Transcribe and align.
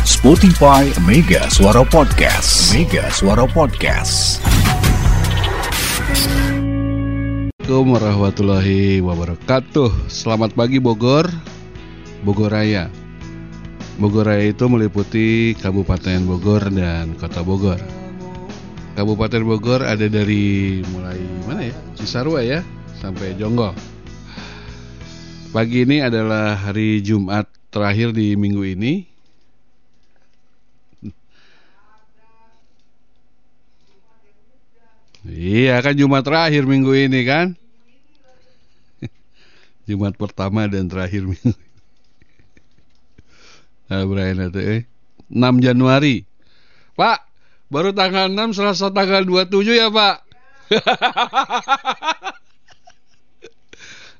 Spotify 0.00 0.88
Mega 1.04 1.44
Suara 1.52 1.84
Podcast. 1.84 2.72
Mega 2.72 3.12
Suara 3.12 3.44
Podcast. 3.44 4.40
Assalamualaikum 7.60 8.00
warahmatullahi 8.00 9.04
wabarakatuh. 9.04 10.08
Selamat 10.08 10.56
pagi 10.56 10.80
Bogor. 10.80 11.28
Bogor 12.24 12.48
Raya. 12.48 12.88
Bogor 14.00 14.24
Raya 14.32 14.48
itu 14.48 14.64
meliputi 14.72 15.52
Kabupaten 15.60 16.24
Bogor 16.24 16.72
dan 16.72 17.12
Kota 17.20 17.44
Bogor. 17.44 17.80
Kabupaten 18.96 19.44
Bogor 19.44 19.84
ada 19.84 20.08
dari 20.08 20.80
mulai 20.96 21.20
mana 21.44 21.68
ya? 21.68 21.76
Cisarua 22.00 22.40
ya 22.40 22.64
sampai 22.96 23.36
Jonggol 23.36 23.76
Pagi 25.52 25.84
ini 25.84 26.00
adalah 26.00 26.56
hari 26.56 27.04
Jumat 27.04 27.48
terakhir 27.68 28.16
di 28.16 28.32
minggu 28.32 28.64
ini 28.64 29.09
Iya 35.28 35.76
kan 35.84 35.92
Jumat 35.92 36.24
terakhir 36.24 36.64
minggu 36.64 36.96
ini 36.96 37.28
kan? 37.28 37.52
Jumat 39.88 40.16
pertama 40.16 40.64
dan 40.64 40.88
terakhir 40.88 41.28
minggu 41.28 41.52
Nah 43.90 44.06
Brian 44.08 44.48
itu 44.48 44.60
eh. 44.64 44.82
6 45.30 45.60
Januari. 45.62 46.24
Pak 46.96 47.20
baru 47.70 47.92
tanggal 47.92 48.32
6 48.32 48.56
Selasa 48.56 48.88
tanggal 48.90 49.22
27 49.28 49.76
ya 49.76 49.92
Pak? 49.92 50.16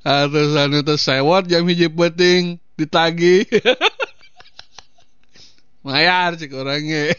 Atas 0.00 0.56
anu 0.56 0.80
teh 0.80 0.96
sewot 0.96 1.44
jam 1.44 1.60
hiji 1.68 1.92
penting 1.92 2.56
ditagi. 2.72 3.44
Mayar 5.84 6.40
cik 6.40 6.56
orangnya. 6.56 7.12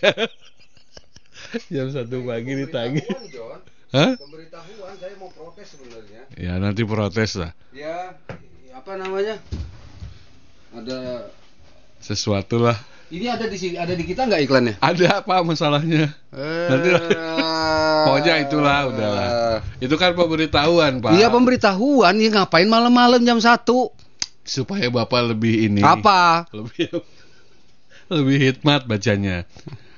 Jam 1.69 1.93
satu 1.93 2.25
pagi 2.25 2.57
ditagi 2.57 3.05
Hah? 3.91 4.15
Pemberitahuan 4.15 4.95
saya 4.95 5.13
mau 5.19 5.29
protes 5.31 5.67
sebenarnya. 5.75 6.21
Ya 6.39 6.55
nanti 6.57 6.87
protes 6.87 7.35
lah 7.35 7.51
Ya, 7.75 8.15
apa 8.71 8.95
namanya? 8.95 9.35
Ada 10.71 11.27
Sesuatu 11.99 12.57
lah 12.63 12.79
ini 13.11 13.27
ada 13.27 13.43
di 13.43 13.59
sini, 13.59 13.75
ada 13.75 13.91
di 13.91 14.07
kita 14.07 14.23
nggak 14.23 14.41
iklannya? 14.47 14.75
Ada 14.79 15.19
apa 15.19 15.43
masalahnya? 15.43 16.15
Nanti 16.31 16.89
lah. 16.95 17.03
Pokoknya 18.07 18.39
itulah 18.39 18.87
udahlah. 18.87 19.27
Itu 19.83 19.99
kan 19.99 20.15
pemberitahuan 20.15 21.03
Pak 21.03 21.19
Iya 21.19 21.27
pemberitahuan, 21.27 22.15
ya 22.23 22.29
ngapain 22.31 22.71
malam-malam 22.71 23.19
jam 23.27 23.37
1 23.37 23.67
Supaya 24.47 24.87
Bapak 24.87 25.35
lebih 25.35 25.69
ini 25.69 25.83
Apa? 25.83 26.47
Lebih 26.55 26.87
Lebih 28.15 28.37
hikmat 28.39 28.87
bacanya 28.87 29.43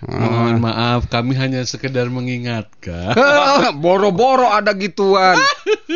Mohon 0.04 0.60
maaf 0.60 1.08
kami 1.08 1.34
hanya 1.40 1.64
sekedar 1.64 2.12
mengingatkan. 2.12 3.16
Boro-boro 3.84 4.52
ada 4.52 4.76
gituan. 4.76 5.40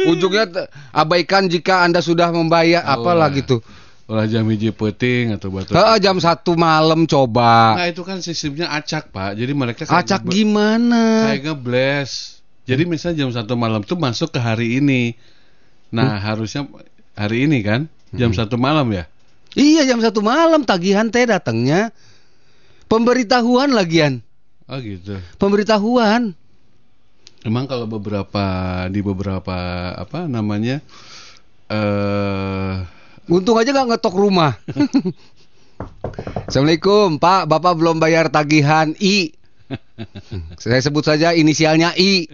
Ujungnya 0.08 0.72
abaikan 0.96 1.52
jika 1.52 1.84
anda 1.84 2.00
sudah 2.00 2.32
membayar, 2.32 2.88
apalah 2.88 3.28
Oh, 3.28 3.36
gitu. 3.36 3.58
Olah 4.08 4.24
jam 4.24 4.48
hiji 4.48 4.72
peting 4.72 5.36
atau 5.36 5.52
batu. 5.52 5.76
Heeh, 5.76 6.00
jam 6.00 6.16
satu 6.16 6.56
malam 6.56 7.04
coba. 7.04 7.76
Nah 7.76 7.92
itu 7.92 8.08
kan 8.08 8.24
sistemnya 8.24 8.72
acak 8.72 9.12
Pak. 9.12 9.36
Jadi 9.36 9.52
mereka 9.52 9.84
Acak 9.84 10.24
gimana? 10.24 11.28
Kayak 11.28 11.52
ngeblast 11.52 12.40
Jadi 12.64 12.84
misalnya 12.88 13.28
jam 13.28 13.32
satu 13.36 13.60
malam 13.60 13.84
tuh 13.84 14.00
masuk 14.00 14.32
ke 14.32 14.40
hari 14.40 14.80
ini. 14.80 15.12
Nah 15.92 16.24
harusnya 16.24 16.68
hari 17.20 17.52
ini 17.52 17.60
kan? 17.60 17.92
Jam 18.16 18.32
satu 18.32 18.56
malam 18.56 18.88
ya? 18.96 19.12
Iya 19.60 19.84
jam 19.84 20.00
satu 20.00 20.24
malam. 20.24 20.64
Tagihan 20.64 21.12
teh 21.12 21.28
datangnya. 21.28 21.92
Pemberitahuan 22.88 23.76
lagian. 23.76 24.24
Oh 24.68 24.80
gitu 24.80 25.20
Pemberitahuan. 25.40 26.36
Emang 27.44 27.68
kalau 27.68 27.88
beberapa 27.88 28.44
di 28.92 29.00
beberapa 29.00 29.56
apa 29.96 30.28
namanya 30.28 30.84
eh 31.72 32.98
Untung 33.28 33.60
aja 33.60 33.76
nggak 33.76 33.88
ngetok 33.92 34.16
rumah. 34.16 34.56
Assalamualaikum, 36.48 37.20
Pak. 37.20 37.52
Bapak 37.52 37.76
belum 37.76 38.00
bayar 38.00 38.32
tagihan 38.32 38.96
I. 39.04 39.36
Saya 40.56 40.80
sebut 40.80 41.04
saja 41.04 41.36
inisialnya 41.36 41.92
I. 42.00 42.32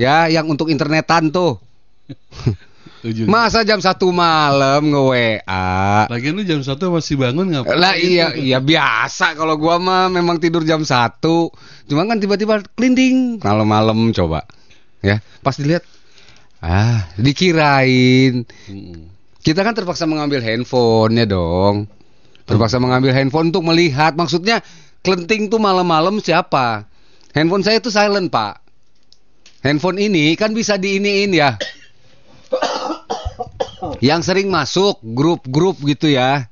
Ya, 0.00 0.32
yang 0.32 0.48
untuk 0.48 0.72
internetan 0.72 1.28
tuh. 1.28 1.60
ujung. 3.04 3.28
Masa 3.28 3.62
jam 3.62 3.78
satu 3.78 4.08
malam 4.10 4.88
nge 4.90 5.02
WA? 5.04 6.08
Lagian 6.08 6.34
lu 6.34 6.42
jam 6.42 6.60
satu 6.64 6.88
masih 6.90 7.20
bangun 7.20 7.52
ngapain? 7.52 7.76
Lah 7.76 7.94
iya, 7.94 8.32
iya 8.32 8.58
biasa 8.58 9.36
kalau 9.36 9.60
gua 9.60 9.76
mah 9.76 10.08
memang 10.08 10.40
tidur 10.40 10.64
jam 10.64 10.82
satu. 10.82 11.52
Cuma 11.84 12.08
kan 12.08 12.18
tiba-tiba 12.18 12.64
kelinding 12.74 13.44
malam-malam 13.44 14.10
coba. 14.16 14.48
Ya, 15.04 15.20
pas 15.44 15.52
dilihat 15.60 15.84
ah, 16.64 17.04
dikirain 17.20 18.48
Mm-mm. 18.48 19.12
kita 19.44 19.60
kan 19.60 19.76
terpaksa 19.76 20.08
mengambil 20.08 20.40
handphonenya 20.40 21.28
dong. 21.28 21.86
Terpaksa 22.48 22.80
mengambil 22.80 23.12
handphone 23.12 23.52
untuk 23.52 23.64
melihat. 23.68 24.16
Maksudnya 24.16 24.64
kelenting 25.04 25.52
tuh 25.52 25.60
malam-malam 25.60 26.20
siapa? 26.24 26.88
Handphone 27.36 27.64
saya 27.64 27.80
tuh 27.84 27.92
silent 27.92 28.32
pak. 28.32 28.64
Handphone 29.64 29.96
ini 29.96 30.36
kan 30.36 30.52
bisa 30.52 30.76
diiniin 30.76 31.32
ya. 31.32 31.56
Yang 34.00 34.20
sering 34.24 34.48
masuk 34.48 35.00
grup-grup 35.02 35.76
gitu 35.80 36.08
ya. 36.08 36.48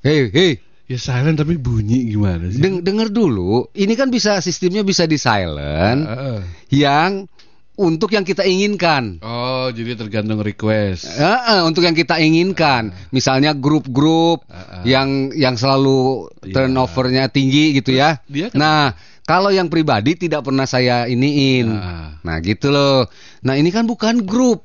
Hei, 0.00 0.30
hei, 0.30 0.52
Ya 0.88 0.96
silent 0.96 1.36
tapi 1.36 1.54
bunyi 1.54 2.08
gimana 2.08 2.48
sih? 2.48 2.56
deng 2.58 2.80
denger 2.80 3.12
dulu. 3.12 3.68
Ini 3.70 3.92
kan 3.92 4.08
bisa 4.08 4.40
sistemnya 4.40 4.80
bisa 4.80 5.04
di 5.04 5.20
silent. 5.20 6.00
Heeh. 6.00 6.38
Yang 6.72 7.28
untuk 7.74 8.10
yang 8.10 8.24
kita 8.24 8.42
inginkan. 8.42 9.20
Oh, 9.20 9.68
jadi 9.68 9.94
tergantung 9.94 10.40
request. 10.40 11.06
Heeh, 11.12 11.60
untuk 11.62 11.84
yang 11.84 11.92
kita 11.92 12.16
inginkan, 12.16 12.90
misalnya 13.10 13.52
grup-grup 13.52 14.48
Heeh. 14.48 14.88
yang 14.88 15.08
yang 15.30 15.54
selalu 15.54 16.32
Iya. 16.40 16.54
turnovernya 16.56 17.28
tinggi 17.28 17.76
gitu 17.76 17.92
ya. 17.92 18.24
dia 18.24 18.48
kan- 18.48 18.56
Nah, 18.56 18.82
kalau 19.22 19.52
yang 19.52 19.68
pribadi 19.68 20.16
tidak 20.16 20.40
pernah 20.40 20.64
saya 20.64 21.04
iniin. 21.04 21.68
Nah. 21.68 22.16
Nah, 22.18 22.36
gitu 22.40 22.72
loh. 22.72 23.04
Nah, 23.44 23.54
ini 23.54 23.68
kan 23.68 23.84
bukan 23.84 24.24
grup. 24.24 24.64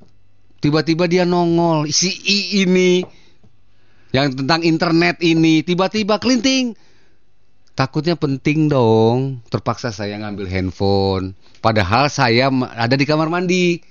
Tiba-tiba 0.64 1.12
dia 1.12 1.28
nongol 1.28 1.92
si 1.92 2.08
I 2.08 2.64
ini 2.64 3.04
yang 4.16 4.32
tentang 4.32 4.64
internet 4.64 5.20
ini 5.20 5.60
tiba-tiba 5.60 6.24
kelinting. 6.24 6.80
Takutnya 7.76 8.16
penting 8.16 8.72
dong. 8.72 9.44
Terpaksa 9.52 9.92
saya 9.92 10.16
ngambil 10.24 10.48
handphone. 10.48 11.36
Padahal 11.60 12.08
saya 12.08 12.48
ada 12.80 12.96
di 12.96 13.04
kamar 13.04 13.28
mandi. 13.28 13.82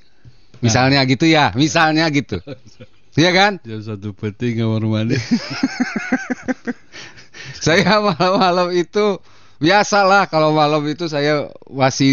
Misalnya 0.63 1.03
gitu 1.05 1.29
ya, 1.29 1.53
misalnya 1.53 2.09
gitu. 2.09 2.41
Iya 3.13 3.29
kan? 3.37 3.61
Jam 3.61 3.85
satu 3.85 4.17
penting 4.17 4.57
kamar 4.57 4.89
mandi. 4.89 5.21
Saya 7.61 8.01
malam-malam 8.01 8.73
itu 8.73 9.21
biasalah 9.63 10.27
kalau 10.27 10.51
malam 10.51 10.83
itu 10.85 11.07
saya 11.07 11.47
masih 11.65 12.11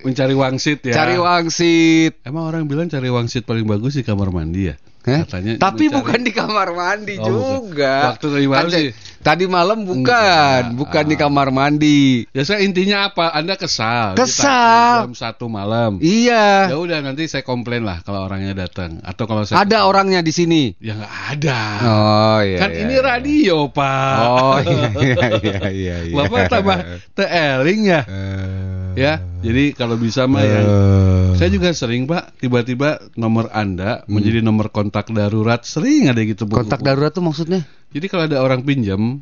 Mencari 0.00 0.32
wangsit 0.32 0.80
ya. 0.82 0.96
cari 0.96 1.14
wangsit. 1.14 2.24
Emang 2.24 2.48
orang 2.48 2.64
bilang 2.64 2.88
cari 2.88 3.06
wangsit 3.06 3.44
paling 3.44 3.62
bagus 3.62 3.94
di 3.94 4.02
kamar 4.02 4.32
mandi 4.32 4.72
ya? 4.72 4.76
Hah? 5.00 5.24
Katanya 5.24 5.56
Tapi 5.56 5.86
mencari- 5.86 5.96
bukan 5.96 6.20
di 6.20 6.32
kamar 6.32 6.68
mandi 6.72 7.14
Oh, 7.16 7.24
bukan. 7.24 7.32
juga. 7.72 7.94
Waktu 8.10 8.26
tadi 8.26 8.46
malam 8.46 8.66
Kan, 8.66 8.72
sih. 8.74 8.88
Tadi 9.20 9.44
malam 9.44 9.84
bukan, 9.84 10.00
Enggak. 10.00 10.80
bukan 10.80 11.04
di 11.04 11.16
kamar 11.20 11.52
mandi. 11.52 12.24
Ya 12.32 12.40
saya 12.40 12.64
intinya 12.64 13.12
apa? 13.12 13.36
Anda 13.36 13.60
kesal. 13.60 14.16
Kesal. 14.16 15.04
Jam 15.04 15.12
satu 15.12 15.44
malam. 15.52 16.00
Iya. 16.00 16.72
Ya 16.72 16.76
udah 16.80 17.04
nanti 17.04 17.28
saya 17.28 17.44
komplain 17.44 17.84
lah 17.84 18.00
kalau 18.00 18.24
orangnya 18.24 18.56
datang 18.56 18.96
atau 19.04 19.28
kalau 19.28 19.44
saya 19.44 19.60
Ada 19.60 19.84
orangnya 19.84 20.24
di 20.24 20.32
sini. 20.32 20.72
ya 20.80 20.96
nggak 20.96 21.14
ada. 21.36 21.60
Oh 21.84 22.40
iya. 22.40 22.58
kan 22.64 22.70
iya, 22.72 22.80
ini 22.80 22.94
iya. 22.96 23.04
radio 23.04 23.56
pak. 23.68 24.16
Oh 24.24 24.56
iya 24.64 24.88
iya 24.88 25.26
iya 25.36 25.60
iya. 25.68 25.96
iya. 26.08 26.14
Bapak 26.16 26.48
tambah 26.48 26.78
teeling 27.12 27.80
ya. 27.92 28.00
Eh, 28.08 28.70
Ya, 28.98 29.22
jadi 29.38 29.70
kalau 29.70 29.94
bisa 29.94 30.26
mah 30.26 30.42
yang 30.42 30.66
eh. 30.66 31.38
saya 31.38 31.46
juga 31.46 31.70
sering 31.70 32.10
pak 32.10 32.34
tiba-tiba 32.42 32.98
nomor 33.14 33.46
anda 33.54 34.02
menjadi 34.10 34.42
nomor 34.42 34.74
kontak 34.74 35.14
darurat 35.14 35.62
sering 35.62 36.10
ada 36.10 36.18
gitu 36.26 36.42
Bu. 36.44 36.58
Hmm. 36.58 36.66
kontak 36.66 36.82
darurat 36.82 37.14
tuh 37.14 37.22
maksudnya? 37.22 37.62
Jadi 37.90 38.06
kalau 38.06 38.24
ada 38.24 38.38
orang 38.38 38.62
pinjam 38.62 39.18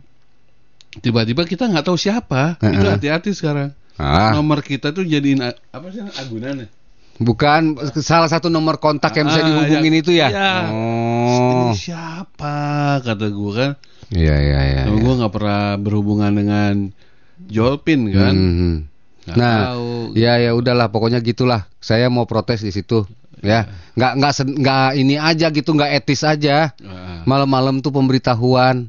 tiba-tiba 1.01 1.45
kita 1.45 1.69
nggak 1.69 1.85
tahu 1.85 1.97
siapa 1.97 2.57
itu 2.59 2.81
Heeh. 2.81 2.93
hati-hati 2.93 3.31
sekarang. 3.33 3.73
Ah, 3.97 4.31
Nomor 4.33 4.63
kita 4.63 4.91
tuh 4.91 5.03
jadiin 5.03 5.43
apa 5.43 5.87
sih 5.91 6.01
agunan 6.01 6.65
ya? 6.65 6.69
bukan 7.19 7.75
salah 7.99 8.31
satu 8.31 8.47
nomor 8.47 8.79
kontak 8.79 9.11
yang 9.19 9.27
bisa 9.27 9.43
Ah, 9.43 9.47
dihubungin 9.51 9.91
yang- 9.91 9.99
itu 9.99 10.11
ya? 10.15 10.29
Iya. 10.31 10.53
Oh. 10.71 11.67
Ini 11.67 11.75
siapa 11.75 12.55
kata 13.03 13.27
gue 13.27 13.53
kan? 13.53 13.71
Iya 14.09 14.37
iya 14.39 14.59
iya. 14.63 14.83
Iya. 14.87 14.95
gue 14.95 15.13
nggak 15.19 15.35
pernah 15.35 15.75
berhubungan 15.77 16.31
dengan 16.31 16.75
Jolpin 17.45 18.07
kan? 18.15 18.35
Mhm. 18.35 18.73
Nggak 19.27 19.37
Nah, 19.37 19.59
tahu. 19.67 20.15
ya 20.15 20.39
ya 20.39 20.55
udahlah 20.55 20.89
pokoknya 20.89 21.19
gitulah. 21.19 21.67
Saya 21.79 22.07
mau 22.07 22.23
protes 22.23 22.63
di 22.63 22.71
situ. 22.71 23.03
Ya, 23.41 23.71
nggak 23.95 24.13
nggak 24.19 24.33
nggak 24.59 24.89
ini 24.99 25.15
aja 25.15 25.47
gitu, 25.53 25.71
nggak 25.75 26.03
etis 26.03 26.23
aja. 26.27 26.75
Malam-malam 27.29 27.79
tuh 27.85 27.93
pemberitahuan. 27.93 28.89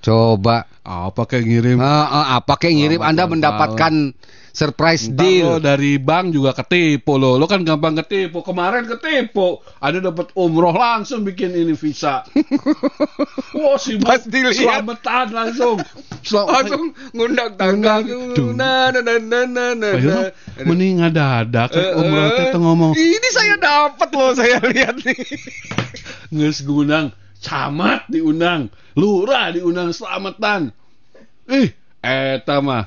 Coba 0.00 0.64
Apa 0.80 1.28
kayak 1.28 1.44
ngirim? 1.44 1.76
Eh, 1.76 1.84
eh, 1.84 2.26
apa 2.40 2.56
kayak 2.56 2.74
ngirim 2.74 3.00
Anda 3.04 3.28
mendapatkan 3.28 4.16
surprise 4.50 5.08
lo 5.08 5.16
deal. 5.16 5.52
dari 5.58 5.96
bank 5.96 6.34
juga 6.34 6.52
ketipu 6.52 7.16
lo. 7.16 7.38
Lo 7.38 7.46
kan 7.46 7.62
gampang 7.62 7.98
ketipu. 8.04 8.42
Kemarin 8.42 8.86
ketipu. 8.86 9.58
Ada 9.78 10.12
dapat 10.12 10.34
umroh 10.34 10.74
langsung 10.74 11.22
bikin 11.22 11.54
ini 11.54 11.74
visa. 11.74 12.22
Wah. 13.56 13.78
Pas 14.04 14.22
dilihat. 14.26 14.54
Selamatan 14.58 15.26
langsung. 15.32 15.76
Sel- 16.20 16.46
Langsung 16.46 16.92
ngundang 17.14 17.56
tangga. 17.56 18.02
Ngundang. 18.04 18.54
Nah, 18.54 18.92
nah, 18.92 19.02
nah, 19.02 19.18
nah, 19.18 19.44
nah, 19.46 19.70
nah, 19.72 19.92
Ayo, 19.96 20.10
nah. 20.10 20.28
mending 20.66 21.00
ngadadak 21.00 21.68
Eh, 21.72 21.96
umroh 21.96 22.28
teh 22.36 22.44
eh, 22.44 22.52
tuh 22.52 22.60
ngomong 22.60 22.92
Ini 22.92 23.28
saya 23.32 23.54
dapat 23.56 24.08
loh 24.12 24.32
saya 24.36 24.58
lihat 24.60 24.94
nih. 25.00 25.16
nges 26.34 26.62
ngundang 26.62 27.10
camat 27.40 28.06
diundang 28.06 28.70
lurah 28.94 29.50
diundang 29.50 29.90
selamatan 29.90 30.70
ih 31.50 31.72
eta 31.98 32.62
mah 32.62 32.86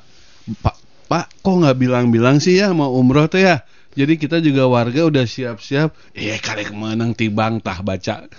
pak 0.64 0.76
pak 1.08 1.30
kok 1.44 1.56
nggak 1.64 1.78
bilang-bilang 1.78 2.40
sih 2.40 2.60
ya 2.60 2.72
mau 2.72 2.92
umroh 2.96 3.28
teh 3.28 3.44
ya 3.44 3.64
jadi 3.94 4.18
kita 4.18 4.42
juga 4.42 4.66
warga 4.66 5.06
udah 5.06 5.26
siap-siap 5.26 5.94
eh 6.18 6.40
kali 6.42 6.66
kemenang 6.66 7.14
tibang 7.14 7.62
tah 7.62 7.80
baca 7.86 8.26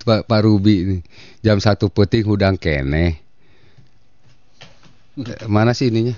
Pak, 0.00 0.24
Pak 0.26 0.40
Rubi 0.44 0.76
nih. 0.88 1.00
Jam 1.44 1.60
satu 1.60 1.92
peting 1.92 2.24
hudang 2.24 2.56
kene. 2.56 3.20
Mana 5.44 5.76
sih 5.76 5.92
ininya? 5.92 6.16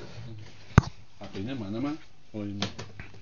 artinya 1.23 1.57
mana 1.57 1.81
mah 1.81 1.97
oh 2.37 2.45
ini 2.45 2.61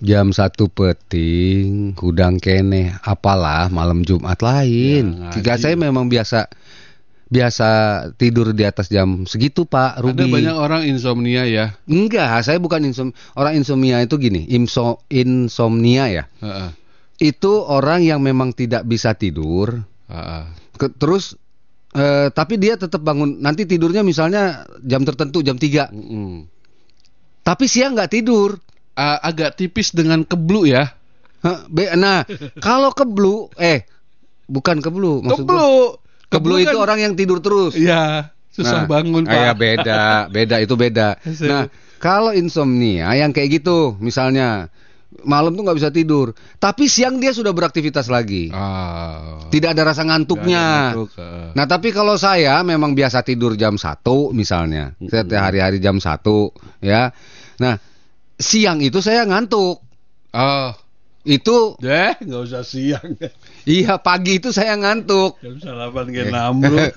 Jam 0.00 0.32
satu 0.32 0.69
peting 0.73 1.93
hudang 1.97 2.41
kene. 2.41 2.97
Apalah 3.05 3.69
malam 3.69 4.00
Jumat 4.00 4.41
lain. 4.41 5.29
Ya. 5.29 5.31
Jika 5.37 5.61
saya 5.61 5.76
memang 5.76 6.08
biasa 6.08 6.49
biasa 7.31 7.69
tidur 8.19 8.50
di 8.50 8.67
atas 8.67 8.91
jam 8.91 9.23
segitu 9.23 9.62
Pak 9.62 10.03
Rubi. 10.03 10.19
ada 10.19 10.27
banyak 10.27 10.56
orang 10.59 10.82
insomnia 10.85 11.47
ya 11.47 11.79
Enggak, 11.87 12.43
saya 12.43 12.59
bukan 12.59 12.82
insom 12.85 13.09
orang 13.38 13.55
insomnia 13.55 14.03
itu 14.03 14.19
gini, 14.19 14.50
imso 14.50 14.99
insomnia 15.06 16.11
ya. 16.11 16.25
Heeh, 16.43 16.69
Itu 17.23 17.62
orang 17.62 18.03
yang 18.03 18.19
memang 18.19 18.50
tidak 18.50 18.82
bisa 18.82 19.15
tidur, 19.15 19.79
heeh. 20.11 20.44
ke- 20.75 20.91
terus 20.91 21.38
eh, 21.93 22.29
tapi 22.31 22.59
dia 22.59 22.75
tetap 22.75 22.99
bangun 23.00 23.38
nanti 23.38 23.62
tidurnya 23.62 24.03
misalnya 24.03 24.67
jam 24.83 25.06
tertentu 25.06 25.41
jam 25.41 25.55
3. 25.55 25.87
Mm-mm. 25.94 26.50
Tapi 27.41 27.65
siang 27.65 27.94
nggak 27.94 28.11
tidur. 28.11 28.59
A- 28.91 29.23
agak 29.23 29.55
tipis 29.55 29.94
dengan 29.94 30.26
keblu 30.26 30.67
ya 30.67 30.93
Nah, 31.41 32.21
kalau 32.67 32.91
keblu 32.93 33.49
eh 33.56 33.87
bukan 34.44 34.83
keblu 34.83 35.25
maksud 35.25 35.47
keblu 35.47 35.97
Keblu 36.31 36.62
itu 36.62 36.71
kan- 36.71 36.81
orang 36.81 36.99
yang 37.03 37.12
tidur 37.12 37.43
terus. 37.43 37.75
Iya, 37.75 38.31
susah 38.49 38.87
Nah, 38.87 38.88
bangun 38.88 39.27
ah, 39.27 39.35
ya 39.35 39.53
pak. 39.53 39.59
beda, 39.59 40.03
beda 40.31 40.56
itu 40.59 40.75
beda. 40.75 41.09
Nah, 41.50 41.67
kalau 41.99 42.31
insomnia 42.31 43.11
yang 43.12 43.31
kayak 43.31 43.61
gitu, 43.61 43.99
misalnya 43.99 44.71
malam 45.21 45.53
tuh 45.53 45.67
nggak 45.67 45.75
bisa 45.77 45.91
tidur, 45.91 46.32
tapi 46.56 46.87
siang 46.87 47.19
dia 47.19 47.31
sudah 47.31 47.50
beraktivitas 47.50 48.06
lagi, 48.06 48.49
Ah, 48.49 49.43
tidak 49.50 49.75
ada 49.75 49.82
rasa 49.85 50.06
ngantuknya. 50.06 50.62
ada 50.62 50.81
ngantuk, 50.94 51.11
eh. 51.19 51.50
Nah, 51.53 51.67
tapi 51.67 51.88
kalau 51.91 52.15
saya 52.15 52.62
memang 52.62 52.94
biasa 52.94 53.21
tidur 53.21 53.53
jam 53.53 53.75
1 53.75 54.31
misalnya, 54.31 54.94
setiap 54.97 55.35
hari-hari 55.37 55.76
jam 55.76 55.99
1 55.99 56.55
ya. 56.81 57.11
Nah, 57.59 57.75
siang 58.35 58.81
itu 58.81 59.03
saya 59.03 59.26
ngantuk. 59.26 59.83
Oh, 60.31 60.71
Itu 61.21 61.77
deh, 61.77 62.17
nggak 62.17 62.43
usah 62.49 62.65
siang. 62.65 63.13
iya 63.69 64.01
pagi 64.01 64.41
itu 64.41 64.51
saya 64.51 64.73
ngantuk. 64.75 65.37
Jam 65.45 65.61
salapan 65.61 66.07
ke 66.09 66.23
nambruk. 66.27 66.93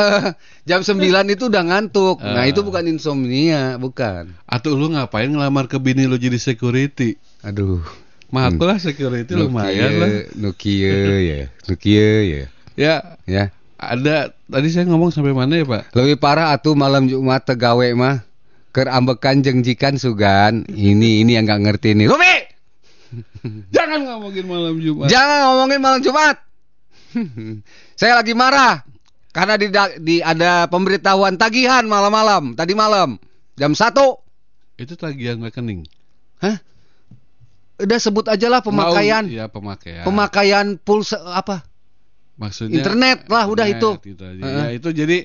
jam 0.68 0.80
9 0.80 0.96
itu 1.28 1.44
udah 1.46 1.64
ngantuk. 1.68 2.24
Nah, 2.24 2.40
Ah. 2.40 2.48
itu 2.48 2.64
bukan 2.64 2.88
insomnia, 2.88 3.76
bukan. 3.76 4.32
Atau 4.48 4.80
lu 4.80 4.88
ngapain 4.88 5.28
ngelamar 5.28 5.68
ke 5.68 5.76
bini 5.76 6.08
lu 6.08 6.16
jadi 6.16 6.40
security? 6.40 7.20
Aduh. 7.44 7.84
Maku 8.30 8.62
lah 8.62 8.78
security 8.78 9.34
lumayan 9.34 9.90
lah. 9.98 10.08
Nukia 10.38 10.96
ya, 11.34 11.40
Nukia 11.66 12.10
ya. 12.22 12.44
Ya, 12.78 12.94
Ya. 13.26 13.44
ada 13.76 14.30
tadi 14.46 14.68
saya 14.70 14.86
ngomong 14.86 15.10
sampai 15.10 15.34
mana 15.34 15.58
ya 15.58 15.66
pak? 15.66 15.92
Lebih 15.92 16.16
parah 16.16 16.54
atuh 16.54 16.72
malam 16.72 17.10
Jumat 17.10 17.44
tegawe 17.44 17.90
mah 17.92 18.22
ker 18.70 18.86
ambekan 18.86 19.42
jengjikan 19.42 19.98
sugan. 19.98 20.62
Ini 20.64 21.26
ini 21.26 21.34
yang 21.34 21.42
nggak 21.42 21.60
ngerti 21.66 21.98
nih. 21.98 22.06
Rumi, 22.06 22.29
Jangan 23.76 24.00
ngomongin 24.06 24.46
malam 24.46 24.78
Jumat. 24.78 25.10
jangan 25.10 25.38
ngomongin 25.50 25.80
malam 25.82 26.00
Jumat. 26.00 26.36
Saya 28.00 28.14
lagi 28.18 28.34
marah 28.38 28.86
karena 29.30 29.54
di, 29.58 29.66
di 30.02 30.16
ada 30.22 30.66
pemberitahuan 30.66 31.38
tagihan 31.38 31.86
malam-malam 31.86 32.58
tadi 32.58 32.74
malam 32.74 33.14
jam 33.54 33.70
1 33.74 33.94
Itu 34.80 34.96
tagihan 34.96 35.36
rekening. 35.42 35.84
Hah? 36.40 36.56
Udah 37.80 37.98
sebut 38.00 38.28
aja 38.28 38.48
lah 38.48 38.60
pemakaian. 38.64 39.24
Iya 39.28 39.48
pemakaian. 39.52 40.04
Pemakaian 40.04 40.66
pulsa 40.80 41.20
apa? 41.20 41.64
Maksudnya 42.40 42.80
Internet 42.80 43.28
lah, 43.28 43.44
udah 43.44 43.68
internet 43.68 44.00
itu. 44.00 44.16
gitu 44.16 44.24
aja. 44.24 44.40
Heeh. 44.40 44.56
Ya 44.56 44.66
itu 44.72 44.88
jadi 44.96 45.18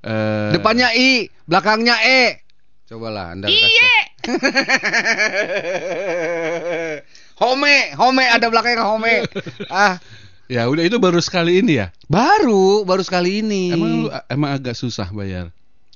eh, 0.00 0.50
Depannya 0.56 0.88
I, 0.96 1.28
belakangnya 1.44 2.00
E. 2.00 2.40
Cobalah 2.88 3.36
Anda 3.36 3.52
Iya. 3.52 3.92
home, 7.36 7.66
home 7.94 8.20
ada 8.20 8.46
belakangnya 8.46 8.84
home. 8.84 9.26
ah, 9.68 9.98
Ya 10.44 10.68
udah 10.68 10.84
itu 10.84 11.00
baru 11.00 11.18
sekali 11.18 11.58
ini 11.58 11.80
ya. 11.80 11.88
baru 12.04 12.84
baru 12.84 13.00
sekali 13.00 13.40
ini. 13.40 13.72
Emang 13.72 13.90
lu 13.96 14.08
emang 14.28 14.50
agak 14.52 14.76
susah 14.76 15.08
bayar. 15.08 15.48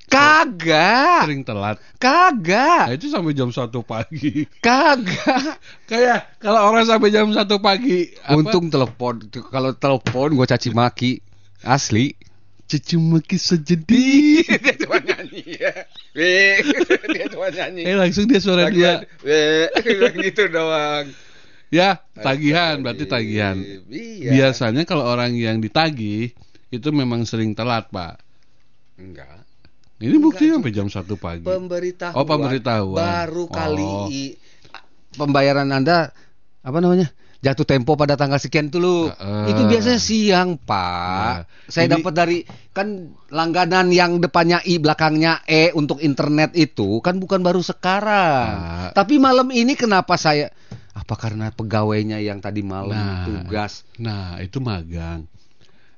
kagak. 0.08 1.28
Sering 1.28 1.44
telat. 1.44 1.76
Nah, 1.76 2.00
Kagak. 2.00 2.96
itu 2.96 3.12
sampai 3.12 3.36
jam 3.36 3.52
1 3.52 3.68
pagi. 3.84 4.48
Kagak. 4.64 5.60
Kayak 5.90 6.32
kalau 6.40 6.64
orang 6.64 6.88
sampai 6.88 7.12
jam 7.12 7.28
1 7.28 7.44
pagi 7.60 8.08
apa? 8.24 8.40
Untung 8.40 8.72
telepon. 8.72 9.20
Kalau 9.28 9.76
telepon 9.76 10.32
gua 10.32 10.48
caci 10.48 10.72
maki. 10.72 11.20
Asli. 11.60 12.16
cuci 12.64 12.96
maki 12.96 13.36
sejedi. 13.36 14.40
dia 14.64 14.74
cuma 14.80 14.96
nyanyi 14.96 15.44
ya. 15.60 15.72
Weh, 16.16 16.56
dia 17.12 17.24
cuma 17.28 17.48
nyanyi. 17.48 17.84
eh 17.84 17.92
langsung 17.92 18.24
dia 18.24 18.40
suara 18.40 18.68
dia. 18.68 19.04
Weh, 19.20 19.68
gitu 20.24 20.48
doang. 20.48 21.08
Ya, 21.68 22.00
tagihan 22.16 22.80
berarti 22.80 23.04
tagihan. 23.04 23.60
Iya. 23.92 24.32
Biasanya 24.32 24.88
kalau 24.88 25.04
orang 25.04 25.36
yang 25.36 25.60
ditagih 25.60 26.32
itu 26.72 26.88
memang 26.92 27.28
sering 27.28 27.52
telat, 27.52 27.92
Pak. 27.92 28.20
Enggak. 28.96 29.44
Ini 29.98 30.16
buktinya 30.22 30.62
sampai 30.62 30.72
jam 30.72 30.86
1 30.86 31.18
pagi. 31.18 31.44
Pemberitahuan. 31.44 32.16
Oh, 32.16 32.24
pemberitahuan. 32.24 33.02
Baru 33.02 33.50
kali 33.50 33.82
Oh. 33.82 34.06
pembayaran 35.18 35.68
Anda 35.74 36.14
apa 36.62 36.78
namanya? 36.78 37.10
Jatuh 37.38 37.62
tempo 37.62 37.94
pada 37.94 38.18
tanggal 38.18 38.42
sekian 38.42 38.66
itu 38.66 38.82
lu. 38.82 39.06
Heeh. 39.06 39.46
Itu 39.54 39.62
biasanya 39.70 40.00
siang, 40.02 40.58
Pak. 40.58 41.34
Nah, 41.38 41.42
Saya 41.70 41.86
dapat 41.94 42.10
dari 42.14 42.38
kan 42.74 43.14
langganan 43.30 43.94
yang 43.94 44.18
depannya 44.18 44.58
I 44.66 44.82
belakangnya 44.82 45.46
E 45.46 45.70
untuk 45.70 46.02
internet 46.02 46.54
itu 46.58 46.98
kan 46.98 47.22
bukan 47.22 47.42
baru 47.42 47.62
sekarang. 47.62 48.50
Ah. 48.58 48.90
Tapi 48.90 49.22
malam 49.22 49.54
ini 49.54 49.78
kenapa 49.78 50.18
saya 50.18 50.50
apa 51.08 51.16
karena 51.18 51.48
pegawainya 51.48 52.20
yang 52.20 52.36
tadi 52.36 52.60
malam 52.60 52.92
Nah. 52.92 53.24
tugas? 53.40 53.80
Nah, 53.96 54.36
itu 54.38 54.60
magang. 54.60 55.24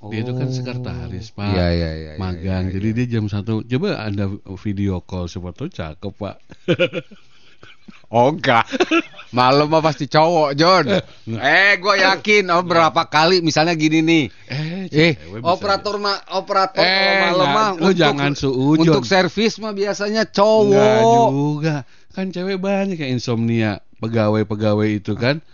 Dia 0.01 0.23
itu 0.23 0.31
kan 0.33 0.47
Oh. 0.47 0.55
sekretaris, 0.55 1.35
Pak. 1.35 1.51
Iya, 1.51 1.67
iya, 1.69 1.91
iya, 1.93 2.11
iya, 2.15 2.17
Magang. 2.17 2.71
iya, 2.71 2.73
Jadi 2.73 2.89
dia 2.95 3.07
jam 3.11 3.27
1. 3.27 3.67
Coba 3.67 3.99
ada 3.99 4.31
video 4.57 5.03
call 5.03 5.27
siapa 5.27 5.51
tahu 5.51 5.67
cakep, 5.67 6.13
Pak. 6.15 6.37
Oh 8.09 8.31
enggak. 8.31 8.67
Malam 9.31 9.67
mah 9.67 9.79
pasti 9.81 10.07
cowok, 10.07 10.55
John. 10.55 10.87
eh, 11.29 11.79
gua 11.79 11.95
yakin 11.97 12.47
oh 12.49 12.63
berapa 12.65 13.07
kali 13.07 13.39
misalnya 13.39 13.75
gini 13.75 13.99
nih. 14.01 14.25
Eh, 14.47 14.87
Eh, 14.91 15.13
operator 15.41 15.95
mah 15.97 16.19
operator 16.35 16.79
Eh, 16.81 16.91
kalau 16.91 17.15
malam 17.21 17.47
enggak. 17.47 17.55
mah 17.55 17.71
Lu 17.81 17.91
jangan 17.93 18.33
suujon. 18.33 18.83
Untuk 18.85 19.05
servis 19.05 19.59
mah 19.59 19.71
biasanya 19.71 20.23
Enggak 20.23 20.35
cowok. 20.37 21.31
juga. 21.31 21.75
Kan 22.11 22.31
cewek 22.31 22.59
banyak 22.59 22.95
yang 22.97 23.15
insomnia. 23.15 23.79
Pegawai-pegawai 24.01 24.89
itu 24.91 25.13
kan. 25.15 25.45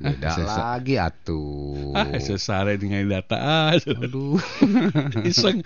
Ah, 0.00 0.16
Beda 0.16 0.32
sesa- 0.32 0.64
lagi 0.74 0.96
atuh. 0.96 1.92
Ah, 1.92 2.16
sesare 2.16 2.74
dengan 2.74 3.04
data. 3.06 3.36
Ah, 3.36 3.76
Aduh. 3.76 4.40
iseng 5.28 5.60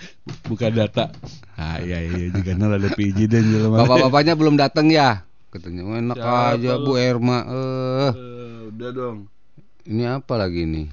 buka 0.44 0.68
data. 0.68 1.14
Ah, 1.54 1.78
iya 1.78 2.02
iya 2.02 2.28
juga 2.28 2.50
nol 2.52 2.74
ada 2.74 2.90
PJ 2.90 3.30
dan 3.30 3.46
jelema. 3.46 3.80
Bapak-bapaknya 3.80 4.34
belum 4.34 4.54
datang 4.54 4.90
ya? 4.90 5.22
Katanya 5.48 5.86
enak 5.86 6.18
Siapa 6.18 6.50
aja 6.52 6.70
lu? 6.74 6.82
Bu 6.84 6.92
Erma. 6.96 7.38
Eh, 7.46 8.10
Eh, 8.10 8.58
udah 8.68 8.90
dong. 8.90 9.18
ini 9.86 10.02
apa 10.02 10.34
lagi 10.34 10.66
nih? 10.66 10.90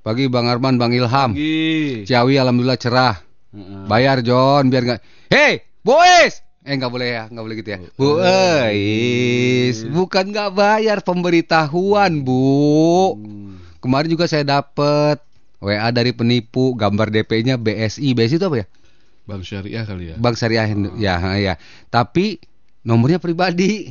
Pagi 0.00 0.30
Bang 0.30 0.46
Arman, 0.46 0.78
Bang 0.78 0.94
Ilham. 0.94 1.34
Lagi. 1.34 2.06
Ciawi 2.06 2.38
alhamdulillah 2.38 2.78
cerah. 2.78 3.18
Heeh. 3.50 3.84
Bayar 3.84 4.22
John 4.22 4.70
biar 4.70 4.82
nggak. 4.86 5.00
Hei, 5.28 5.52
Bu 5.82 5.98
Is. 6.22 6.38
Eh 6.70 6.78
nggak 6.78 6.92
boleh 6.94 7.08
ya, 7.10 7.24
nggak 7.26 7.42
boleh 7.42 7.56
gitu 7.58 7.70
ya. 7.74 7.78
Bu 7.98 8.22
Is, 8.70 9.82
bukan 9.90 10.30
nggak 10.30 10.54
bayar 10.54 11.02
pemberitahuan 11.02 12.22
Bu. 12.22 13.18
Hmm. 13.18 13.58
Kemarin 13.82 14.06
juga 14.06 14.30
saya 14.30 14.46
dapet 14.46 15.18
WA 15.58 15.90
dari 15.90 16.14
penipu, 16.14 16.70
gambar 16.78 17.10
DP-nya 17.10 17.58
BSI. 17.58 18.14
BSI 18.14 18.38
itu 18.38 18.46
apa 18.46 18.62
ya? 18.62 18.66
Bank 19.26 19.42
syariah 19.42 19.82
kali 19.82 20.04
ya. 20.10 20.16
Bank 20.18 20.34
Syariah 20.38 20.66
Indo- 20.70 20.94
ya 20.94 21.18
ya. 21.42 21.54
Tapi 21.90 22.38
nomornya 22.86 23.18
pribadi. 23.18 23.90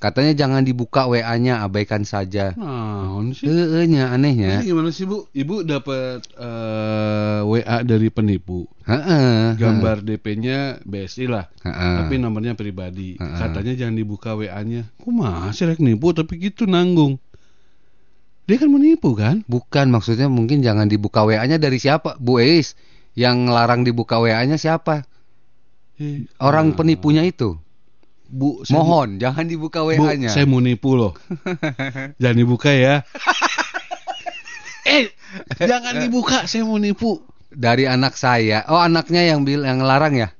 Katanya 0.00 0.32
jangan 0.32 0.64
dibuka 0.64 1.04
WA-nya, 1.04 1.60
abaikan 1.60 2.08
saja. 2.08 2.56
Nah, 2.56 3.20
sih. 3.36 3.44
Nya, 3.84 4.08
anehnya. 4.16 4.64
Ini 4.64 4.72
gimana 4.72 4.88
sih 4.88 5.04
Bu? 5.04 5.28
Ibu 5.28 5.60
dapat 5.60 6.24
eh, 6.40 7.40
WA 7.44 7.84
dari 7.84 8.08
penipu. 8.08 8.64
Heeh. 8.88 9.60
Gambar 9.60 10.00
DP-nya 10.00 10.80
BSI 10.88 11.28
lah. 11.28 11.52
Heeh. 11.60 11.96
Tapi 12.00 12.16
nomornya 12.16 12.56
pribadi. 12.56 13.20
Heeh. 13.20 13.36
Katanya 13.36 13.76
jangan 13.76 14.00
dibuka 14.00 14.32
WA-nya. 14.32 14.88
Kok 15.04 15.12
masih 15.12 15.68
rek 15.68 15.84
nipu 15.84 16.16
tapi 16.16 16.48
gitu 16.48 16.64
nanggung. 16.64 17.20
Dia 18.48 18.56
kan 18.56 18.72
menipu 18.72 19.12
kan? 19.12 19.44
Bukan 19.44 19.92
maksudnya 19.92 20.32
mungkin 20.32 20.64
jangan 20.64 20.88
dibuka 20.88 21.28
WA-nya 21.28 21.60
dari 21.60 21.76
siapa? 21.76 22.16
Bu 22.16 22.40
Eis. 22.40 22.72
Yang 23.12 23.52
larang 23.52 23.84
dibuka 23.84 24.16
WA-nya 24.16 24.56
siapa? 24.56 25.04
Eh, 26.00 26.24
Orang 26.40 26.72
ah. 26.72 26.76
penipunya 26.80 27.20
itu. 27.20 27.60
Bu, 28.30 28.62
saya 28.62 28.78
Mohon 28.78 29.18
jangan 29.18 29.44
dibuka 29.50 29.82
Bu, 29.82 29.90
WA-nya. 29.90 30.30
saya 30.30 30.46
mau 30.46 30.62
nipu 30.62 30.94
loh. 30.94 31.18
jangan 32.22 32.36
dibuka 32.38 32.70
ya. 32.70 33.02
eh, 34.86 35.10
jangan 35.70 35.98
dibuka, 35.98 36.46
saya 36.46 36.62
mau 36.62 36.78
nipu. 36.78 37.18
Dari 37.50 37.90
anak 37.90 38.14
saya. 38.14 38.62
Oh, 38.70 38.78
anaknya 38.78 39.26
yang 39.26 39.42
bil 39.42 39.66
yang 39.66 39.82
larang 39.82 40.14
ya? 40.14 40.30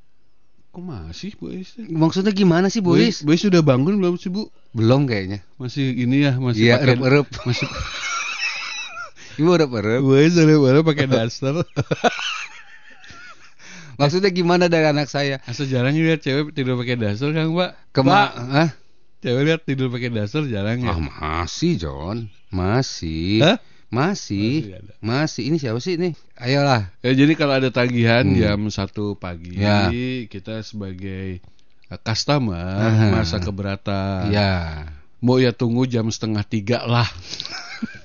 Kok 0.71 0.87
masih 0.87 1.35
Bu 1.35 1.51
Is? 1.51 1.75
Maksudnya 1.75 2.31
gimana 2.31 2.71
sih, 2.71 2.79
Bu 2.79 2.95
Bu 2.95 3.03
Is? 3.03 3.27
Bu 3.27 3.35
Is 3.35 3.43
sudah 3.43 3.59
bangun 3.59 3.99
belum 3.99 4.15
sih 4.15 4.31
Bu? 4.31 4.47
Belum 4.71 5.11
kayaknya. 5.11 5.43
Masih 5.59 5.91
ini 5.91 6.31
ya, 6.31 6.39
masih 6.39 6.71
Iya, 6.71 6.79
pakai 6.79 6.87
erup-erup. 6.95 7.27
masih 7.43 7.67
Ibu 9.43 9.51
erup-erup. 9.59 10.01
Bu 10.07 10.15
Is 10.23 10.39
baru 10.39 10.87
pakai 10.87 11.11
daster. 11.11 11.67
Maksudnya 13.97 14.31
gimana 14.31 14.67
dari 14.67 14.87
anak 14.87 15.07
saya? 15.07 15.39
Asa 15.43 15.65
jarang 15.65 15.95
lihat 15.95 16.21
cewek 16.21 16.53
tidur 16.53 16.77
pakai 16.77 16.95
daster 16.95 17.31
Kang 17.31 17.51
Pak. 17.53 17.71
Kema 17.91 18.31
Hah? 18.31 18.71
cewek 19.19 19.43
lihat 19.45 19.61
tidur 19.65 19.89
pakai 19.89 20.11
daster 20.11 20.47
jarang 20.47 20.81
ya. 20.81 20.93
Ah, 20.93 21.01
masih, 21.01 21.77
John. 21.77 22.29
Masih. 22.51 23.43
Hah? 23.43 23.57
Masih. 23.91 24.71
Masih. 24.71 24.95
Masih. 25.03 25.43
Ini 25.51 25.57
siapa 25.59 25.79
sih 25.79 25.99
ini? 25.99 26.15
Ayolah. 26.39 26.95
Ya, 27.03 27.11
jadi 27.11 27.35
kalau 27.35 27.59
ada 27.59 27.69
tagihan 27.69 28.23
Hmm. 28.23 28.39
jam 28.39 28.61
1 28.65 29.19
pagi, 29.19 29.59
Ya. 29.59 29.91
kita 30.25 30.63
sebagai 30.63 31.43
uh, 31.91 31.99
customer 31.99 32.79
Aha. 32.79 33.07
masa 33.11 33.43
keberatan. 33.43 34.31
Ya. 34.31 34.87
Mau 35.19 35.37
ya 35.37 35.51
tunggu 35.51 35.85
jam 35.85 36.07
setengah 36.09 36.41
tiga 36.43 36.87
lah. 36.87 37.05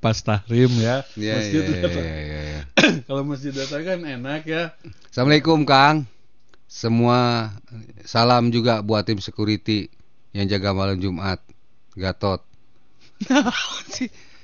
Pas 0.00 0.18
tahrim 0.20 0.70
ya. 0.76 1.02
Ya, 1.16 1.34
Masjid 1.40 1.62
ya, 1.62 1.70
ya, 1.72 1.82
datang. 1.82 2.04
ya, 2.04 2.16
ya, 2.16 2.40
ya. 2.40 2.60
Kalau 3.08 3.22
masjid 3.24 3.52
datang 3.52 3.82
kan 3.82 3.98
enak 4.04 4.42
ya. 4.44 4.62
Assalamualaikum, 5.10 5.64
Kang. 5.64 6.04
Semua 6.66 7.50
salam 8.04 8.52
juga 8.52 8.82
buat 8.84 9.06
tim 9.06 9.22
security 9.22 9.88
yang 10.36 10.46
jaga 10.50 10.76
malam 10.76 11.00
Jumat. 11.00 11.40
Gatot. 11.96 12.44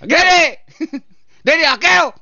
Dedi! 0.01 0.45
Dedi 1.43 1.65
Akel! 1.69 2.15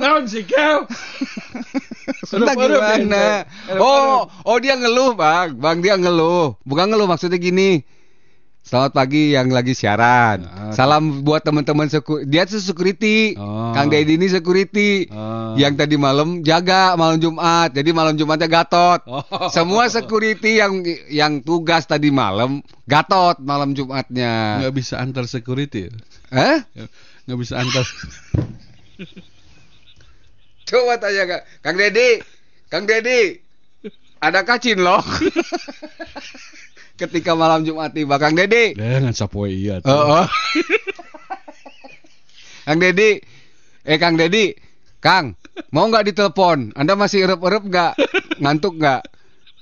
Naon 0.00 0.24
sih 0.24 0.46
kau? 0.50 0.88
Sudah 2.30 2.54
gimana? 2.54 3.44
Oh, 3.78 4.26
oh 4.46 4.56
dia 4.58 4.74
ngeluh, 4.76 5.14
Bang. 5.14 5.56
Bang 5.58 5.82
dia 5.84 5.96
ngeluh. 5.96 6.56
Bukan 6.64 6.90
ngeluh 6.90 7.06
maksudnya 7.06 7.38
gini. 7.38 7.84
Selamat 8.60 8.92
pagi 8.92 9.32
yang 9.32 9.48
lagi 9.48 9.72
siaran. 9.72 10.44
Ah. 10.44 10.70
Salam 10.76 11.24
buat 11.24 11.40
teman-teman 11.40 11.88
seku 11.88 12.28
dia 12.28 12.44
tuh 12.44 12.60
security. 12.60 13.32
Oh. 13.40 13.72
Kang 13.72 13.88
Dedi 13.88 14.20
ini 14.20 14.28
security. 14.28 15.08
Oh. 15.08 15.56
Yang 15.56 15.80
tadi 15.80 15.96
malam 15.96 16.44
jaga 16.44 16.92
malam 16.94 17.16
Jumat. 17.16 17.72
Jadi 17.72 17.90
malam 17.96 18.14
Jumatnya 18.20 18.46
Gatot. 18.46 19.00
Oh. 19.08 19.48
Semua 19.48 19.88
security 19.88 20.60
yang 20.60 20.84
yang 21.08 21.40
tugas 21.40 21.88
tadi 21.88 22.12
malam 22.12 22.60
Gatot 22.84 23.40
malam 23.40 23.72
Jumatnya. 23.72 24.60
Nggak 24.60 24.74
bisa 24.76 25.00
antar 25.00 25.24
security. 25.24 25.88
Hah? 26.28 26.60
Nggak 27.24 27.38
bisa 27.40 27.58
antar. 27.58 27.88
Coba 30.68 31.00
tanya 31.00 31.24
Kang, 31.26 31.42
Kang 31.64 31.76
Dedi. 31.80 32.10
Kang 32.68 32.84
Dedi. 32.86 33.40
Ada 34.20 34.44
kacin 34.44 34.84
loh. 34.84 35.00
Ketika 37.00 37.32
malam 37.32 37.64
Jumat 37.64 37.96
tiba 37.96 38.20
Kang 38.20 38.36
Dedi. 38.36 38.76
Dengan 38.76 39.16
sapoe 39.16 39.48
iya. 39.48 39.80
tuh. 39.80 39.88
Oh, 39.88 40.20
oh. 40.20 40.26
Kang 42.68 42.76
Dedi. 42.76 43.16
Eh 43.88 43.96
Kang 43.96 44.20
Dedi. 44.20 44.52
Kang, 45.00 45.32
mau 45.72 45.88
nggak 45.88 46.12
ditelepon? 46.12 46.76
Anda 46.76 46.92
masih 46.92 47.24
erup-erup 47.24 47.64
nggak? 47.64 47.96
Ngantuk 48.36 48.76
nggak? 48.76 49.00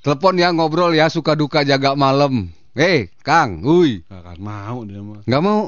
Telepon 0.03 0.35
ya 0.35 0.51
ngobrol 0.51 0.91
ya 0.99 1.07
suka 1.07 1.39
duka 1.39 1.63
jaga 1.63 1.95
malam. 1.95 2.51
Eh, 2.75 3.07
Kang, 3.23 3.63
hui. 3.63 4.03
Nggak 4.03 4.19
akan 4.27 4.39
mau 4.43 4.79
dia 4.83 4.99
mah. 4.99 5.23
Nggak 5.23 5.43
mau? 5.47 5.63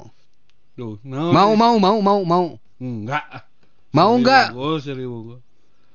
Duh, 0.75 0.99
no. 1.07 1.31
Mau, 1.31 1.55
mau, 1.55 1.79
mau, 1.79 1.99
mau, 2.03 2.21
mau. 2.27 2.47
Enggak. 2.83 3.47
Mau 3.95 4.19
nggak? 4.19 4.59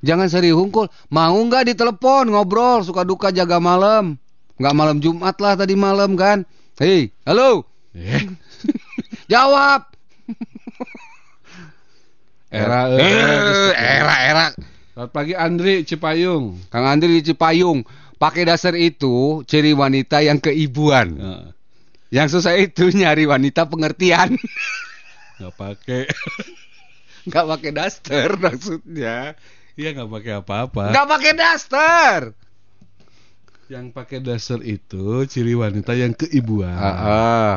Jangan 0.07 0.27
seri 0.31 0.55
hungkul. 0.55 0.87
Mau 1.11 1.35
nggak 1.35 1.75
ditelepon 1.75 2.31
ngobrol 2.31 2.79
suka 2.87 3.03
duka 3.03 3.35
jaga 3.35 3.59
malam? 3.59 4.15
Nggak 4.55 4.75
malam 4.75 4.97
Jumat 5.03 5.35
lah 5.43 5.59
tadi 5.59 5.75
malam 5.75 6.15
kan? 6.15 6.47
Hei, 6.79 7.11
halo. 7.27 7.67
Eh, 7.91 8.23
Jawab. 9.31 9.91
era 12.47 12.87
Eh, 12.95 13.71
era 13.75 14.15
era. 14.23 14.45
Selamat 14.95 15.11
pagi 15.11 15.35
Andri 15.35 15.83
Cipayung. 15.83 16.55
Kang 16.71 16.87
Andri 16.87 17.19
di 17.19 17.35
Cipayung 17.35 17.83
pakai 18.15 18.47
dasar 18.47 18.79
itu 18.79 19.43
ciri 19.43 19.75
wanita 19.75 20.23
yang 20.23 20.39
keibuan. 20.39 21.07
Nah, 21.19 21.45
Yang 22.07 22.39
susah 22.39 22.55
itu 22.55 22.95
nyari 22.95 23.27
wanita 23.27 23.67
pengertian. 23.67 24.39
nggak 25.39 25.53
pakai. 25.59 26.03
Nggak 27.25 27.45
pakai 27.57 27.71
daster 27.73 28.29
maksudnya. 28.37 29.33
Iya 29.73 29.89
nggak 29.97 30.09
pakai 30.13 30.33
apa-apa. 30.45 30.93
Nggak 30.93 31.07
pakai 31.09 31.31
daster. 31.33 32.19
Yang 33.65 33.97
pakai 33.97 34.21
dasar 34.21 34.61
itu 34.61 35.25
ciri 35.25 35.57
wanita 35.57 35.97
yang 35.97 36.13
keibuan. 36.13 36.77
Ah, 36.77 36.93
ah. 37.01 37.55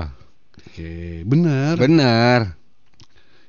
Oke, 0.57 1.21
benar. 1.29 1.77
bener. 1.77 2.57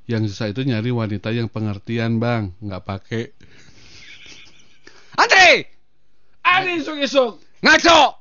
Yang 0.03 0.35
susah 0.35 0.51
itu 0.51 0.67
nyari 0.67 0.91
wanita 0.91 1.31
yang 1.31 1.47
pengertian, 1.47 2.19
Bang. 2.19 2.51
Nggak 2.59 2.83
pakai. 2.83 3.23
Andri, 5.15 5.67
Ani 6.43 6.83
isuk-isuk. 6.83 7.39
ngaco. 7.63 8.19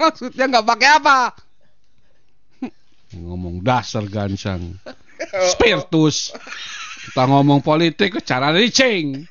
Maksudnya 0.00 0.44
nggak 0.48 0.66
pakai 0.68 0.88
apa? 1.00 1.18
Ngomong 3.12 3.60
dasar 3.60 4.08
gancang. 4.08 4.80
Spiritus. 5.52 6.32
Kita 7.08 7.28
ngomong 7.28 7.60
politik 7.60 8.20
cara 8.24 8.52
ricing. 8.56 9.28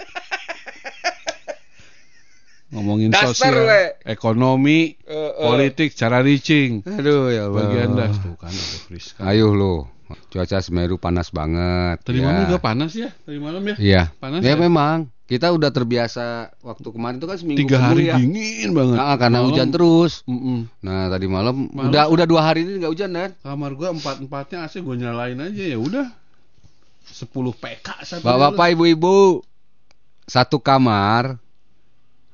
Ngomongin 2.68 3.10
Dasar, 3.10 3.32
sosial, 3.32 3.64
we. 3.64 3.84
ekonomi, 4.06 5.00
Eh, 5.00 5.16
eh. 5.16 5.32
politik 5.40 5.96
cara 5.96 6.20
ricing. 6.20 6.84
Aduh 6.84 7.32
ya 7.32 7.48
Allah. 7.48 7.64
Bagian 7.64 7.92
das 7.94 8.16
tuh 8.18 8.36
kan 8.36 8.50
ada 8.50 8.78
Friska. 8.84 9.20
Ayo 9.24 9.52
lo. 9.52 9.88
Cuaca 10.28 10.60
Semeru 10.60 10.96
panas 10.96 11.32
banget. 11.32 12.00
Tadi 12.02 12.20
ya. 12.20 12.24
malam 12.24 12.42
juga 12.44 12.60
panas 12.60 12.92
ya? 12.92 13.12
Tadi 13.18 13.38
malam 13.38 13.64
ya? 13.66 13.76
Iya. 13.78 14.04
Panas 14.14 14.40
ya, 14.40 14.52
ya? 14.52 14.56
memang. 14.58 15.08
Kita 15.24 15.52
udah 15.52 15.68
terbiasa 15.68 16.24
waktu 16.58 16.88
kemarin 16.88 17.20
itu 17.20 17.28
kan 17.28 17.36
seminggu 17.36 17.60
Tiga 17.62 17.80
hari 17.82 18.08
ya. 18.08 18.16
dingin 18.16 18.72
banget. 18.72 18.96
Nah, 18.96 19.16
karena 19.16 19.40
Malam, 19.40 19.48
hujan 19.52 19.70
terus. 19.70 20.24
mm-mm. 20.24 20.72
Nah, 20.80 21.08
tadi 21.08 21.28
malam, 21.28 21.68
Malam 21.68 21.92
udah 21.92 22.04
sih. 22.04 22.14
udah 22.16 22.26
dua 22.26 22.42
hari 22.42 22.64
ini 22.64 22.80
nggak 22.80 22.92
hujan 22.92 23.12
kan? 23.12 23.32
Kamar 23.38 23.72
gua 23.74 23.92
empat 23.92 24.16
empatnya 24.20 24.64
AC 24.64 24.80
gua 24.80 24.96
nyalain 24.96 25.36
aja 25.38 25.64
ya 25.66 25.76
udah. 25.76 26.08
10 27.08 27.28
PK 27.54 27.88
satu. 28.04 28.24
Bapak-bapak, 28.24 28.68
ibu-ibu, 28.72 29.44
satu 30.24 30.60
kamar 30.60 31.40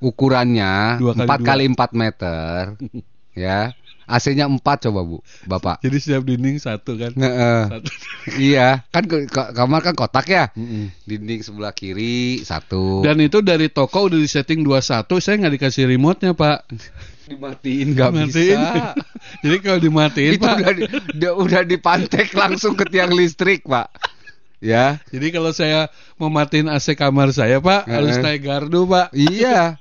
ukurannya 0.04 1.00
empat 1.00 1.40
kali 1.42 1.64
empat 1.66 1.90
meter, 1.94 2.76
ya. 3.36 3.72
AC-nya 4.04 4.52
empat 4.52 4.84
coba 4.84 5.00
bu, 5.00 5.18
bapak. 5.48 5.80
Jadi 5.80 5.96
setiap 5.96 6.28
dinding 6.28 6.60
satu 6.60 7.00
kan. 7.00 7.16
Nge-eh. 7.16 7.62
Satu. 7.72 7.88
iya, 8.52 8.84
kan 8.92 9.08
ke- 9.08 9.32
ke- 9.32 9.56
kamar 9.56 9.80
kan 9.80 9.96
kotak 9.96 10.28
ya. 10.28 10.52
Mm-mm. 10.60 10.92
Dinding 11.08 11.40
sebelah 11.40 11.72
kiri 11.72 12.44
satu. 12.44 13.00
Dan 13.00 13.24
itu 13.24 13.40
dari 13.40 13.72
toko 13.72 14.12
udah 14.12 14.20
di 14.20 14.28
setting 14.28 14.68
21 14.68 15.08
Saya 15.24 15.40
nggak 15.40 15.56
dikasih 15.56 15.88
remote-nya 15.88 16.36
pak 16.36 16.68
dimatiin 17.32 17.96
nggak 17.96 18.12
bisa. 18.28 18.92
Jadi 19.40 19.58
kalau 19.64 19.80
dimatiin 19.80 20.32
Itu 20.36 20.44
pak 20.44 20.56
udah 20.60 20.74
di- 20.76 21.36
udah, 21.40 21.62
dipantek 21.64 22.36
langsung 22.36 22.76
ke 22.76 22.84
tiang 22.92 23.16
listrik 23.16 23.64
pak. 23.64 23.88
Ya, 24.60 25.00
Jadi 25.12 25.32
kalau 25.32 25.52
saya 25.52 25.88
mau 26.16 26.28
matiin 26.28 26.68
AC 26.68 26.96
kamar 26.96 27.32
saya 27.32 27.60
pak 27.60 27.84
Harus 27.84 28.16
naik 28.20 28.48
gardu 28.48 28.84
pak 28.84 29.12
iya, 29.12 29.76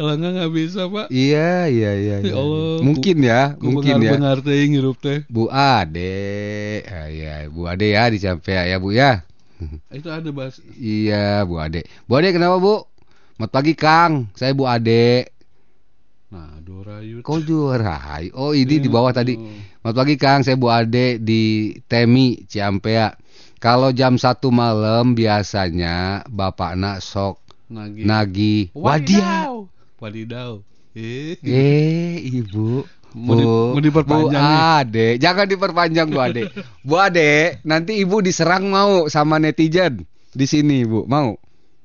Kalau 0.00 0.16
nggak 0.16 0.32
nggak 0.32 0.52
bisa 0.56 0.88
pak 0.88 1.06
iya, 1.12 1.68
iya, 1.68 1.92
iya. 1.92 2.16
Ya 2.24 2.32
iya. 2.32 2.34
Allah, 2.40 2.80
mungkin 2.80 3.16
ya, 3.20 3.52
mungkin 3.60 4.00
ya. 4.00 4.16
Bengar 4.16 4.40
teh 4.40 4.64
ngirup 4.64 4.96
teh 4.96 5.28
Bu 5.28 5.52
Ade, 5.52 6.80
ah, 6.88 7.12
ya 7.12 7.44
Bu 7.52 7.68
Ade 7.68 7.92
ya 7.92 8.08
dicampe 8.08 8.48
ya 8.48 8.80
Bu 8.80 8.96
ya. 8.96 9.28
Itu 9.92 10.08
ada 10.08 10.24
bahas. 10.32 10.56
Iya, 10.80 11.44
Bu 11.44 11.60
Ade. 11.60 11.84
Bu 12.08 12.16
Ade 12.16 12.32
kenapa, 12.32 12.56
Bu? 12.56 12.88
Selamat 13.36 13.50
pagi, 13.52 13.72
Kang. 13.76 14.32
Saya 14.32 14.56
Bu 14.56 14.64
Ade. 14.64 15.36
Nah, 16.32 16.56
Dorayut. 16.64 17.20
Kok 17.20 17.40
juara? 17.44 18.24
Oh, 18.32 18.56
ini 18.56 18.80
di 18.80 18.88
bawah 18.88 19.12
tadi. 19.12 19.36
Selamat 19.36 19.96
pagi, 20.00 20.16
Kang. 20.16 20.40
Saya 20.40 20.56
Bu 20.56 20.72
Ade 20.72 21.20
di 21.20 21.76
Temi, 21.84 22.40
Ciampea. 22.48 23.12
Kalau 23.60 23.92
jam 23.92 24.16
satu 24.16 24.48
malam 24.48 25.12
biasanya 25.12 26.24
bapak 26.24 26.80
nak 26.80 27.04
sok 27.04 27.36
Nagi. 27.68 28.08
nagi. 28.08 28.56
Wadiah. 28.72 29.68
Wadidaw. 30.00 30.64
Eh. 30.96 31.36
Eh, 31.44 32.16
Ibu. 32.40 32.82
Mau 33.10 33.34
di- 33.34 33.46
mau 33.46 33.80
diperpanjang 33.82 34.38
Bu? 34.40 34.54
Ade, 34.80 35.08
jangan 35.18 35.46
diperpanjang 35.46 36.08
Bu 36.08 36.18
Ade. 36.18 36.42
Bu 36.80 36.94
Ade, 36.96 37.58
nanti 37.62 37.98
Ibu 37.98 38.22
diserang 38.22 38.70
mau 38.70 39.10
sama 39.10 39.36
netizen 39.36 40.06
di 40.30 40.46
sini, 40.46 40.86
Bu. 40.86 41.04
Mau? 41.04 41.34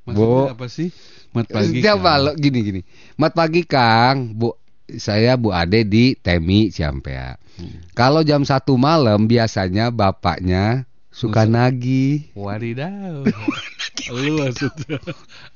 Maksudnya 0.05 0.53
apa 0.53 0.65
sih? 0.69 0.93
Mat 1.34 1.50
pagi. 1.50 1.81
Coba 1.81 2.15
Kang. 2.15 2.24
lo 2.24 2.31
gini 2.38 2.60
gini. 2.62 2.81
Mat 3.17 3.34
pagi 3.34 3.65
Kang, 3.65 4.31
Bu. 4.31 4.53
Saya 4.86 5.34
Bu 5.34 5.50
Ade 5.50 5.81
di 5.81 6.13
Temi 6.13 6.69
Ciampea. 6.69 7.41
Hmm. 7.57 7.81
Kalau 7.98 8.22
jam 8.22 8.45
satu 8.45 8.77
malam 8.77 9.25
biasanya 9.25 9.89
bapaknya 9.89 10.86
suka 11.10 11.50
nagih. 11.50 12.29
Wadidaw. 12.38 13.25
Lu 14.13 14.45
maksudnya. 14.45 15.01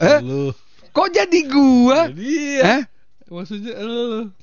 Eh? 0.01 0.17
Lu. 0.25 0.49
Kok 0.99 1.09
jadi 1.15 1.39
gua? 1.47 2.11
Jadi 2.11 2.59
ya. 2.59 2.63
Hah? 2.67 2.81
Maksudnya 3.31 3.79
lu. 3.79 4.35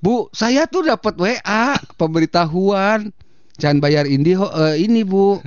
Bu, 0.00 0.32
saya 0.32 0.64
tuh 0.64 0.88
dapat 0.88 1.12
WA 1.20 1.76
pemberitahuan. 2.00 3.12
Jangan 3.60 3.78
bayar 3.84 4.08
ini 4.08 4.32
ini 4.80 5.04
Bu. 5.04 5.40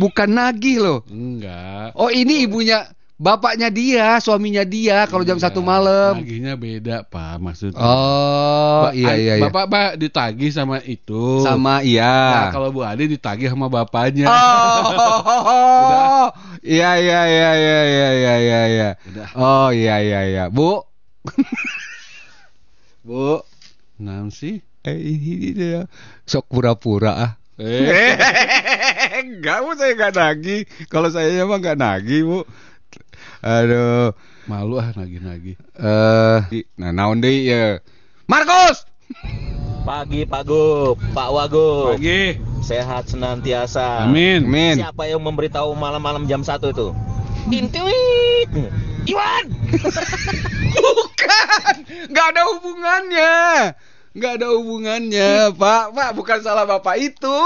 Bukan 0.00 0.28
nagih 0.32 0.80
loh. 0.80 1.00
enggak. 1.12 1.92
Oh, 1.92 2.08
ini 2.08 2.48
ibunya 2.48 2.88
Bapaknya 3.22 3.70
dia, 3.70 4.18
suaminya 4.18 4.66
dia 4.66 5.06
kalau 5.06 5.22
jam 5.22 5.38
iya, 5.38 5.46
satu 5.46 5.62
malam. 5.62 6.18
Tagihnya 6.18 6.58
beda, 6.58 7.06
Pak, 7.06 7.38
maksudnya. 7.38 7.78
Oh, 7.78 8.90
ba 8.90 8.98
iya 8.98 9.14
iya 9.14 9.38
iya. 9.38 9.46
Bapak 9.46 9.70
Pak 9.70 9.90
ditagih 9.94 10.50
sama 10.50 10.82
itu. 10.82 11.38
Sama 11.46 11.86
iya. 11.86 12.10
Nah, 12.10 12.46
kalau 12.50 12.74
Bu 12.74 12.82
Ade 12.82 13.06
ditagih 13.06 13.46
sama 13.46 13.70
bapaknya. 13.70 14.26
Oh. 14.26 14.82
Udah. 14.90 16.28
Iya 16.62 16.94
iya 16.94 17.20
iya 17.26 17.50
iya 17.58 17.80
iya 17.82 18.08
iya 18.14 18.34
iya 18.38 18.60
iya. 18.70 18.90
Oh, 19.34 19.74
iya 19.74 19.98
iya 19.98 20.20
iya. 20.30 20.44
Bu. 20.46 20.82
Bu. 23.06 23.42
nanti? 23.98 24.34
sih? 24.34 24.54
Eh, 24.86 24.98
ini 24.98 25.54
dia. 25.58 25.90
Sok 26.22 26.46
pura-pura 26.50 27.12
ah. 27.18 27.32
Eh. 27.58 28.14
enggak, 29.26 29.58
Bu, 29.62 29.74
saya 29.74 29.94
enggak 29.94 30.14
nagih. 30.14 30.60
Kalau 30.86 31.10
saya 31.10 31.42
mah 31.46 31.58
enggak 31.58 31.78
nagih, 31.78 32.22
Bu. 32.26 32.38
Aduh. 33.42 34.14
Malu 34.46 34.82
ah 34.82 34.90
nagih-nagih. 34.94 35.54
Eh, 35.78 36.38
nah 36.78 36.90
naon 36.90 37.22
deui 37.22 37.46
ya. 37.46 37.78
Markus. 38.26 38.86
Pagi 39.82 40.22
Pak 40.22 40.42
Gup, 40.46 40.96
Pak 41.10 41.28
Wagub. 41.34 41.98
Pagi. 41.98 42.38
Sehat 42.62 43.10
senantiasa. 43.10 44.06
Amin. 44.06 44.46
Amin. 44.46 44.78
Siapa 44.78 45.10
yang 45.10 45.22
memberitahu 45.26 45.74
malam-malam 45.74 46.30
jam 46.30 46.46
1 46.46 46.70
itu? 46.70 46.94
Intuit. 47.50 48.46
Iwan. 49.10 49.44
Bukan, 50.72 51.74
nggak 52.10 52.26
ada 52.32 52.42
hubungannya, 52.54 53.34
nggak 54.14 54.32
ada 54.40 54.46
hubungannya, 54.56 55.52
Pak. 55.52 55.84
Pak, 55.92 56.10
bukan 56.14 56.38
salah 56.40 56.64
bapak 56.64 56.96
itu, 57.02 57.42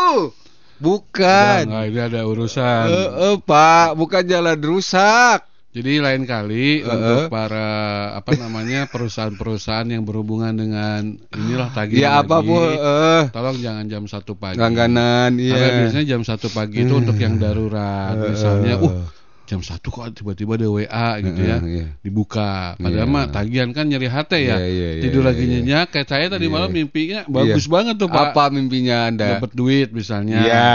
bukan. 0.78 1.64
Enggak, 1.66 1.84
ini 1.90 2.00
ada 2.00 2.20
urusan. 2.28 2.86
Eh, 2.92 3.10
eh, 3.32 3.36
Pak, 3.40 3.96
bukan 3.96 4.22
jalan 4.28 4.58
rusak. 4.60 5.48
Jadi 5.76 5.92
lain 6.00 6.24
kali 6.24 6.80
Eh, 6.80 6.88
untuk 6.88 7.28
para 7.28 7.68
apa 8.16 8.32
namanya 8.32 8.88
perusahaan-perusahaan 8.88 9.84
yang 9.92 10.08
berhubungan 10.08 10.56
dengan 10.56 11.20
inilah 11.36 11.68
tagihan 11.68 12.00
Ya 12.00 12.10
apa 12.24 12.40
lagi, 12.40 12.48
bu, 12.48 12.56
eh, 12.64 13.22
tolong 13.28 13.60
jangan 13.60 13.84
jam 13.84 14.08
satu 14.08 14.32
pagi. 14.40 14.56
langganan, 14.56 15.36
Karena 15.36 15.68
iya. 15.68 15.76
biasanya 15.84 16.06
jam 16.16 16.22
satu 16.24 16.48
pagi 16.48 16.88
itu 16.88 16.96
untuk 16.96 17.20
yang 17.20 17.36
darurat. 17.36 18.16
Eh, 18.16 18.32
Misalnya, 18.32 18.80
uh 18.80 19.04
jam 19.46 19.62
satu 19.62 19.94
kok 19.94 20.10
tiba-tiba 20.12 20.58
ada 20.58 20.66
WA 20.66 21.08
gitu 21.22 21.40
ya, 21.40 21.56
iya. 21.62 21.86
dibuka. 22.02 22.74
Padahal 22.76 23.06
Iya. 23.06 23.14
mah 23.14 23.24
tagihan 23.30 23.70
kan 23.70 23.86
nyeri 23.86 24.10
hati 24.10 24.50
ya. 24.50 24.58
Iya, 24.58 24.66
iya, 24.66 24.88
iya, 24.98 25.02
Tidur 25.06 25.22
iya, 25.22 25.28
lagi 25.30 25.44
iya. 25.46 25.52
nyenyak. 25.56 25.86
Kayak 25.94 26.08
saya 26.10 26.26
tadi 26.26 26.46
Iya. 26.50 26.52
malam 26.52 26.70
mimpinya 26.74 27.20
bagus 27.30 27.66
banget 27.70 27.94
tuh 27.96 28.10
pak. 28.10 28.34
Apa 28.34 28.50
mimpinya 28.50 29.06
anda? 29.06 29.38
Dapat 29.38 29.50
duit 29.54 29.88
misalnya. 29.94 30.42
Ya. 30.42 30.74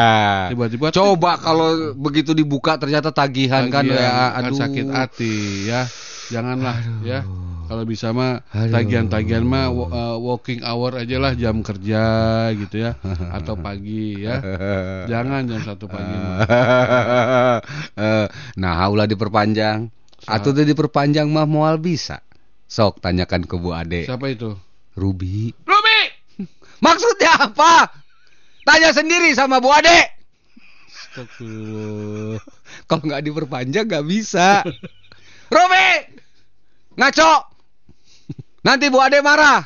Tiba-tiba 0.56 0.88
Coba 0.96 1.36
kalau 1.36 1.92
begitu 2.00 2.32
dibuka 2.32 2.80
ternyata 2.80 3.12
tagihan, 3.12 3.68
kan, 3.68 3.84
tagihan, 3.84 4.00
ya, 4.00 4.28
kan 4.40 4.44
aduh. 4.48 4.58
sakit 4.58 4.88
hati 4.88 5.36
ya. 5.68 5.82
Janganlah 6.32 6.78
ya. 7.04 7.28
Kalau 7.72 7.88
bisa 7.88 8.12
mah 8.12 8.44
tagihan-tagihan 8.52 9.48
mah 9.48 9.72
uh, 9.72 10.20
walking 10.20 10.60
hour 10.60 10.92
aja 11.00 11.16
lah 11.24 11.32
jam 11.40 11.64
kerja 11.64 12.04
gitu 12.52 12.84
ya 12.84 13.00
atau 13.40 13.56
pagi 13.56 14.28
ya. 14.28 14.44
Jangan 15.08 15.48
jam 15.48 15.64
satu 15.64 15.88
pagi. 15.88 16.12
mah. 16.12 16.44
Eh, 17.96 18.28
nah, 18.60 18.84
ulah 18.92 19.08
diperpanjang. 19.08 19.88
Atau 20.28 20.52
tuh 20.52 20.68
diperpanjang 20.68 21.32
mah 21.32 21.48
moal 21.48 21.80
bisa. 21.80 22.20
Sok 22.68 23.00
tanyakan 23.00 23.48
ke 23.48 23.56
Bu 23.56 23.72
Ade. 23.72 24.04
Siapa 24.04 24.28
itu? 24.28 24.52
Ruby. 25.00 25.56
Ruby. 25.64 26.00
Maksudnya 26.84 27.40
apa? 27.40 27.88
Tanya 28.68 28.92
sendiri 28.92 29.32
sama 29.32 29.64
Bu 29.64 29.72
Ade. 29.72 30.12
Astagfirullah. 30.92 32.44
Kalau 32.84 33.04
nggak 33.08 33.24
diperpanjang 33.24 33.88
nggak 33.88 34.08
bisa. 34.12 34.60
Ruby, 35.48 35.88
ngaco. 37.00 37.51
Nanti 38.62 38.86
Bu 38.88 39.02
Ade 39.02 39.20
marah. 39.20 39.66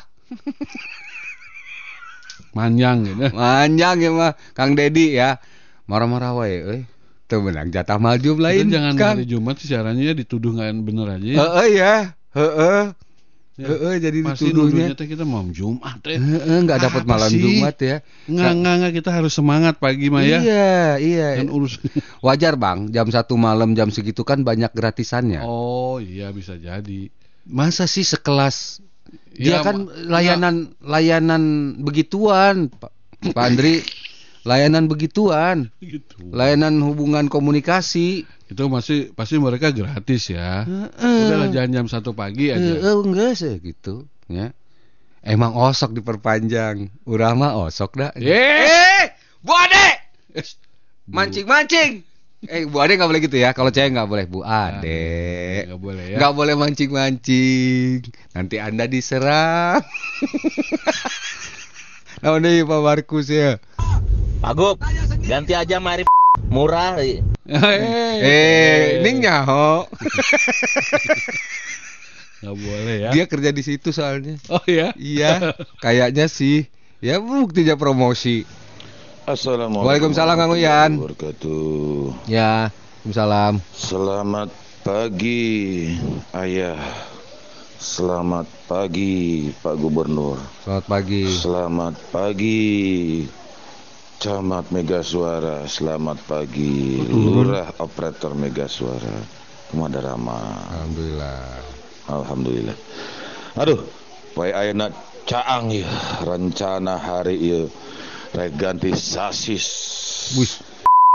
Manjang 2.56 3.04
gitu. 3.04 3.20
Manjang 3.36 3.96
ya 4.00 4.10
mah, 4.10 4.32
Kang 4.56 4.72
Dedi 4.72 5.12
ya. 5.12 5.36
Marah-marah 5.84 6.32
wae, 6.34 6.56
euy. 6.64 6.80
Tuh 7.26 7.42
menang 7.42 7.68
jatah 7.68 7.98
maju 7.98 8.32
Itu 8.32 8.38
lain. 8.38 8.70
jangan 8.70 8.94
Kang. 8.94 9.14
hari 9.18 9.26
Jumat 9.26 9.58
sih 9.58 9.68
caranya 9.68 10.14
dituduh 10.14 10.54
nggak 10.54 10.72
bener 10.80 11.06
aja. 11.18 11.26
ya. 11.26 11.36
Heeh 11.42 11.66
ya. 11.74 11.94
Heeh. 12.32 12.82
Ya. 13.56 13.66
Heeh 13.66 13.94
jadi 13.98 14.18
Pasti 14.22 14.52
dituduhnya. 14.52 14.94
teh 14.94 15.08
kita 15.08 15.26
mau 15.26 15.42
Jumat 15.50 15.98
teh. 16.00 16.16
Heeh, 16.16 16.58
nggak 16.62 16.80
dapat 16.80 17.02
Apa 17.02 17.10
malam 17.10 17.30
sih? 17.32 17.42
Jumat 17.42 17.76
ya. 17.82 17.96
Enggak, 18.30 18.52
enggak, 18.54 18.74
enggak 18.78 18.92
kita 18.94 19.10
harus 19.10 19.32
semangat 19.34 19.74
pagi 19.76 20.06
mah 20.06 20.22
ya. 20.22 20.38
Iya, 20.38 20.76
iya. 21.02 21.28
Dan 21.42 21.50
urus. 21.50 21.82
Wajar 22.24 22.54
bang, 22.54 22.88
jam 22.88 23.10
satu 23.10 23.34
malam 23.34 23.74
jam 23.74 23.90
segitu 23.90 24.22
kan 24.22 24.40
banyak 24.40 24.70
gratisannya. 24.70 25.42
Oh 25.42 25.98
iya 25.98 26.30
bisa 26.30 26.54
jadi. 26.54 27.10
Masa 27.42 27.90
sih 27.90 28.02
sekelas 28.02 28.85
dia 29.36 29.60
Ya, 29.60 29.64
kan 29.64 29.90
layanan 30.08 30.74
layanan 30.80 31.76
begituan, 31.84 32.72
Pak, 32.72 32.90
Pak 33.36 33.44
Andri, 33.44 33.84
layanan 34.48 34.88
begituan, 34.88 35.68
Gitu. 35.82 36.32
layanan 36.32 36.80
hubungan 36.80 37.28
komunikasi. 37.28 38.24
Itu 38.46 38.70
masih 38.70 39.10
pasti 39.12 39.36
mereka 39.42 39.74
gratis 39.74 40.30
ya. 40.30 40.64
Heeh. 40.64 41.20
Udahlah 41.26 41.48
jangan 41.50 41.70
jam 41.74 41.86
satu 41.90 42.14
pagi 42.14 42.54
aja. 42.54 42.62
Heeh, 42.62 42.94
enggak 43.02 43.34
sih 43.36 43.58
gitu, 43.60 44.06
ya. 44.30 44.54
Emang 45.26 45.58
osok 45.58 45.90
diperpanjang, 45.98 46.86
urah 47.02 47.34
mah 47.34 47.58
osok 47.66 47.98
dah. 47.98 48.10
Eh, 48.14 49.10
Bu 49.42 49.50
Ade, 49.50 49.88
mancing-mancing. 51.10 52.06
Eh, 52.46 52.62
Bu 52.66 52.78
Ade 52.78 52.94
nggak 52.94 53.10
boleh 53.10 53.22
gitu 53.22 53.36
ya. 53.38 53.50
Kalau 53.50 53.74
cewek 53.74 53.90
nggak 53.94 54.10
boleh 54.10 54.24
Bu 54.30 54.40
Ade. 54.46 55.66
Nggak 55.66 55.80
boleh 55.82 56.04
ya. 56.14 56.18
Nggak 56.22 56.34
boleh 56.34 56.54
mancing-mancing. 56.54 57.98
Nanti 58.34 58.56
Anda 58.62 58.86
diserang. 58.86 59.82
nah, 62.22 62.38
ini 62.38 62.62
Pak 62.62 62.80
Markus 62.82 63.26
ya. 63.28 63.58
Pak 64.40 64.52
Gup, 64.54 64.76
ganti 65.26 65.52
aja 65.56 65.82
mari 65.82 66.06
murah. 66.46 67.00
Eh, 67.00 69.02
ning 69.02 69.24
nyaho. 69.24 69.88
Nggak 72.44 72.56
boleh 72.62 72.96
ya. 73.00 73.10
Dia 73.10 73.24
kerja 73.26 73.50
di 73.50 73.62
situ 73.64 73.90
soalnya. 73.90 74.38
Oh 74.52 74.62
ya. 74.68 74.94
Iya, 74.94 75.56
kayaknya 75.82 76.30
sih. 76.30 76.70
Ya 77.02 77.18
buktinya 77.18 77.74
promosi. 77.74 78.46
Assalamualaikum 79.26 80.14
Waalaikumsalam, 80.14 80.38
Kang 80.38 80.54
Uyan. 80.54 80.90
wabarakatuh. 81.02 82.30
Ya, 82.30 82.70
Waalaikumsalam. 83.02 83.58
Selamat 83.74 84.54
pagi 84.86 85.42
Ayah. 86.30 86.78
Selamat 87.82 88.46
pagi 88.70 89.50
Pak 89.50 89.82
Gubernur. 89.82 90.38
Selamat 90.62 90.84
pagi. 90.86 91.22
Selamat 91.26 91.94
pagi 92.14 92.62
Camat 94.22 94.70
Mega 94.70 95.02
Suara. 95.02 95.66
Selamat 95.66 96.22
pagi 96.22 97.02
Lurah 97.10 97.82
Operator 97.82 98.30
Mega 98.30 98.70
Suara. 98.70 99.26
Kumadarama. 99.74 100.38
Alhamdulillah. 100.70 101.38
Alhamdulillah. 102.06 102.76
Aduh, 103.58 103.82
wae 104.38 104.54
ayeuna 104.54 104.94
caang 105.26 105.74
ya 105.74 105.90
rencana 106.22 106.94
hari 106.94 107.42
ieu 107.42 107.66
rek 108.36 108.52
ganti 108.54 108.92
sasis. 108.92 109.66
Wih, 110.36 110.52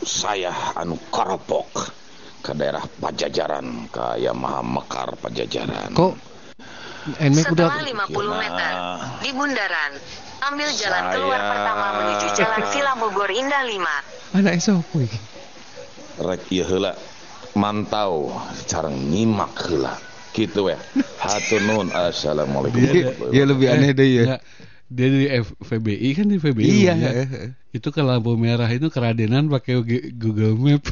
saya 0.02 0.50
anu 0.74 0.98
koropok 1.14 1.70
ke 2.42 2.52
daerah 2.58 2.82
Pajajaran 2.82 3.86
ke 3.94 4.18
Yamaha 4.18 4.66
Mekar 4.66 5.14
Pajajaran. 5.22 5.94
Kok 5.94 6.14
Nmax 7.18 7.50
udah 7.50 7.66
Setelah 7.66 8.10
50 8.14 8.42
meter 8.46 8.72
di 9.26 9.30
bundaran, 9.34 9.92
ambil 10.46 10.70
jalan 10.74 11.02
Saya- 11.02 11.14
keluar 11.18 11.40
pertama 11.42 11.86
menuju 11.98 12.28
Jalan 12.38 12.62
Villa 12.74 12.94
Bogor 12.94 13.30
Indah 13.34 13.64
5. 13.66 14.38
anak 14.38 14.54
sopo 14.62 15.02
iki? 15.02 15.20
rek 16.22 16.46
ieu 16.54 16.62
heula 16.62 16.94
mantau 17.58 18.30
sareng 18.66 18.98
nyimak 19.10 19.54
heula. 19.66 19.98
Gitu 20.32 20.70
ya. 20.70 20.78
Hatur 21.26 21.62
nuhun. 21.66 21.90
Assalamualaikum. 21.92 22.78
warahmatullahi 22.80 23.34
Ya 23.36 23.44
lebih 23.50 23.68
aneh 23.70 23.92
deh 23.92 24.08
ya. 24.08 24.38
Dia 24.92 25.08
di 25.08 25.24
F- 25.32 25.56
VBI 25.58 26.10
kan 26.12 26.26
di 26.28 26.36
VBI 26.36 26.68
Iya. 26.68 26.94
rumahnya. 26.94 27.24
itu 27.72 27.88
ke 27.88 28.02
lampu 28.02 28.36
merah 28.36 28.68
itu 28.68 28.88
keradenan 28.88 29.48
pakai 29.48 29.80
Google 30.12 30.54
Map 30.54 30.84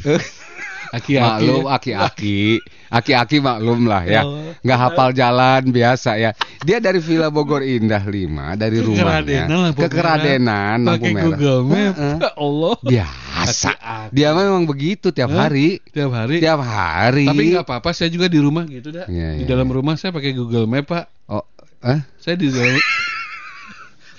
aki-aki 0.90 1.46
Maklum 1.46 1.64
aki-aki, 1.68 2.40
aki-aki 2.88 3.36
maklum 3.38 3.84
lah 3.84 4.02
ya. 4.02 4.24
Oh. 4.24 4.50
Nggak 4.58 4.78
hafal 4.80 5.08
jalan 5.12 5.62
biasa 5.68 6.16
ya. 6.16 6.32
Dia 6.60 6.76
dari 6.78 6.98
Villa 6.98 7.28
Bogor 7.28 7.60
Indah 7.60 8.00
5 8.00 8.10
dari 8.56 8.74
Ke 8.74 8.82
rumahnya 8.82 9.04
Keradenan 9.46 9.58
lampu 9.62 9.78
ke 9.78 9.88
Keradenan 9.88 10.48
merah, 10.76 10.88
lampu 10.88 10.96
pakai 10.98 11.12
merah. 11.12 11.24
Google 11.28 11.60
Map. 11.62 11.94
Ya 11.94 12.30
Allah 12.42 12.74
Biasa. 12.82 13.72
Dia 14.10 14.28
memang 14.32 14.64
begitu 14.64 15.06
tiap 15.10 15.30
hari. 15.30 15.78
tiap 15.86 16.10
hari 16.10 16.40
Tiap 16.40 16.58
hari. 16.58 17.24
tapi 17.24 17.42
nggak 17.52 17.62
apa-apa 17.62 17.90
saya 17.92 18.08
juga 18.08 18.26
di 18.26 18.40
rumah 18.40 18.64
gitu 18.64 18.90
dah 18.90 19.04
Iya, 19.06 19.36
di 19.36 19.44
dalam 19.44 19.68
rumah 19.68 19.94
saya 19.94 20.10
pakai 20.10 20.32
Google 20.32 20.64
Map 20.64 20.84
pak 20.86 21.04
Oh, 21.28 21.44
eh? 21.82 22.00
saya 22.16 22.34
di 22.34 22.48
dalam 22.48 22.74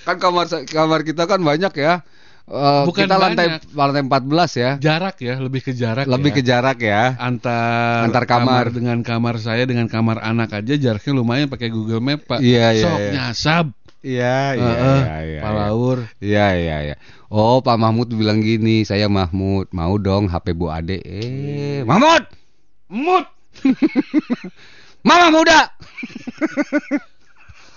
Kan 0.02 0.16
kamar 0.16 0.46
kamar 0.64 1.00
kita 1.02 1.24
kan 1.24 1.38
banyak 1.38 1.72
ya. 1.74 2.02
Eh, 2.42 2.82
Bukan 2.84 3.06
kita 3.06 3.16
lantai 3.16 3.46
banyak. 3.54 3.62
lantai 3.70 4.02
14 4.02 4.52
ya. 4.58 4.70
jarak 4.76 5.14
ya 5.16 5.38
lebih 5.38 5.62
ke 5.62 5.70
jarak 5.72 6.04
Lebih 6.04 6.30
ya. 6.30 6.36
ke 6.36 6.42
jarak 6.42 6.78
ya. 6.78 7.02
antar 7.16 8.10
Antar 8.10 8.24
kamar. 8.26 8.74
dengan 8.74 8.98
kamar 9.00 9.38
saya 9.38 9.62
dengan 9.62 9.86
kamar 9.86 10.18
anak 10.18 10.50
aja 10.52 10.74
jaraknya 10.74 11.12
lumayan 11.14 11.46
pakai 11.46 11.70
Google 11.70 12.02
Map 12.02 12.26
pak 12.26 12.42
Iya, 12.42 12.74
iya, 12.74 12.82
sok 12.82 12.98
iya. 12.98 13.10
nyasab 13.14 13.66
Iya, 14.02 14.38
Heeh, 14.58 15.38
palaur 15.38 16.10
Iya, 16.18 16.46
iya, 16.58 16.76
iya. 16.82 16.96
Oh, 17.30 17.62
Pak 17.62 17.78
Mahmud 17.78 18.10
bilang 18.10 18.42
gini, 18.42 18.82
saya 18.82 19.06
Mahmud, 19.06 19.70
mau 19.70 19.94
dong 19.94 20.26
HP 20.26 20.52
Bu 20.52 20.66
Ade. 20.68 20.98
Eh, 20.98 21.86
Mahmud! 21.86 22.26
Mahmud! 22.90 23.24
Mama 25.06 25.30
muda! 25.30 25.70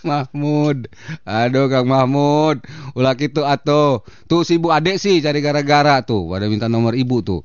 Mahmud. 0.06 0.88
Aduh 1.26 1.68
Kang 1.68 1.90
Mahmud. 1.90 2.62
Ulah 2.94 3.18
gitu 3.18 3.44
atuh. 3.44 4.06
Tuh 4.30 4.46
si 4.46 4.62
Bu 4.62 4.70
Ade 4.70 5.02
sih 5.02 5.20
cari 5.20 5.42
gara-gara 5.42 6.06
tuh. 6.06 6.30
Pada 6.30 6.46
minta 6.46 6.70
nomor 6.70 6.94
ibu 6.94 7.26
tuh. 7.26 7.42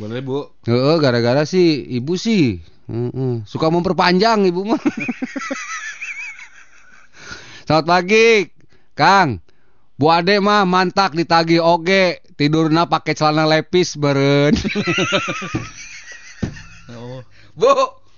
boleh 0.00 0.24
bu 0.24 0.48
Heeh, 0.64 0.96
gara-gara 1.00 1.44
sih 1.48 1.82
ibu 1.96 2.16
sih. 2.16 2.60
Suka 3.48 3.72
memperpanjang 3.72 4.44
ibu 4.44 4.68
mah. 4.68 4.80
Selamat 7.66 7.86
pagi, 7.88 8.52
Kang. 8.92 9.40
Bu 9.96 10.10
Ade 10.10 10.42
mah 10.42 10.66
mantak 10.66 11.14
ditagi 11.14 11.62
oge, 11.62 12.20
tidurna 12.34 12.90
pakai 12.90 13.14
celana 13.14 13.46
lepis 13.46 13.94
beren. 13.94 14.50
oh. 16.90 17.22
bu, 17.58 17.70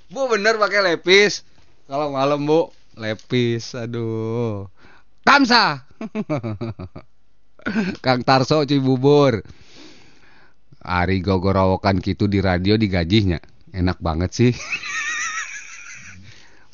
Bu 0.09 0.31
bener 0.33 0.57
pakai 0.57 0.81
lepis. 0.81 1.45
Kalau 1.85 2.09
malam 2.09 2.49
Bu, 2.49 2.73
lepis. 2.99 3.75
Aduh. 3.75 4.71
Kamsa. 5.25 5.89
Kang 8.05 8.21
Tarso 8.23 8.63
Cibubur. 8.69 9.41
Ari 10.85 11.25
gogorowokan 11.25 12.05
gitu 12.05 12.29
di 12.29 12.45
radio 12.45 12.77
digajinya. 12.77 13.41
Enak 13.73 14.05
banget 14.05 14.31
sih. 14.37 14.53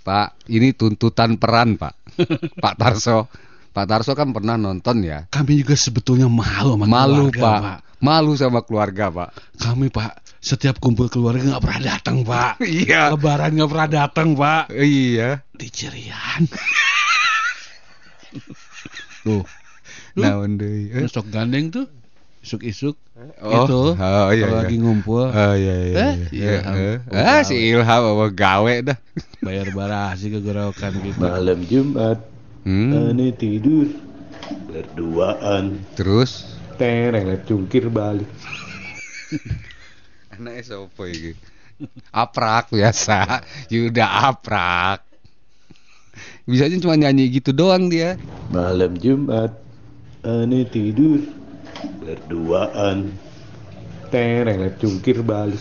Pak, 0.07 0.51
ini 0.51 0.75
tuntutan 0.75 1.39
peran, 1.39 1.79
Pak. 1.79 1.95
Pak 2.65 2.75
Tarso. 2.75 3.31
Pak 3.71 3.87
Tarso 3.87 4.19
kan 4.19 4.35
pernah 4.35 4.59
nonton 4.59 5.07
ya. 5.07 5.31
kami 5.31 5.63
juga 5.63 5.79
sebetulnya 5.79 6.27
malu 6.27 6.75
sama 6.75 6.91
Malu, 6.91 7.31
keluarga, 7.31 7.79
Pak. 7.79 7.90
Malu 8.01 8.33
sama 8.33 8.61
keluarga, 8.61 9.09
Pak. 9.09 9.31
kami 9.57 9.89
pak 9.89 10.21
setiap 10.41 10.81
kumpul 10.81 11.05
keluarga 11.07 11.45
nggak 11.45 11.61
pernah 11.61 11.81
datang 11.87 12.17
pak 12.25 12.65
Iya. 12.81 13.13
lebaran 13.13 13.53
nggak 13.53 13.69
pernah 13.69 13.89
datang 13.93 14.29
pak 14.33 14.73
Iya. 14.73 15.45
di 15.53 15.69
Cirian 15.69 16.49
tuh? 19.23 19.45
Naon 20.17 20.57
deui? 20.57 20.89
Eh? 20.91 21.05
sok 21.07 21.29
gandeng 21.29 21.69
tuh 21.69 21.87
isuk-isuk 22.41 22.97
Oh, 23.37 23.69
gitu 23.69 23.93
oh, 23.93 24.33
iya, 24.33 24.33
kalau 24.33 24.33
iya. 24.33 24.49
lagi 24.65 24.77
ngumpul 24.81 25.29
Oh 25.29 25.53
iya 25.53 25.77
iya. 25.77 25.93
Eh, 25.93 26.15
iya. 26.33 26.49
Ilham. 26.57 26.73
Eh, 26.73 26.97
Oh, 27.05 27.21
Ah 27.21 27.41
si 27.45 27.55
Ilham 27.61 28.03
apa 28.17 28.27
gawe 28.33 28.75
dah. 28.81 28.99
bayar 29.45 29.69
barasi 29.71 30.27
kegerakan 30.31 30.93
gitu 31.05 31.21
Malam 31.21 31.61
Jumat, 31.69 32.19
Hmm. 32.61 32.93
aneh 33.13 33.33
tidur 33.33 33.89
berduaan. 34.67 35.79
Terus 35.95 36.59
Tereng 36.81 37.29
cungkir 37.45 37.93
balik. 37.93 38.25
anaknya 40.33 40.65
sopo 40.65 41.05
iki? 41.05 41.37
Aprak 42.09 42.73
biasa. 42.73 43.45
Yuda 43.69 44.33
aprak. 44.33 45.05
Bisanya 46.49 46.81
cuma 46.81 46.97
nyanyi 46.97 47.29
gitu 47.37 47.53
doang 47.53 47.93
dia. 47.93 48.17
Malam 48.49 48.97
Jumat, 48.97 49.61
aneh 50.25 50.65
tidur 50.73 51.21
berduaan. 52.01 53.13
Tereng 54.09 54.73
cungkir 54.81 55.21
balik. 55.21 55.61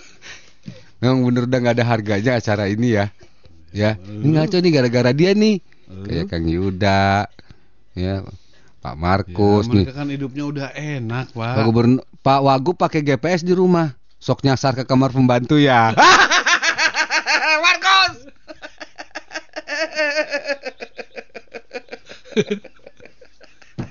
Memang 1.04 1.28
bener 1.28 1.44
udah 1.44 1.58
nggak 1.60 1.76
ada 1.76 1.84
harganya 1.84 2.32
acara 2.40 2.72
ini 2.72 2.96
ya. 2.96 3.12
Ya, 3.76 4.00
ini 4.00 4.32
ngaco 4.32 4.64
nih 4.64 4.72
gara-gara 4.72 5.12
dia 5.12 5.36
nih. 5.36 5.60
Kayak 6.08 6.32
Kang 6.32 6.48
Yuda, 6.48 7.28
ya 7.92 8.24
Pak 8.80 8.96
Markus 8.96 9.68
ya, 9.68 9.76
nih. 9.76 9.84
mereka 9.84 9.92
kan 9.92 10.08
hidupnya 10.08 10.44
udah 10.48 10.68
enak 10.72 11.36
pak 11.36 11.52
Pak 11.52 11.64
Gubernur 11.68 12.00
Pak 12.20 12.40
Wagub 12.44 12.76
pakai 12.76 13.00
GPS 13.00 13.40
di 13.40 13.56
rumah. 13.56 13.96
Sok 14.20 14.44
nyasar 14.44 14.76
ke 14.76 14.84
kamar 14.84 15.08
pembantu 15.08 15.56
ya. 15.56 15.92
Markus. 17.64 18.28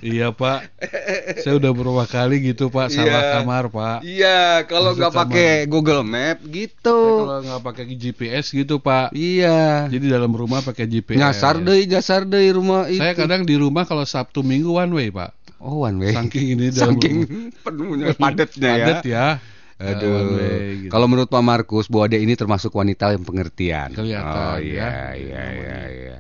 iya 0.02 0.30
pak 0.30 0.72
saya 1.40 1.56
udah 1.56 1.70
beberapa 1.70 2.06
kali 2.06 2.42
gitu 2.46 2.68
pak 2.68 2.90
salah 2.90 3.06
Iya. 3.20 3.32
kamar 3.36 3.64
pak 3.68 3.98
Iya, 4.02 4.40
kalau 4.66 4.92
Masuk 4.92 5.00
nggak 5.00 5.14
pakai 5.16 5.50
Google 5.66 6.04
Map 6.04 6.40
gitu. 6.44 7.00
kalau 7.24 7.40
nggak 7.40 7.62
pakai 7.62 7.84
GPS 7.92 8.46
gitu 8.50 8.78
pak 8.78 9.12
Iya. 9.12 9.88
jadi 9.88 10.06
dalam 10.12 10.32
rumah 10.32 10.60
pakai 10.60 10.86
GPS 10.86 11.16
Nyasar 11.16 11.60
deh, 11.60 11.84
nyasar 11.86 12.24
deh 12.24 12.46
rumah 12.50 12.86
itu. 12.86 12.98
saya 12.98 13.14
kadang 13.14 13.44
di 13.44 13.54
rumah 13.54 13.84
kalau 13.84 14.04
Sabtu 14.04 14.40
Minggu 14.40 14.72
one 14.74 14.92
way 14.92 15.10
pak 15.10 15.36
Oh, 15.58 15.84
one 15.84 16.00
way. 16.00 16.16
saking 16.16 16.56
ini 16.56 16.72
dalam 16.72 16.96
Saking 16.96 17.18
penuhnya 17.60 18.16
padatnya 18.16 18.70
ya. 18.70 18.76
padat 18.80 19.02
ya 19.04 19.26
Aduh. 19.78 20.08
one 20.10 20.32
way 20.34 20.60
gitu. 20.78 20.92
Kalau 20.92 21.08
menurut 21.08 21.28
Pak 21.28 21.40
Markus, 21.42 21.88
Bu 21.88 22.00
Ade 22.00 22.16
ini 22.16 22.32
termasuk 22.34 22.68
wanita 22.70 23.12
yang 23.12 23.24
pengertian. 23.24 23.92
Oh 23.92 23.98
Kelihatan, 23.98 24.60
iya, 24.60 24.76
ya. 24.76 24.92
iya, 25.16 25.44
iya, 25.50 25.78
iya. 25.90 26.16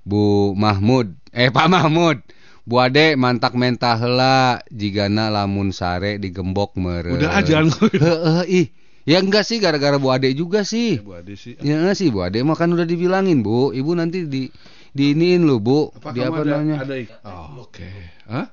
Bu 0.00 0.54
Mahmud, 0.54 1.10
eh 1.28 1.50
Pak 1.50 1.66
Mahmud. 1.66 2.22
Bu 2.70 2.78
Ade 2.78 3.18
mantak 3.18 3.58
mentah 3.58 3.98
heula 3.98 4.62
jigana 4.70 5.26
lamun 5.26 5.74
sare 5.74 6.22
digembok 6.22 6.78
meureun. 6.78 7.18
udah 7.18 7.34
aja 7.34 7.66
Heeh, 7.66 8.42
ih. 8.46 8.66
Ya 9.02 9.18
enggak 9.18 9.42
sih 9.42 9.58
gara-gara 9.58 9.98
Bu 9.98 10.14
Ade 10.14 10.30
juga 10.38 10.62
sih. 10.62 11.02
Bu 11.02 11.18
Ade 11.18 11.34
sih 11.34 11.58
Ya 11.58 11.82
enggak 11.82 11.98
sih 11.98 12.14
Bu 12.14 12.22
Ade 12.22 12.38
mah 12.46 12.54
kan 12.54 12.70
udah 12.70 12.86
dibilangin, 12.86 13.42
Bu. 13.42 13.74
Ibu 13.74 13.90
nanti 13.98 14.22
di 14.22 14.46
diiniin 14.94 15.42
lu, 15.42 15.58
Bu. 15.58 15.90
apa 15.90 16.14
di 16.14 16.22
apa 16.22 16.46
ada, 16.46 16.62
namanya? 16.62 16.76
ada 16.86 16.94
ik- 16.94 17.10
oh, 17.22 17.66
oke 17.66 17.86
Hah? 18.26 18.46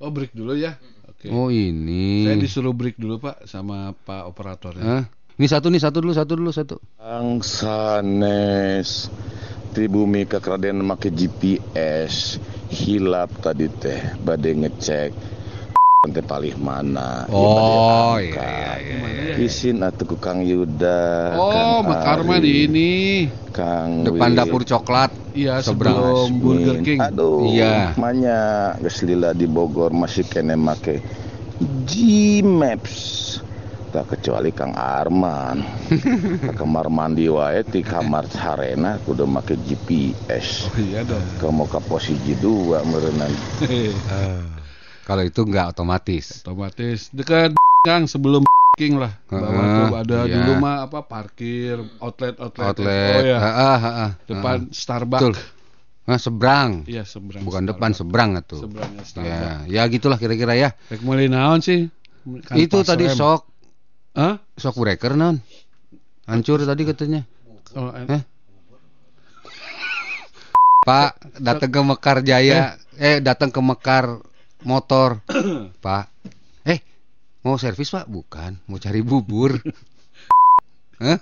oh 0.00 0.12
break 0.12 0.36
dulu 0.36 0.52
ya 0.52 0.76
oke 1.04 1.28
Oh, 1.32 1.48
ini. 1.48 2.24
saya 2.24 2.36
disuruh 2.36 2.76
break 2.76 3.00
dulu 3.00 3.16
pak 3.18 3.48
sama 3.48 3.96
pak 3.96 4.28
operatornya 4.28 4.84
Hah? 4.84 5.04
Ini 5.36 5.48
satu 5.48 5.68
nih, 5.68 5.80
satu 5.80 6.00
dulu, 6.00 6.12
satu 6.12 6.32
dulu, 6.32 6.48
satu. 6.48 6.76
Ang 6.96 7.44
sanes 7.44 9.12
di 9.72 9.84
bumi 9.84 10.24
kekraden 10.24 10.80
make 10.80 11.08
GPS 11.08 12.40
hilap 12.68 13.30
tadi 13.38 13.66
teh 13.70 14.00
bade 14.18 14.50
ngecek 14.52 15.10
teh 16.14 16.24
palih 16.24 16.54
mana 16.56 17.26
ieu 17.26 17.34
Oh, 17.34 18.14
iya, 18.18 18.30
angkat. 18.30 18.78
iya, 18.78 18.98
iya. 19.10 19.34
Isin 19.36 19.82
atuh 19.82 20.06
ku 20.06 20.16
Kang 20.16 20.40
Yuda 20.40 21.34
oh 21.34 21.50
Kang 21.50 21.70
Mekar 21.84 22.18
mah 22.22 22.38
Ari, 22.38 22.42
di 22.42 22.52
ini 22.64 22.92
Kang 23.50 24.06
Depan 24.06 24.32
Wi, 24.32 24.38
dapur 24.38 24.62
coklat. 24.62 25.10
iya 25.34 25.58
Seberang. 25.60 25.98
sebelum 25.98 26.28
Burger. 26.40 26.76
King 26.80 26.98
Aduh, 27.02 27.44
Iya. 27.44 27.92
Manya 27.98 28.38
geus 28.78 29.02
lila 29.02 29.30
di 29.30 29.44
Bogor 29.44 29.90
masih 29.90 30.24
kene 30.24 30.54
make 30.54 31.02
G-Maps. 31.84 33.15
Tak 33.96 34.12
kecuali 34.12 34.52
Kang 34.52 34.76
Arman. 34.76 35.64
Ke 36.44 36.52
kamar 36.52 36.92
mandi 36.92 37.32
wae 37.32 37.64
ti 37.64 37.80
kamar 37.80 38.28
sarena 38.28 39.00
kudu 39.00 39.24
make 39.24 39.56
GPS. 39.56 40.68
oh 40.68 40.76
iya 40.76 41.00
dong 41.00 41.24
Kamu 41.40 41.64
ke 41.64 41.80
posisi 41.80 42.36
dua 42.36 42.84
merenang. 42.84 43.32
Kalau 45.08 45.22
itu 45.24 45.40
enggak 45.48 45.72
otomatis. 45.72 46.44
otomatis 46.44 47.08
dekat 47.08 47.56
Kang 47.88 48.04
sebelum 48.04 48.44
king 48.76 49.00
lah. 49.00 49.16
Bawah 49.32 49.64
tuh 49.64 49.96
ada 49.96 50.18
iya. 50.28 50.44
dulu 50.44 50.52
mah 50.60 50.84
apa 50.84 51.00
parkir, 51.00 51.80
outlet 51.96 52.36
outlet. 52.36 52.66
Outlet. 52.68 53.16
Oh 53.16 53.22
ya. 53.24 53.38
Heeh, 53.40 53.76
heeh, 53.80 54.10
Depan 54.28 54.56
heeh. 54.68 54.76
Starbucks. 54.76 55.22
Betul. 55.24 55.34
Nah, 56.04 56.18
seberang. 56.20 56.70
Iya, 56.84 57.08
seberang. 57.08 57.48
Bukan 57.48 57.64
Starbucks. 57.64 57.70
depan, 57.80 57.90
seberang 57.96 58.30
atuh. 58.36 58.60
Seberangnya 58.60 59.00
Ya, 59.00 59.08
Starbucks. 59.08 59.72
ya 59.72 59.82
gitulah 59.88 60.18
kira-kira 60.20 60.52
ya. 60.52 60.68
Rek 60.92 61.00
mulai 61.00 61.32
naon 61.32 61.64
sih? 61.64 61.88
Kan 62.44 62.58
Itu 62.58 62.82
tadi 62.82 63.06
rem. 63.06 63.14
shock, 63.14 63.46
Hah? 64.16 64.40
shock 64.56 64.80
breaker 64.80 65.12
non. 65.12 65.36
Hancur 66.24 66.64
tadi 66.64 66.82
katanya. 66.88 67.20
Kalau 67.68 67.92
en- 67.92 68.08
Hah? 68.08 68.22
Pak, 70.86 71.10
datang 71.42 71.68
ke 71.68 71.80
Mekar 71.82 72.18
Jaya. 72.24 72.80
Eh, 72.96 73.20
datang 73.20 73.52
ke 73.52 73.60
Mekar 73.60 74.22
motor. 74.64 75.20
Pak. 75.84 76.08
Eh, 76.64 76.80
mau 77.44 77.60
servis, 77.60 77.92
Pak? 77.92 78.08
Bukan, 78.08 78.56
mau 78.64 78.80
cari 78.80 79.04
bubur. 79.04 79.60
Hah? 80.96 81.20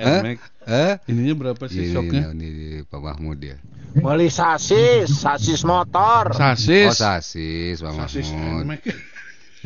Hah? 0.00 0.20
Nmax. 0.24 0.38
Hah? 0.64 0.92
Ininya 1.10 1.34
berapa 1.36 1.64
sih 1.68 1.90
Ini, 1.90 1.92
shocknya? 1.92 2.32
ini, 2.32 2.46
ini, 2.48 2.66
Pak 2.88 3.00
Mahmud 3.04 3.36
ya. 3.36 3.60
Beli 3.90 4.32
sasis, 4.32 5.10
sasis 5.12 5.60
motor. 5.66 6.32
Sasis. 6.32 6.88
Oh, 6.88 6.96
sasis, 6.96 7.84
Pak 7.84 7.92
Sasis 8.06 8.32
Mahmud. 8.32 8.80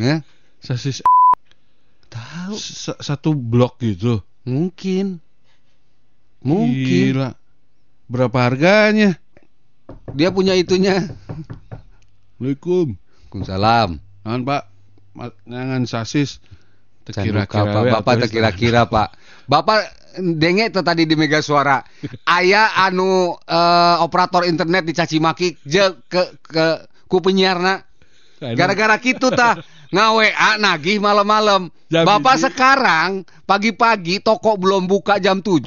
Hah? 0.00 0.18
Sasis 0.58 1.04
Tahu, 2.14 2.54
S- 2.54 3.00
satu 3.02 3.34
blok 3.34 3.82
gitu. 3.82 4.22
mungkin. 4.46 5.18
Mungkin. 6.44 7.18
Gila. 7.18 7.34
Berapa 8.06 8.38
harganya? 8.46 9.18
Dia 10.14 10.30
punya 10.30 10.54
itunya. 10.54 11.10
Assalamualaikum. 12.38 12.94
Waalaikumsalam. 12.94 13.90
Naon, 14.22 14.42
Pak? 14.46 14.62
Jangan 15.48 15.82
sasis. 15.88 16.38
Pak. 17.04 17.48
we 17.84 17.90
Bapak 17.92 18.12
atuh, 18.16 18.20
terkira-kira 18.24 18.88
Pak. 18.88 19.08
Bapak 19.44 19.84
denge 20.16 20.72
itu 20.72 20.80
tadi 20.80 21.04
di 21.04 21.18
Mega 21.18 21.44
Suara. 21.44 21.84
Aya 22.24 22.72
anu 22.80 23.36
eh, 23.36 23.96
operator 24.00 24.48
internet 24.48 24.88
di 24.88 24.94
caci 24.96 25.20
maki 25.20 25.60
je 25.68 25.84
ke 26.08 26.40
ke 26.40 26.66
ku 27.10 27.20
penyiarna. 27.20 27.84
Gara-gara 28.40 28.96
gitu 29.00 29.32
tah 29.32 29.56
ngawe 29.92 30.26
nagih 30.60 31.02
malam-malam. 31.02 31.68
Bapak 31.90 32.38
hiji. 32.38 32.44
sekarang 32.48 33.28
pagi-pagi 33.44 34.22
toko 34.22 34.56
belum 34.56 34.88
buka 34.88 35.20
jam 35.20 35.44
7 35.44 35.64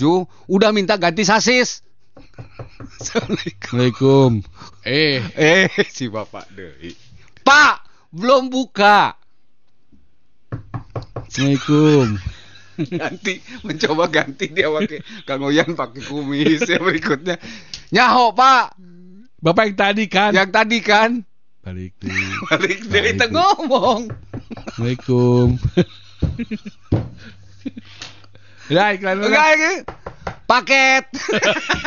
udah 0.50 0.70
minta 0.74 0.98
ganti 0.98 1.28
sasis. 1.28 1.86
Assalamualaikum. 2.98 4.42
Eh, 4.82 5.22
Eh 5.36 5.70
si 5.92 6.10
Bapak 6.10 6.50
deui. 6.56 6.96
Pak, 7.46 7.86
belum 8.10 8.50
buka. 8.50 9.14
Assalamualaikum. 11.28 12.18
ganti 12.78 13.42
mencoba 13.66 14.06
ganti 14.06 14.54
dia 14.54 14.70
pakai 14.70 15.02
Kang 15.26 15.42
Oyan 15.42 15.74
pakai 15.74 16.02
kumis 16.06 16.62
ya 16.62 16.78
berikutnya 16.78 17.42
nyaho 17.90 18.38
pak 18.38 18.78
Bapak 19.38 19.74
yang 19.74 19.78
tadi 19.78 20.06
kan? 20.10 20.32
yang 20.34 20.50
tadi 20.50 20.80
kan 20.82 21.26
Balik 21.68 22.00
di. 22.00 22.08
balik 22.48 22.80
dari 22.88 23.12
itu 23.12 23.28
ngomong 23.28 24.08
Assalamualaikum. 24.56 25.48
Ya 28.68 28.92
iklan 28.92 29.24
dulu. 29.24 29.32
paket 30.44 31.08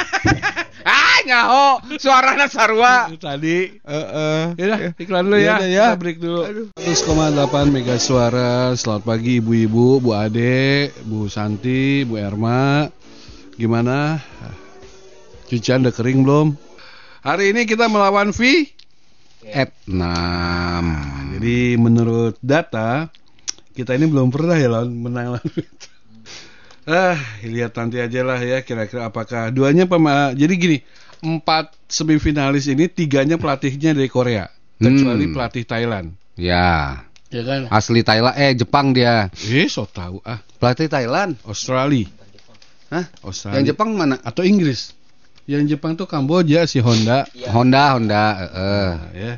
ah 0.89 1.19
nyaho 1.29 1.77
suaranya 2.01 2.49
sarua 2.49 3.13
Tadi. 3.21 3.69
Heeh. 3.85 4.41
Ya 4.57 4.93
iklan 4.97 5.29
dulu 5.29 5.37
ya. 5.41 5.61
Yaudah, 5.61 5.69
ya. 5.69 5.87
Kita 5.93 6.01
break 6.01 6.19
dulu. 6.25 6.41
100,8 6.81 7.69
Mega 7.69 7.97
Suara. 8.01 8.73
Selamat 8.77 9.05
pagi 9.05 9.45
ibu-ibu, 9.45 10.01
Bu 10.01 10.17
Ade, 10.17 10.89
Bu 11.05 11.29
Santi, 11.29 12.05
Bu 12.09 12.17
Erma. 12.17 12.89
Gimana? 13.61 14.17
Cucian 15.53 15.85
udah 15.85 15.93
kering 15.93 16.25
belum? 16.25 16.57
Hari 17.21 17.53
ini 17.53 17.69
kita 17.69 17.93
melawan 17.93 18.33
V. 18.33 18.73
at 19.47 19.73
6 19.85 19.97
Jadi 21.37 21.57
menurut 21.75 22.35
data 22.41 23.09
kita 23.71 23.95
ini 23.95 24.05
belum 24.05 24.29
pernah 24.29 24.55
ya 24.55 24.69
lawan 24.69 24.93
menang 24.93 25.27
lawan 25.35 25.47
V. 25.47 25.57
Ah, 26.85 27.15
lihat 27.41 27.77
nanti 27.77 27.97
aja 27.97 28.21
lah 28.21 28.37
ya 28.37 28.61
kira-kira 28.61 29.07
apakah 29.07 29.49
duanya 29.49 29.85
pema 29.85 30.33
jadi 30.33 30.53
gini, 30.53 30.79
empat 31.21 31.77
semifinalis 31.87 32.67
ini 32.67 32.89
tiganya 32.89 33.37
pelatihnya 33.37 33.95
dari 33.95 34.09
Korea, 34.09 34.49
kecuali 34.77 35.25
Hmm. 35.25 35.33
pelatih 35.33 35.65
Thailand. 35.65 36.09
ya 36.35 36.99
Ya 37.31 37.43
kan? 37.47 37.71
asli 37.71 38.03
Thailand 38.03 38.35
eh 38.35 38.59
Jepang 38.59 38.91
dia 38.91 39.31
Eh, 39.47 39.71
so 39.71 39.87
tahu 39.87 40.19
ah. 40.25 40.43
pelatih 40.59 40.91
Thailand 40.91 41.39
Australia. 41.47 42.11
Hah? 42.91 43.07
Australia. 43.23 43.55
yang 43.61 43.67
Jepang 43.71 43.95
mana 43.95 44.19
atau 44.19 44.43
Inggris. 44.43 44.91
Yang 45.49 45.77
Jepang 45.77 45.97
tuh 45.97 46.09
Kamboja 46.09 46.69
si 46.69 46.83
Honda. 46.83 47.25
Honda 47.49 47.97
Honda 47.97 48.25
heeh. 48.37 48.91
Nah, 48.97 49.13
ya. 49.17 49.33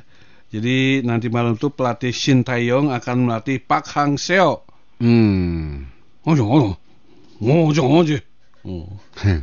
Jadi 0.52 1.00
nanti 1.00 1.32
malam 1.32 1.56
tuh 1.56 1.72
pelatih 1.72 2.12
Shin 2.12 2.44
Taeyong 2.44 2.92
akan 2.92 3.16
melatih 3.28 3.56
Park 3.62 3.88
Hang 3.96 4.20
Seo. 4.20 4.66
hmm 5.00 5.88
Oh, 6.22 6.38
oh, 6.38 6.78
oh, 7.42 7.74
oh, 7.74 8.06
oh. 8.62 9.42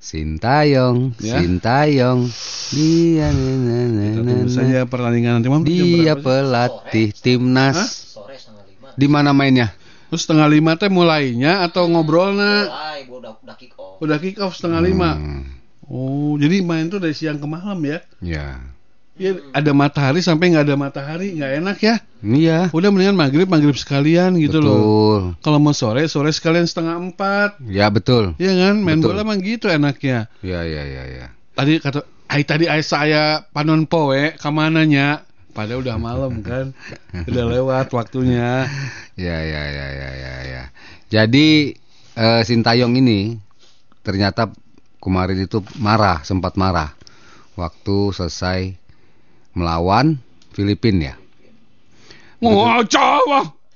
Sintayong, 0.00 1.12
Ya. 1.20 1.44
Sintayong. 1.44 2.24
Dia 2.72 3.28
na, 3.28 3.52
na, 3.60 3.78
na, 3.84 4.06
na, 4.16 4.32
na. 4.42 4.48
saja 4.48 4.88
pertandingan 4.88 5.38
nanti 5.38 5.52
malam 5.52 5.60
jam 5.60 5.68
Dia 5.68 6.16
pelatih 6.16 7.12
timnas. 7.12 8.16
Di 8.96 9.06
mana 9.06 9.36
mainnya? 9.36 9.76
Terus 10.08 10.24
setengah 10.26 10.48
lima 10.50 10.74
teh 10.74 10.88
mulainya 10.90 11.62
atau 11.62 11.86
ngobrolnya? 11.86 12.66
Mulai, 12.66 13.00
udah 13.06 13.32
udah 13.44 13.56
kick 13.60 13.76
off. 13.76 14.00
Udah 14.02 14.18
kick 14.18 14.36
off 14.40 14.56
setengah 14.56 14.80
lima. 14.82 15.10
Hmm, 15.14 15.42
Oh, 15.90 16.38
jadi 16.38 16.62
main 16.62 16.86
tuh 16.86 17.02
dari 17.02 17.12
siang 17.12 17.42
ke 17.42 17.46
malam 17.50 17.78
ya? 17.82 17.98
ya. 18.22 18.62
Ya 19.20 19.36
ada 19.52 19.76
matahari 19.76 20.24
sampai 20.24 20.48
nggak 20.48 20.64
ada 20.64 20.76
matahari 20.80 21.36
nggak 21.36 21.52
enak 21.60 21.78
ya? 21.84 21.94
Iya. 22.24 22.58
Udah 22.72 22.88
mendingan 22.88 23.20
maghrib 23.20 23.44
maghrib 23.52 23.76
sekalian 23.76 24.40
gitu 24.40 24.64
loh. 24.64 24.80
betul. 24.80 25.20
Kalau 25.44 25.58
mau 25.60 25.76
sore 25.76 26.08
sore 26.08 26.32
sekalian 26.32 26.64
setengah 26.64 26.96
empat. 26.96 27.60
Ya 27.68 27.92
betul. 27.92 28.32
Iya 28.40 28.56
kan? 28.56 28.80
Main 28.80 29.04
Betul. 29.04 29.12
bola 29.12 29.28
mah 29.28 29.36
gitu 29.36 29.68
enaknya. 29.68 30.32
Ya 30.40 30.64
ya 30.64 30.88
ya 30.88 31.04
ya. 31.04 31.26
Tadi 31.52 31.84
kata, 31.84 32.00
ay 32.32 32.48
tadi 32.48 32.64
ay 32.64 32.80
saya 32.80 33.44
panon 33.52 33.84
poe 33.84 34.32
kamananya. 34.40 35.28
Padahal 35.52 35.84
udah 35.84 36.00
malam 36.00 36.40
kan, 36.40 36.72
udah 37.28 37.44
lewat 37.44 37.92
waktunya. 37.92 38.64
Ya 39.20 39.36
ya 39.44 39.62
ya 39.68 39.86
ya 39.92 40.10
ya 40.16 40.34
ya. 40.48 40.62
Jadi 41.12 41.76
eh, 42.16 42.42
Sintayong 42.48 42.96
ini 42.96 43.36
ternyata 44.00 44.48
kemarin 44.96 45.44
itu 45.44 45.60
marah, 45.76 46.24
sempat 46.24 46.56
marah 46.56 46.96
waktu 47.52 48.16
selesai 48.16 48.79
melawan 49.54 50.18
Filipina 50.54 51.12
ya. 51.12 51.14
Wah, 52.40 52.80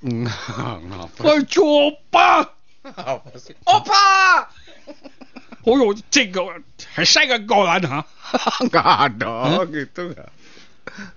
Ngapa? 0.05 1.21
Wah, 1.21 1.39
coba. 1.45 2.29
Apa 2.85 3.29
sih? 3.41 3.55
Opa. 3.65 4.05
Oh, 5.65 5.97
cek 6.13 6.29
saya 7.09 7.25
ke 7.25 7.49
golan 7.49 7.81
ha? 7.89 8.05
Enggak 8.61 8.85
ada 8.85 9.65
gitu 9.65 10.13
enggak. 10.13 10.29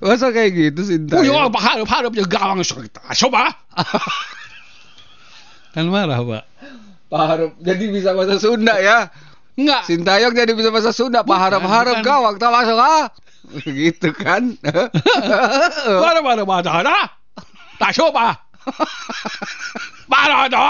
Masa 0.01 0.33
kayak 0.33 0.57
gitu 0.57 0.81
sih? 0.88 0.97
Oh, 1.12 1.21
ya, 1.21 1.53
harap 1.53 1.85
harap 1.85 2.12
ya 2.16 2.25
gawang 2.25 2.64
coba. 2.64 3.53
Kan 5.77 5.92
marah, 5.92 6.25
Pak. 6.25 6.44
Pak 7.12 7.25
Harap 7.29 7.53
jadi 7.61 7.85
bisa 7.92 8.16
bahasa 8.16 8.40
Sunda 8.40 8.81
ya. 8.81 9.12
Enggak. 9.61 9.85
Sintayong 9.85 10.33
jadi 10.33 10.53
bisa 10.57 10.73
bahasa 10.73 10.97
Sunda, 10.97 11.21
Pak 11.21 11.38
Harap-harap 11.38 12.01
gawang 12.01 12.40
tak 12.40 12.49
masuk 12.49 12.81
ah. 12.81 13.12
gitu 13.82 14.08
kan? 14.14 14.56
Mana 16.04 16.20
mana 16.20 16.42
mana 16.44 16.70
ada 16.82 16.98
tak 17.78 17.94
coba. 17.94 18.34
Mana 20.12 20.50
ada? 20.50 20.66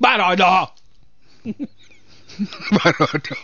Mana 0.00 0.24
ada? 0.34 0.72
Mana 2.72 3.02
ada. 3.04 3.36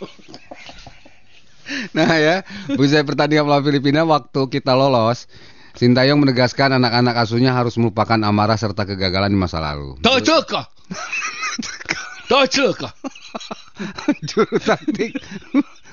Nah 1.93 2.11
ya, 2.17 2.35
usai 2.77 3.05
pertandingan 3.05 3.45
melawan 3.49 3.65
Filipina 3.65 4.01
waktu 4.05 4.49
kita 4.49 4.73
lolos, 4.77 5.29
Sintayong 5.75 6.23
menegaskan 6.23 6.79
anak-anak 6.79 7.15
asuhnya 7.19 7.51
harus 7.51 7.75
melupakan 7.75 8.15
amarah 8.23 8.55
serta 8.55 8.87
kegagalan 8.87 9.35
di 9.35 9.39
masa 9.39 9.59
lalu. 9.59 9.99
Tocoka. 9.99 10.71
Tocoka. 12.31 12.89
Juru 14.23 14.55
taktik 14.63 15.19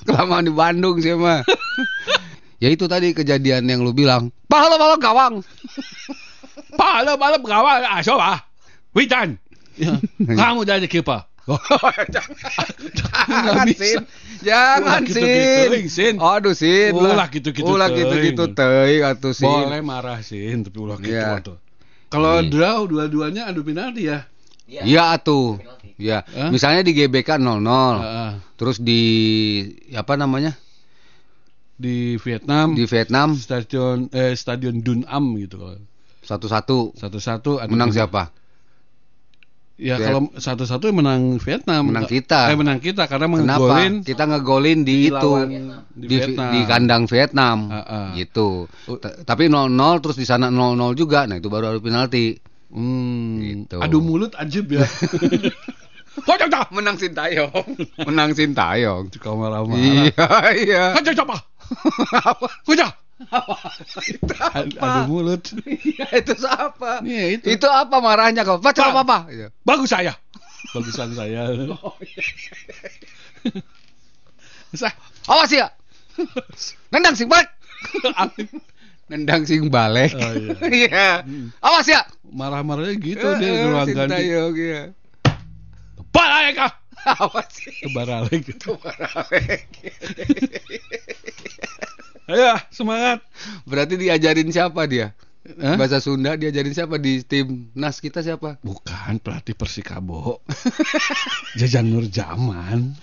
Kelamaan 0.02 0.46
di 0.46 0.52
Bandung 0.52 0.98
sih 0.98 1.14
mah. 1.14 1.42
ya 2.58 2.68
itu 2.68 2.86
tadi 2.86 3.12
kejadian 3.12 3.66
yang 3.66 3.80
lu 3.82 3.92
bilang. 3.92 4.30
Pahala 4.46 4.76
pahala 4.76 4.96
gawang. 4.98 5.34
Pahala 6.72 7.14
balap 7.16 7.42
gawang 7.42 7.82
ah 7.82 8.00
coba. 8.00 8.42
Witan. 8.92 9.38
Ya. 9.76 9.96
Kamu 10.20 10.64
dari 10.64 10.84
kipa. 10.84 11.26
Jangan 12.12 13.66
bisa. 13.66 13.82
sin. 13.82 13.98
Jangan 14.42 15.02
sin. 15.06 15.68
Sin. 15.90 16.14
Aduh 16.18 16.54
sin. 16.54 16.92
Ulah 16.94 17.26
gitu-gitu 17.28 17.66
Ulah 17.66 17.90
teuing. 17.90 17.98
gitu-gitu 18.06 18.44
teuing 18.54 19.02
atuh 19.02 19.32
sin. 19.34 19.48
Boleh 19.48 19.82
marah 19.82 20.20
sih, 20.22 20.38
tapi 20.62 20.76
ulah 20.78 20.98
gitu 21.00 21.18
tuh. 21.42 21.56
Kalau 22.12 22.44
Iya. 22.44 22.50
draw 22.52 22.78
dua-duanya 22.84 23.48
adu 23.48 23.64
penalti 23.64 24.06
ya. 24.06 24.28
Iya 24.66 25.12
atuh. 25.12 25.58
Ya, 25.96 26.24
Hah? 26.24 26.50
misalnya 26.50 26.82
di 26.82 26.92
GBK 26.92 27.36
0-0. 27.36 27.62
Heeh. 28.00 28.30
Terus 28.56 28.76
di 28.78 29.02
apa 29.92 30.14
namanya? 30.14 30.54
di 31.72 32.14
Vietnam 32.16 32.78
Di 32.78 32.86
Vietnam 32.86 33.34
stadion 33.34 34.06
eh 34.10 34.38
stadion 34.38 34.78
Dunam 34.78 35.34
gitu 35.34 35.58
kalau 35.58 35.82
satu-satu. 36.22 36.94
satu-satu 36.94 37.58
Menang 37.66 37.90
penalti. 37.90 37.96
siapa? 37.98 38.22
Ya 39.82 39.98
Viet- 39.98 40.06
kalau 40.06 40.20
satu-satu 40.30 40.94
menang 40.94 41.42
Vietnam. 41.42 41.90
Menang 41.90 42.06
kita. 42.06 42.54
Eh 42.54 42.56
menang 42.56 42.78
kita 42.78 43.10
karena 43.10 43.26
Kenapa? 43.26 43.58
menggolin 43.58 43.94
Kita 44.06 44.30
ngegolin 44.30 44.80
di, 44.80 44.94
di 44.94 44.96
itu 45.10 45.16
lawan 45.32 45.48
di, 45.90 46.06
di 46.06 46.16
Vietnam. 46.22 46.50
di 46.54 46.60
kandang 46.62 47.02
Vietnam. 47.10 47.58
Heeh. 47.66 48.06
Gitu. 48.22 48.48
Ta- 49.02 49.16
Tapi 49.26 49.50
0-0 49.50 49.74
terus 49.98 50.14
di 50.14 50.26
sana 50.28 50.54
0-0 50.54 50.94
juga. 50.94 51.26
Nah, 51.26 51.34
itu 51.34 51.50
baru 51.50 51.74
adu 51.74 51.82
penalti. 51.82 52.38
Hmm, 52.72 53.36
Gitu. 53.38 53.76
adu 53.78 54.00
mulut 54.00 54.32
ajib 54.40 54.72
ya. 54.72 54.82
Kocok 56.28 56.48
dah. 56.52 56.64
Menang 56.72 56.96
Sintayong. 57.00 57.52
Menang 58.08 58.32
Sintayong. 58.36 59.08
Suka 59.12 59.32
marah-marah. 59.32 59.80
Iya, 59.80 60.28
iya. 60.56 60.82
Kocok 60.96 61.24
apa? 61.28 61.36
Kocok. 62.64 62.92
Adu 64.76 65.00
mulut. 65.08 65.44
Iya, 65.64 66.06
itu 66.16 66.32
apa? 66.44 67.00
Iya, 67.00 67.24
itu. 67.40 67.46
Itu 67.56 67.68
apa 67.68 67.96
marahnya 68.00 68.44
kau? 68.44 68.60
Baca 68.60 68.92
apa 68.92 69.00
apa? 69.04 69.18
Iya. 69.32 69.48
Bagus 69.64 69.88
saya. 69.92 70.12
Bagusan 70.72 71.12
saya. 71.16 71.48
Sah. 74.72 74.92
Awas 75.28 75.52
ya. 75.52 75.68
Nendang 76.92 77.16
sing 77.16 77.28
balik. 77.28 77.48
Nendang 79.10 79.42
sing 79.44 79.66
balik. 79.68 80.14
Oh, 80.14 80.32
iya. 80.34 80.54
Iya. 80.86 81.08
Awas 81.58 81.86
ya. 81.88 82.06
Marah-marahnya 82.32 82.96
gitu 82.96 83.26
dia 83.36 83.50
Eh, 83.50 83.66
ruang 83.68 83.88
ganti. 83.92 84.22
Iya. 84.24 84.82
Balik 86.12 86.54
kah? 86.56 86.72
Awas 87.18 87.48
sih. 87.50 87.74
Gitu. 88.40 88.78
Balik. 88.78 89.68
Ayo 92.30 92.54
semangat. 92.70 93.18
Berarti 93.66 93.98
diajarin 93.98 94.48
siapa 94.48 94.86
dia? 94.86 95.10
Hah? 95.58 95.74
Bahasa 95.74 95.98
Sunda 95.98 96.38
diajarin 96.38 96.70
siapa 96.70 97.02
di 97.02 97.26
tim 97.26 97.74
nas 97.74 97.98
kita 97.98 98.22
siapa? 98.22 98.62
Bukan 98.62 99.18
pelatih 99.18 99.58
Persikabo. 99.58 100.38
Jajan 101.58 101.90
Nur 101.90 102.06
Jaman. 102.06 102.94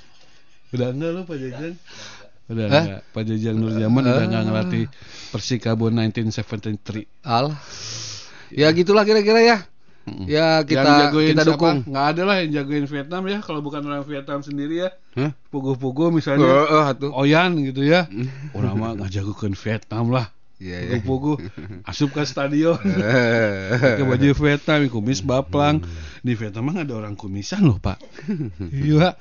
Udah 0.72 0.96
enggak 0.96 1.12
lo 1.12 1.22
Pak 1.28 1.36
Jajan? 1.36 1.76
Udah 2.50 2.66
Hah? 2.66 2.84
enggak. 2.84 3.02
Pak 3.14 3.24
Jajan 3.30 3.56
Nur 3.62 3.72
Jaman 3.78 4.04
udah 4.10 4.26
enggak 4.26 4.44
ngelatih 4.50 4.84
Persikabo 5.30 5.94
1973. 5.94 7.06
Al. 7.22 7.54
Ya 8.50 8.68
gitulah 8.74 9.06
kira-kira 9.06 9.40
ya. 9.46 9.58
Ya 10.26 10.66
kita 10.66 11.14
kita 11.14 11.46
siapa? 11.46 11.54
dukung. 11.54 11.78
Nggak 11.86 12.06
ada 12.18 12.22
lah 12.26 12.36
yang 12.42 12.50
jagoin 12.50 12.90
Vietnam 12.90 13.24
ya 13.30 13.38
kalau 13.46 13.62
bukan 13.62 13.86
orang 13.86 14.02
Vietnam 14.10 14.42
sendiri 14.42 14.90
ya. 14.90 14.90
Pugu-pugu 15.54 16.10
misalnya. 16.10 16.50
Heeh 16.50 16.84
atuh. 16.90 17.14
Oyan 17.14 17.62
gitu 17.62 17.86
ya. 17.86 18.10
Orang 18.58 18.82
mah 18.82 18.98
nggak 18.98 19.14
jagokan 19.14 19.54
Vietnam 19.54 20.10
lah. 20.10 20.34
Iya 20.58 20.78
ya. 20.82 20.92
Pugu-pugu 20.98 21.40
asup 21.86 22.18
ke 22.18 22.26
stadion. 22.26 22.82
Pakai 23.94 24.04
baju 24.04 24.28
Vietnam, 24.34 24.80
kumis 24.90 25.22
baplang. 25.22 25.86
Di 26.26 26.34
Vietnam 26.34 26.74
mah 26.74 26.82
ada 26.82 26.94
orang 26.98 27.14
kumisan 27.14 27.64
loh 27.70 27.78
pak. 27.78 28.02
Iya. 28.74 29.14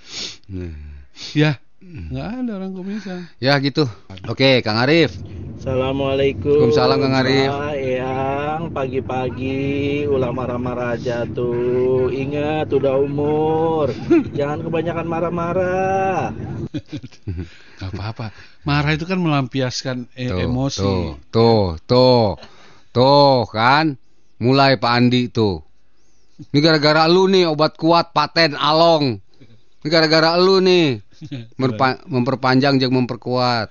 Ya. 1.37 1.61
Nggak 1.79 2.29
ada 2.43 2.53
orang 2.59 2.73
kumisan. 2.75 3.23
Ya 3.39 3.55
gitu. 3.63 3.87
Oke, 4.27 4.67
Kang 4.67 4.83
Arif. 4.83 5.15
Assalamualaikum 5.59 6.71
Waalaikumsalam, 6.71 6.99
Kang 6.99 7.15
Arif. 7.15 7.51
Pak 7.55 7.75
Eyang 7.79 8.63
pagi-pagi 8.75 9.59
ulah 10.07 10.31
marah-marah 10.31 10.95
aja 10.95 11.27
tuh 11.27 12.15
Ingat 12.15 12.71
udah 12.71 12.95
umur 12.95 13.91
Jangan 14.31 14.63
kebanyakan 14.63 15.07
marah-marah 15.11 16.31
Gak 17.83 17.91
apa-apa. 17.91 18.31
Marah 18.63 18.95
itu 18.95 19.03
kan 19.07 19.19
melampiaskan 19.19 20.11
e- 20.15 20.31
Tuh, 20.31 20.47
emosi. 20.47 20.79
Tuh, 20.79 21.03
tuh, 21.31 21.67
tuh. 21.87 22.27
Tuh 22.91 23.39
kan. 23.51 23.95
Mulai 24.43 24.79
Pak 24.79 24.93
Andi 24.95 25.31
tuh. 25.31 25.63
Ini 26.39 26.59
gara-gara 26.59 27.07
lu 27.11 27.27
nih 27.27 27.51
obat 27.51 27.75
kuat 27.75 28.15
paten 28.15 28.55
along. 28.55 29.19
Ini 29.83 29.87
gara-gara 29.91 30.39
lu 30.39 30.63
nih. 30.63 31.03
Merpa- 31.61 32.03
memperpanjang 32.07 32.79
jeung 32.79 32.95
memperkuat. 32.95 33.71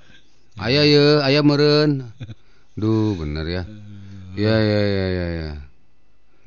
Aya 0.57 0.83
ye, 0.83 1.21
aya 1.21 1.41
meureun. 1.45 2.09
Duh, 2.79 3.13
bener 3.17 3.45
ya. 3.45 3.63
Ya 4.37 4.55
ya 4.57 4.81
ya 4.85 5.05
ya 5.09 5.25
ya. 5.33 5.49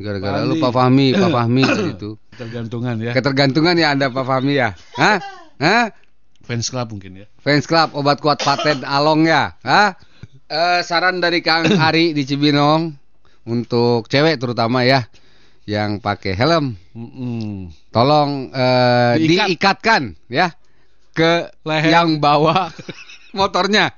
Gara-gara 0.00 0.46
lu 0.46 0.56
Pak 0.56 0.72
Fahmi, 0.72 1.12
Pak 1.12 1.30
Fahmi 1.36 1.62
itu. 1.92 2.16
Tergantungan 2.34 2.96
ya. 3.02 3.12
Ketergantungan 3.12 3.74
ya 3.76 3.92
Anda 3.92 4.08
Pak 4.08 4.24
Fahmi 4.24 4.56
ya? 4.56 4.72
Hah? 4.96 5.18
Hah? 5.60 5.92
Fans 6.46 6.70
club 6.72 6.96
mungkin 6.96 7.20
ya. 7.22 7.26
Fans 7.44 7.68
Club 7.68 7.94
obat 7.94 8.18
kuat 8.18 8.40
paten 8.40 8.82
along 8.82 9.28
ya. 9.28 9.54
Hah? 9.62 9.94
Eh, 10.50 10.80
saran 10.82 11.22
dari 11.22 11.44
Kang 11.44 11.62
Ari 11.86 12.10
di 12.10 12.26
Cibinong 12.26 12.90
untuk 13.46 14.10
cewek 14.10 14.34
terutama 14.40 14.82
ya 14.82 15.06
yang 15.68 16.02
pakai 16.02 16.34
helm, 16.34 16.74
tolong 17.94 18.50
eh, 18.50 19.14
Diikat. 19.22 19.46
diikatkan 19.46 20.02
ya 20.26 20.50
ke 21.14 21.50
Leher. 21.66 21.90
yang 21.90 22.18
bawa 22.18 22.70
motornya. 23.38 23.92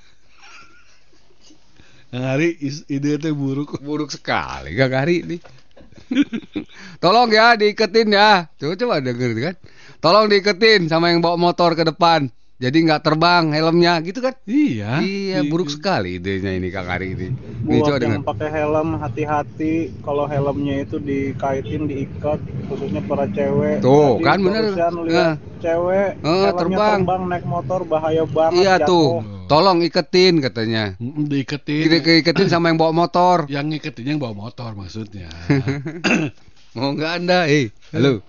Yang 2.13 2.25
hari 2.29 2.49
ide 2.93 3.11
itu 3.17 3.31
buruk. 3.33 3.81
Buruk 3.81 4.13
sekali 4.13 4.77
Kang 4.77 4.93
Ari 4.93 5.25
ini. 5.25 5.39
tolong 7.01 7.33
ya 7.33 7.57
diiketin 7.57 8.13
ya. 8.13 8.53
Coba 8.61 8.75
coba 8.77 8.95
denger 9.01 9.31
kan. 9.41 9.55
Tolong 10.05 10.29
diiketin 10.29 10.93
sama 10.93 11.09
yang 11.09 11.25
bawa 11.25 11.41
motor 11.41 11.73
ke 11.73 11.89
depan. 11.89 12.29
Jadi 12.63 12.79
nggak 12.79 13.03
terbang 13.03 13.51
helmnya 13.51 13.99
gitu 14.01 14.23
kan. 14.23 14.39
Iya. 14.45 15.03
Iya, 15.03 15.43
Di- 15.43 15.51
buruk 15.51 15.67
sekali 15.67 16.15
idenya 16.17 16.55
ini 16.55 16.71
Kang 16.71 16.87
Ari 16.87 17.11
ini. 17.11 17.35
Nih 17.61 17.83
Buat 17.83 17.87
coba 17.89 17.99
dengar. 17.99 18.15
yang 18.15 18.23
pakai 18.25 18.49
helm 18.49 18.89
hati-hati 18.97 19.75
kalau 19.99 20.25
helmnya 20.25 20.75
itu 20.79 20.97
dikaitin 20.97 21.91
diikat 21.91 22.39
khususnya 22.71 23.03
para 23.03 23.27
cewek. 23.27 23.83
Tuh, 23.83 24.15
Tadi 24.15 24.23
kan 24.23 24.39
bener. 24.39 24.63
Nah. 24.79 25.35
cewek 25.59 26.09
Eh, 26.15 26.23
helmnya 26.23 26.53
terbang. 26.55 26.99
terbang. 27.03 27.23
naik 27.27 27.45
motor 27.45 27.81
bahaya 27.83 28.23
banget. 28.25 28.55
Iya 28.57 28.75
jatuh. 28.79 28.87
tuh, 28.87 29.11
tolong 29.49 29.79
iketin 29.83 30.35
katanya. 30.39 30.95
Diiketin. 31.03 31.83
Kita 31.83 31.95
iketin 32.17 32.47
sama 32.47 32.71
yang 32.71 32.79
bawa 32.79 32.95
motor. 32.95 33.43
Yang 33.51 33.67
ngiketin 33.75 34.07
yang 34.07 34.21
bawa 34.23 34.39
motor 34.39 34.71
maksudnya. 34.73 35.27
Mau 36.79 36.95
nggak 36.95 37.13
anda? 37.19 37.45
Eh, 37.45 37.75
halo. 37.91 38.23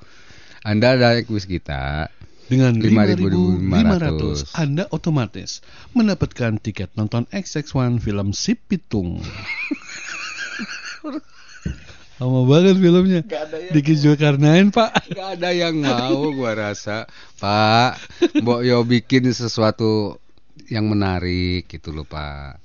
Anda 0.64 0.96
ada 0.96 1.10
kuis 1.22 1.46
kita. 1.46 2.10
Dengan 2.54 2.78
5.500. 2.78 4.54
5.500 4.54 4.54
Anda 4.54 4.84
otomatis 4.94 5.66
mendapatkan 5.98 6.62
tiket 6.62 6.94
nonton 6.94 7.26
XX1 7.34 7.98
film 7.98 8.30
Si 8.38 8.54
Pitung. 8.54 9.18
Lama 12.22 12.46
banget 12.46 12.78
filmnya. 12.78 13.22
Diki 13.74 13.98
Zulkarnain, 13.98 14.70
Pak. 14.70 15.12
Gak 15.12 15.42
ada 15.42 15.50
yang 15.50 15.82
mau 15.82 16.30
gua 16.32 16.54
rasa. 16.54 17.10
Pak, 17.42 17.98
Mbok 18.40 18.62
Yo 18.64 18.86
bikin 18.86 19.28
sesuatu 19.34 20.22
yang 20.70 20.88
menarik 20.88 21.66
gitu 21.68 21.90
loh, 21.90 22.06
Pak. 22.06 22.62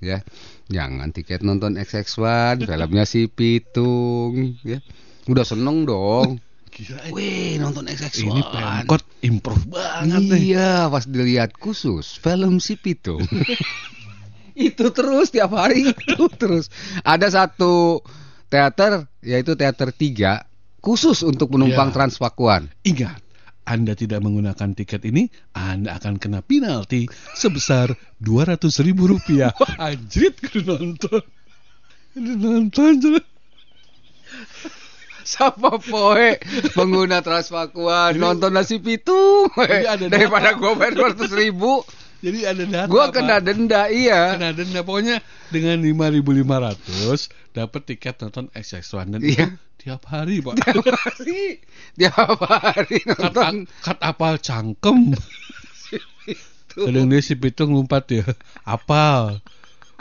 Ya. 0.00 0.24
Jangan 0.66 1.14
tiket 1.14 1.46
nonton 1.46 1.78
XX1, 1.78 2.66
filmnya 2.66 3.04
si 3.06 3.30
Pitung, 3.30 4.58
ya. 4.66 4.82
Udah 5.30 5.46
seneng 5.46 5.86
dong. 5.86 6.42
Gila, 6.76 7.08
Wih, 7.08 7.56
nonton 7.56 7.88
XX1. 7.88 8.20
ini 8.20 8.42
Pemkot 8.44 9.00
improve 9.24 9.64
banget 9.64 10.28
nih. 10.28 10.40
Iya, 10.52 10.92
pas 10.92 11.08
dilihat 11.08 11.56
khusus 11.56 12.20
film 12.20 12.60
si 12.60 12.76
Pitung. 12.76 13.24
itu 14.56 14.84
terus 14.92 15.32
tiap 15.32 15.56
hari 15.56 15.88
itu 15.88 16.28
terus. 16.36 16.68
Ada 17.00 17.32
satu 17.32 18.04
teater 18.52 19.08
yaitu 19.24 19.56
teater 19.56 19.88
3 19.88 20.44
khusus 20.84 21.24
untuk 21.24 21.56
penumpang 21.56 21.88
Ya. 21.88 21.94
Transpakuan. 21.96 22.68
Ingat, 22.84 23.24
Anda 23.64 23.96
tidak 23.96 24.20
menggunakan 24.20 24.76
tiket 24.76 25.08
ini, 25.08 25.32
Anda 25.56 25.96
akan 25.96 26.20
kena 26.20 26.44
penalti 26.44 27.08
sebesar 27.32 27.96
200 28.20 28.68
ribu 28.84 29.08
rupiah. 29.08 29.56
Anjrit, 29.80 30.36
kudu 30.44 30.60
nonton. 30.76 31.24
Kudu 32.12 32.32
nonton. 32.36 33.16
Siapa 35.26 35.82
poe 35.82 36.38
pengguna 36.72 37.18
Transpakuan 37.18 38.14
nonton 38.14 38.54
nasi 38.54 38.78
pitung 38.78 39.50
ada 39.58 40.06
daripada 40.06 40.54
gue 40.54 40.72
bayar 40.78 40.94
200 41.18 41.34
ribu 41.34 41.82
Jadi 42.24 42.48
ada 42.48 42.64
data. 42.64 42.88
Gua 42.88 43.12
Pak. 43.12 43.20
kena 43.20 43.36
denda 43.44 43.92
iya. 43.92 44.34
Kena 44.34 44.56
denda 44.56 44.80
pokoknya 44.82 45.20
dengan 45.52 45.84
5.500 45.84 47.28
dapat 47.52 47.80
tiket 47.84 48.14
nonton 48.24 48.48
XX1 48.56 49.06
dan 49.12 49.20
Iya. 49.20 49.46
itu 49.52 49.54
tiap 49.84 50.02
hari, 50.08 50.40
Pak. 50.40 50.56
hari 50.64 51.60
tiap 51.94 52.40
hari 52.40 52.98
kat, 53.04 53.20
nonton 53.20 53.68
kat 53.84 53.98
apal 54.00 54.40
cangkem. 54.40 55.12
Kadang 56.72 57.08
dia 57.08 57.20
si 57.20 57.36
Pitung 57.36 57.76
ngumpat 57.76 58.04
ya, 58.10 58.24
apal. 58.64 59.44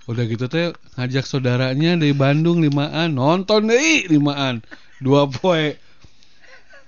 Udah 0.08 0.24
gitu 0.26 0.46
teh 0.48 0.72
ngajak 0.96 1.26
saudaranya 1.28 2.00
dari 2.00 2.16
Bandung 2.16 2.64
limaan 2.64 3.18
nonton 3.18 3.70
deh 3.70 4.06
limaan 4.08 4.64
dua 5.06 5.30
poe. 5.30 5.78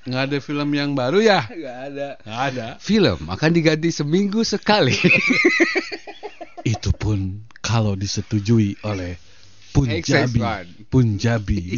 Nggak 0.07 0.23
ada 0.25 0.37
film 0.39 0.69
yang 0.71 0.95
baru 0.95 1.19
ya? 1.21 1.45
Nggak 1.45 1.77
ada. 1.91 2.07
Nggak 2.23 2.41
ada. 2.49 2.67
film 2.79 3.19
akan 3.27 3.49
diganti 3.51 3.91
seminggu 3.91 4.41
sekali 4.41 4.95
Itu 6.73 6.95
pun 6.95 7.43
kalau 7.59 7.93
disetujui 7.93 8.79
oleh 8.81 9.19
Punjabi. 9.69 10.39
XX1. 10.41 10.89
Punjabi. 10.89 11.61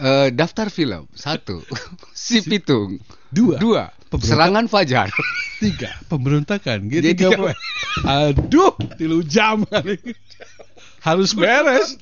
Eh, 0.00 0.32
daftar 0.32 0.72
film 0.72 1.04
satu 1.12 1.60
si 2.16 2.40
pitung 2.40 2.96
Dua. 3.28 3.60
dua 3.60 3.84
Pemberontak. 4.08 4.32
serangan 4.32 4.64
fajar 4.64 5.12
Tiga. 5.60 5.92
Pemberontakan. 6.08 6.88
Jadi 6.88 7.20
G3 7.20 7.36
apa? 7.36 7.52
Aduh, 8.32 8.72
tilu 8.96 9.20
jam 9.20 9.60
kali. 9.68 10.00
Harus 11.04 11.36
beres. 11.36 12.00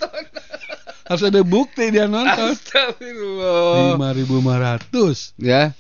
Harus 1.09 1.25
ada 1.25 1.41
bukti 1.41 1.89
dia 1.89 2.05
nonton. 2.05 2.53
Astagfirullah 2.53 3.97
5.500 3.97 5.41
ya 5.41 5.73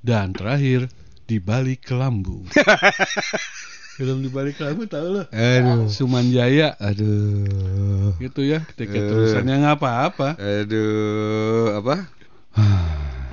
dan 0.00 0.30
terakhir 0.30 0.86
di 1.24 1.36
balik 1.38 1.82
kelambu. 1.82 2.44
Film 3.96 4.20
di 4.20 4.28
balik 4.28 4.60
kelambu 4.60 4.84
tahu 4.84 5.08
lo? 5.10 5.22
aduh 5.26 5.88
Suman 5.88 6.28
Jaya 6.28 6.76
aduh 6.76 8.12
gitu 8.18 8.44
ya. 8.44 8.60
Tiket 8.70 9.00
Eh. 9.00 9.08
tulisannya 9.08 9.56
nggak 9.58 9.76
apa-apa. 9.76 10.28
aduh 10.36 11.72
apa 11.74 11.96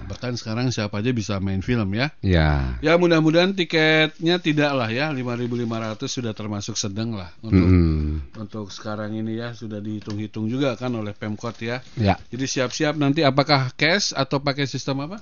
Bahkan 0.07 0.35
sekarang 0.35 0.69
siapa 0.69 0.99
aja 0.99 1.11
bisa 1.11 1.39
main 1.39 1.59
film 1.59 1.89
ya. 1.95 2.11
ya 2.19 2.77
Ya 2.79 2.93
mudah-mudahan 2.99 3.55
tiketnya 3.55 4.37
tidak 4.37 4.71
lah 4.75 4.89
ya 4.91 5.09
5.500 5.11 5.99
sudah 6.07 6.33
termasuk 6.35 6.75
sedang 6.75 7.15
lah 7.15 7.31
untuk 7.41 7.63
Mm-mm. 7.65 8.37
untuk 8.37 8.67
sekarang 8.69 9.15
ini 9.15 9.39
ya 9.39 9.55
sudah 9.55 9.79
dihitung-hitung 9.79 10.47
juga 10.47 10.75
kan 10.75 10.91
oleh 10.93 11.15
Pemkot 11.15 11.55
ya. 11.59 11.79
ya 11.95 12.15
Jadi 12.29 12.45
siap-siap 12.45 12.93
nanti 12.99 13.23
apakah 13.23 13.71
cash 13.73 14.11
atau 14.13 14.39
pakai 14.39 14.67
sistem 14.67 15.07
apa? 15.07 15.19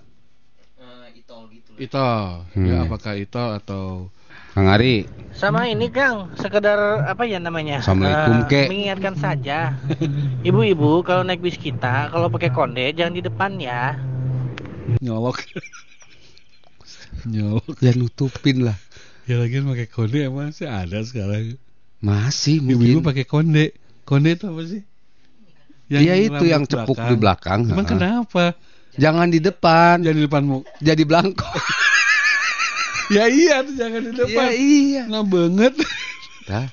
Itol. 1.81 2.45
Ya 2.53 2.83
Hmm. 2.83 2.85
apakah 2.85 3.17
itol 3.17 3.57
atau 3.57 3.83
Kang 4.53 4.67
Ari 4.67 5.07
Sama 5.31 5.63
ini 5.65 5.87
Kang, 5.89 6.29
sekedar 6.35 7.07
apa 7.07 7.23
ya 7.23 7.39
namanya? 7.39 7.79
Assalamualaikum, 7.79 8.35
Eh, 8.35 8.47
Kek. 8.51 8.67
Mengingatkan 8.67 9.15
saja. 9.17 9.79
Ibu-ibu 10.43 11.01
kalau 11.07 11.23
naik 11.23 11.39
bis 11.39 11.55
kita, 11.55 12.11
kalau 12.11 12.27
pakai 12.27 12.51
konde 12.51 12.83
jangan 12.91 13.15
di 13.15 13.23
depan 13.23 13.55
ya. 13.57 13.95
Nyolok? 14.99 15.37
nyolok. 17.27 17.77
ya 17.79 17.91
nutupin 17.93 18.63
lah 18.63 18.77
Ya 19.23 19.37
lagi 19.37 19.61
pakai 19.61 19.85
konde 19.85 20.17
emang 20.19 20.49
sih 20.49 20.65
ada 20.65 20.97
sekarang. 20.99 21.55
masih 21.99 22.57
mungkin 22.59 22.99
pakai 22.99 23.23
konde. 23.23 23.71
Konde 24.01 24.33
itu 24.33 24.45
apa 24.45 24.61
sih? 24.65 24.81
Iya 25.87 26.17
itu 26.17 26.33
rambut 26.33 26.49
yang 26.49 26.63
cepuk 26.65 26.97
di 26.97 27.15
belakang 27.15 27.67
Emang 27.67 27.83
ha. 27.83 27.91
kenapa? 27.91 28.45
jangan 28.91 29.27
di 29.27 29.39
depan 29.39 29.99
Jadi 29.99 30.17
di 30.17 30.23
depanmu. 30.25 30.57
jadi 30.79 31.03
belangko 31.05 31.47
Ya 33.13 33.27
iya 33.27 33.59
tuh 33.61 33.75
jangan 33.75 34.01
di 34.03 34.11
depan. 34.11 34.35
ya 34.41 34.49
iya 34.51 35.01
Nah 35.05 35.21
banget. 35.21 35.75
Dah, 36.41 36.67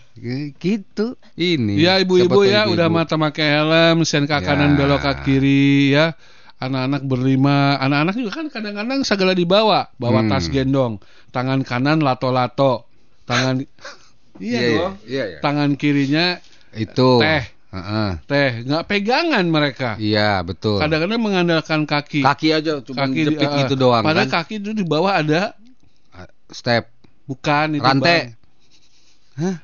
gitu 0.57 1.15
ini 1.35 1.79
Ya 1.79 2.01
ibu-ibu 2.01 2.43
ya 2.43 2.65
tahu 2.65 2.75
udah 2.75 2.89
ibu-ibu. 2.89 2.99
mata 3.05 3.15
pakai 3.15 3.47
helm, 3.53 3.97
sen 4.03 4.25
ke 4.25 4.33
Ya. 4.33 4.41
kanan 4.41 4.75
belok 4.75 5.05
ke 5.05 5.13
kiri 5.23 5.93
ya. 5.93 6.17
Anak-anak 6.59 7.07
berlima, 7.07 7.79
anak-anak 7.79 8.15
juga 8.15 8.31
kan 8.35 8.47
kadang-kadang 8.51 9.07
segala 9.07 9.31
dibawa, 9.31 9.87
bawa 9.95 10.27
Hmm. 10.27 10.29
tas 10.29 10.51
gendong, 10.51 10.99
tangan 11.31 11.63
kanan 11.63 12.03
lato-lato, 12.03 12.83
tangan 13.25 13.63
iya, 14.43 14.59
iya, 14.59 14.75
dong, 14.75 14.95
iya, 15.07 15.25
iya. 15.29 15.39
tangan 15.39 15.71
kirinya 15.75 16.43
itu 16.75 17.23
Teh. 17.23 17.45
Heeh. 17.69 18.11
teh, 18.25 18.51
nggak 18.65 18.85
pegangan 18.89 19.45
mereka. 19.45 19.95
iya 20.01 20.41
betul 20.41 20.81
Kadang-kadang 20.81 21.21
mengandalkan 21.21 21.85
kaki. 21.85 22.25
kaki 22.25 22.49
aja 22.51 22.81
cuma 22.81 23.07
Kaki 23.07 23.21
jepit 23.29 23.45
eh, 23.45 23.57
gitu 23.63 23.75
doang 23.77 24.01
Padahal 24.03 24.27
kan 24.27 24.41
kaki 24.43 24.59
itu 24.59 24.73
di 24.73 24.83
bawah 24.83 25.21
ada 25.21 25.53
step 26.49 26.89
bukan 27.29 27.77
itu 27.77 27.85
rantai 27.85 28.33
Bang. 28.33 28.38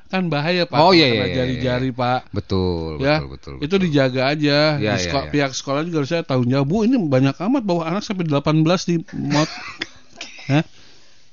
Kan 0.07 0.23
bahaya 0.27 0.63
Pak. 0.63 0.77
Oh, 0.77 0.89
iya, 0.89 1.05
kena 1.05 1.15
iya, 1.15 1.25
iya, 1.25 1.35
jari-jari 1.35 1.89
Pak. 1.91 2.31
betul 2.31 2.97
ya 2.97 3.19
betul 3.19 3.29
betul, 3.29 3.53
itu 3.59 3.75
dijaga 3.77 4.21
aja 4.27 4.59
Ya, 4.75 4.79
Di 4.79 4.85
ya, 4.85 4.95
seko- 4.97 5.27
ya. 5.27 5.31
pihak 5.31 5.51
sekolah 5.51 5.81
juga 5.83 5.97
harusnya 5.99 6.23
tahu 6.23 6.41
jawab 6.45 6.65
bu 6.65 6.77
ini 6.83 6.95
banyak 6.97 7.35
amat 7.37 7.61
bawa 7.61 7.81
anak 7.87 8.01
sampai 8.01 8.23
18 8.23 8.55
di 8.85 8.95
mot 9.13 9.49
Hah? 10.51 10.63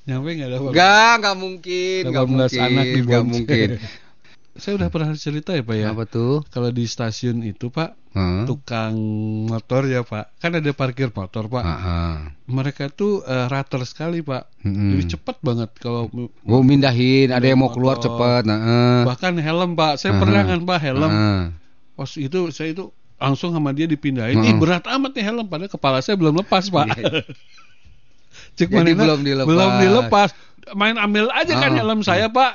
nyampe 0.02 0.28
nggak 0.32 0.48
ada 0.48 0.58
Pak? 0.58 0.70
Enggak, 0.74 1.12
enggak 1.16 1.36
mungkin, 1.38 2.00
18 2.04 2.26
mungkin, 2.26 2.58
anak 2.60 2.84
di 2.84 3.00
enggak 3.00 3.24
mungkin. 3.24 3.68
saya 4.60 4.72
udah 4.74 4.88
pernah 4.88 5.08
cerita 5.14 5.50
ya 5.54 5.62
pak 5.62 5.76
ya 5.76 5.86
Apa 5.88 6.04
tuh? 6.04 6.44
kalau 6.48 6.68
di 6.68 6.84
stasiun 6.84 7.40
itu 7.40 7.70
pak 7.70 7.96
Heeh. 8.12 8.44
tukang 8.44 8.92
motor 9.48 9.88
ya 9.88 10.04
pak 10.04 10.36
kan 10.36 10.52
ada 10.52 10.70
parkir 10.76 11.08
motor 11.08 11.48
pak 11.48 11.64
Heeh. 11.64 12.12
mereka 12.44 12.92
tuh 12.92 13.24
eh, 13.24 13.48
rater 13.48 13.80
sekali 13.88 14.20
pak 14.20 14.52
Mm-mm. 14.68 14.92
jadi 14.92 15.16
cepat 15.16 15.40
banget 15.40 15.72
kalau 15.80 16.12
Gua 16.44 16.60
mindahin, 16.60 17.32
ada 17.32 17.42
yang 17.42 17.58
mau 17.64 17.72
keluar 17.72 17.96
Motor. 17.96 18.12
cepet, 18.12 18.42
heeh. 18.52 19.00
bahkan 19.08 19.32
helm 19.40 19.72
pak 19.72 19.96
saya 19.96 20.12
Aha. 20.12 20.20
pernah 20.20 20.42
kan 20.44 20.58
pak 20.60 20.78
helm. 20.84 21.10
Pas 21.92 22.10
itu 22.16 22.40
saya 22.52 22.72
itu 22.72 22.88
langsung 23.22 23.54
sama 23.54 23.70
dia 23.70 23.86
dipindahin. 23.86 24.42
Ih 24.42 24.50
Heeh. 24.50 24.58
berat 24.58 24.84
amat 24.90 25.14
nih 25.14 25.24
helm 25.24 25.46
padahal 25.46 25.70
kepala 25.70 25.98
saya 26.02 26.18
belum 26.18 26.42
lepas, 26.42 26.68
Pak. 26.68 26.86
Cek 28.58 28.68
Jadi 28.68 28.74
manehna 28.74 29.02
belum 29.06 29.20
dilepas. 29.22 29.48
Belum 29.48 29.70
dilepas. 29.78 30.30
Main 30.74 30.96
ambil 30.98 31.30
aja 31.30 31.52
kan 31.54 31.72
Heeh. 31.72 31.80
helm 31.80 32.00
saya, 32.02 32.26
Pak. 32.28 32.52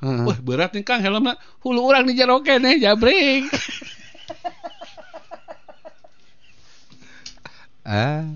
Wah, 0.00 0.38
berat 0.40 0.72
nih 0.76 0.84
Kang 0.84 1.00
helmnya. 1.00 1.36
Hulu 1.60 1.80
orang 1.80 2.04
di 2.08 2.16
jero 2.16 2.40
keneh 2.44 2.80
jabrik. 2.80 3.48
Ah. 7.80 8.28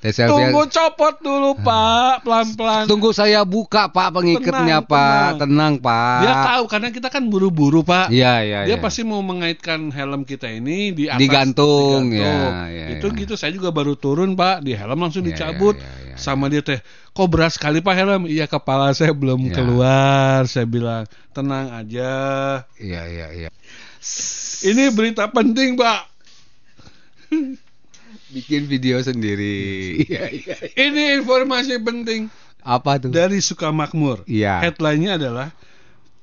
Tunggu 0.00 0.66
copot 0.72 1.14
dulu, 1.20 1.52
Pak, 1.60 2.24
pelan-pelan. 2.24 2.88
Tunggu 2.88 3.12
saya 3.12 3.44
buka, 3.44 3.92
Pak, 3.92 4.08
pengikatnya, 4.16 4.80
Tenang, 4.80 4.88
Pak. 4.88 5.06
tenang. 5.36 5.36
Tenang, 5.42 5.74
Pak. 5.84 6.20
Dia 6.24 6.34
tahu 6.48 6.64
karena 6.64 6.88
kita 6.88 7.08
kan 7.12 7.22
buru-buru, 7.28 7.84
Pak. 7.84 8.08
Iya, 8.08 8.40
iya, 8.40 8.58
Dia 8.64 8.76
iya. 8.76 8.82
pasti 8.82 9.04
mau 9.04 9.20
mengaitkan 9.20 9.92
helm 9.92 10.24
kita 10.24 10.48
ini 10.48 10.96
di 10.96 11.04
atas 11.12 11.20
Digantung, 11.20 12.08
digantung. 12.08 12.52
ya, 12.72 12.72
ya, 12.72 12.86
itu 12.96 13.06
ya. 13.06 13.18
gitu 13.20 13.34
saya 13.36 13.52
juga 13.52 13.68
baru 13.68 13.98
turun 13.98 14.32
pak 14.32 14.64
di 14.64 14.72
helm 14.72 14.96
langsung 14.96 15.22
Ya, 15.26 15.34
dicabut 15.34 15.76
ya, 15.76 15.84
ya, 15.84 16.12
ya, 16.12 16.16
sama 16.16 16.46
dia 16.48 16.62
teh 16.62 16.80
kok 17.10 17.28
berat 17.28 17.52
sekali 17.52 17.82
pak 17.82 17.94
helm 17.94 18.22
iya 18.24 18.46
kepala 18.46 18.94
saya 18.94 19.12
belum 19.12 19.50
Ya. 19.50 19.54
keluar 19.58 20.40
saya 20.46 20.64
bilang 20.64 21.04
tenang 21.34 21.68
aja 21.74 22.12
Iya, 22.78 23.02
iya, 23.10 23.26
iya. 23.34 23.48
ini 24.64 24.88
berita 24.94 25.26
penting 25.28 25.74
pak 25.74 26.00
Bikin 28.36 28.68
video 28.68 29.00
sendiri. 29.00 29.56
Iya, 30.06 30.28
iya. 30.28 30.56
ini 30.76 31.16
informasi 31.16 31.80
penting 31.80 32.28
Apa 32.60 32.98
tuh? 32.98 33.08
dari 33.08 33.40
Sukamakmur 33.40 34.26
Iya. 34.26 34.60
headline-nya 34.60 35.16
adalah 35.16 35.48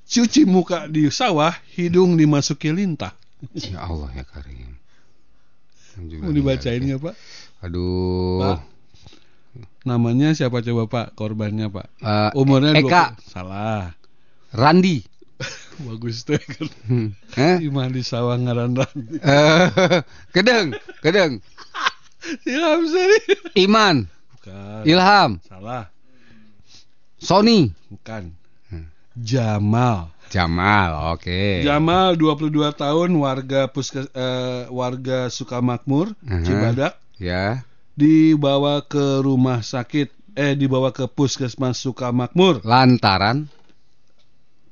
cuci 0.06 0.44
muka 0.44 0.86
di 0.86 1.10
sawah 1.10 1.50
hidung 1.74 2.14
dimasuki 2.14 2.70
lintah 2.70 3.18
Ya 3.66 3.82
Allah 3.82 4.14
ya 4.14 4.24
Karim. 4.24 4.78
mau 6.20 6.30
dibacain 6.30 6.82
nggak 6.82 7.02
pak 7.02 7.16
Aduh. 7.62 8.42
Pak. 8.44 8.60
namanya 9.84 10.34
siapa 10.34 10.60
coba 10.60 10.84
pak 10.86 11.08
korbannya 11.14 11.68
pak 11.68 11.88
Eh, 11.98 12.30
umurnya 12.36 12.76
Eka. 12.76 13.18
20 13.18 13.26
salah 13.26 13.94
Randi. 14.52 15.02
bagus 15.88 16.22
kan 16.24 16.68
Hmm. 16.86 17.10
Eh? 17.34 17.58
Imah 17.64 17.88
di 17.88 18.02
sawah 18.02 18.36
ngaran 18.36 18.76
Randi 18.76 19.18
Eh, 19.18 19.66
kedeng, 20.30 20.74
kedeng. 21.00 21.42
Ilham 22.48 22.82
Sari 22.88 23.20
Iman, 23.60 24.08
bukan. 24.38 24.82
Ilham, 24.88 25.32
salah. 25.48 25.92
Sony, 27.20 27.72
bukan. 27.92 28.32
Jamal. 29.14 30.10
Jamal. 30.34 31.14
Oke. 31.14 31.62
Jamal 31.62 32.18
22 32.18 32.74
tahun 32.74 33.10
warga 33.22 33.70
puskes 33.70 34.10
eh, 34.18 34.66
warga 34.74 35.30
Sukamakmur 35.30 36.18
Aha. 36.26 36.42
Cibadak. 36.42 36.94
Ya. 37.22 37.62
dibawa 37.94 38.82
ke 38.82 39.22
rumah 39.22 39.62
sakit 39.62 40.10
eh 40.34 40.58
dibawa 40.58 40.90
ke 40.90 41.06
puskesmas 41.06 41.78
Sukamakmur. 41.78 42.66
Lantaran? 42.66 43.46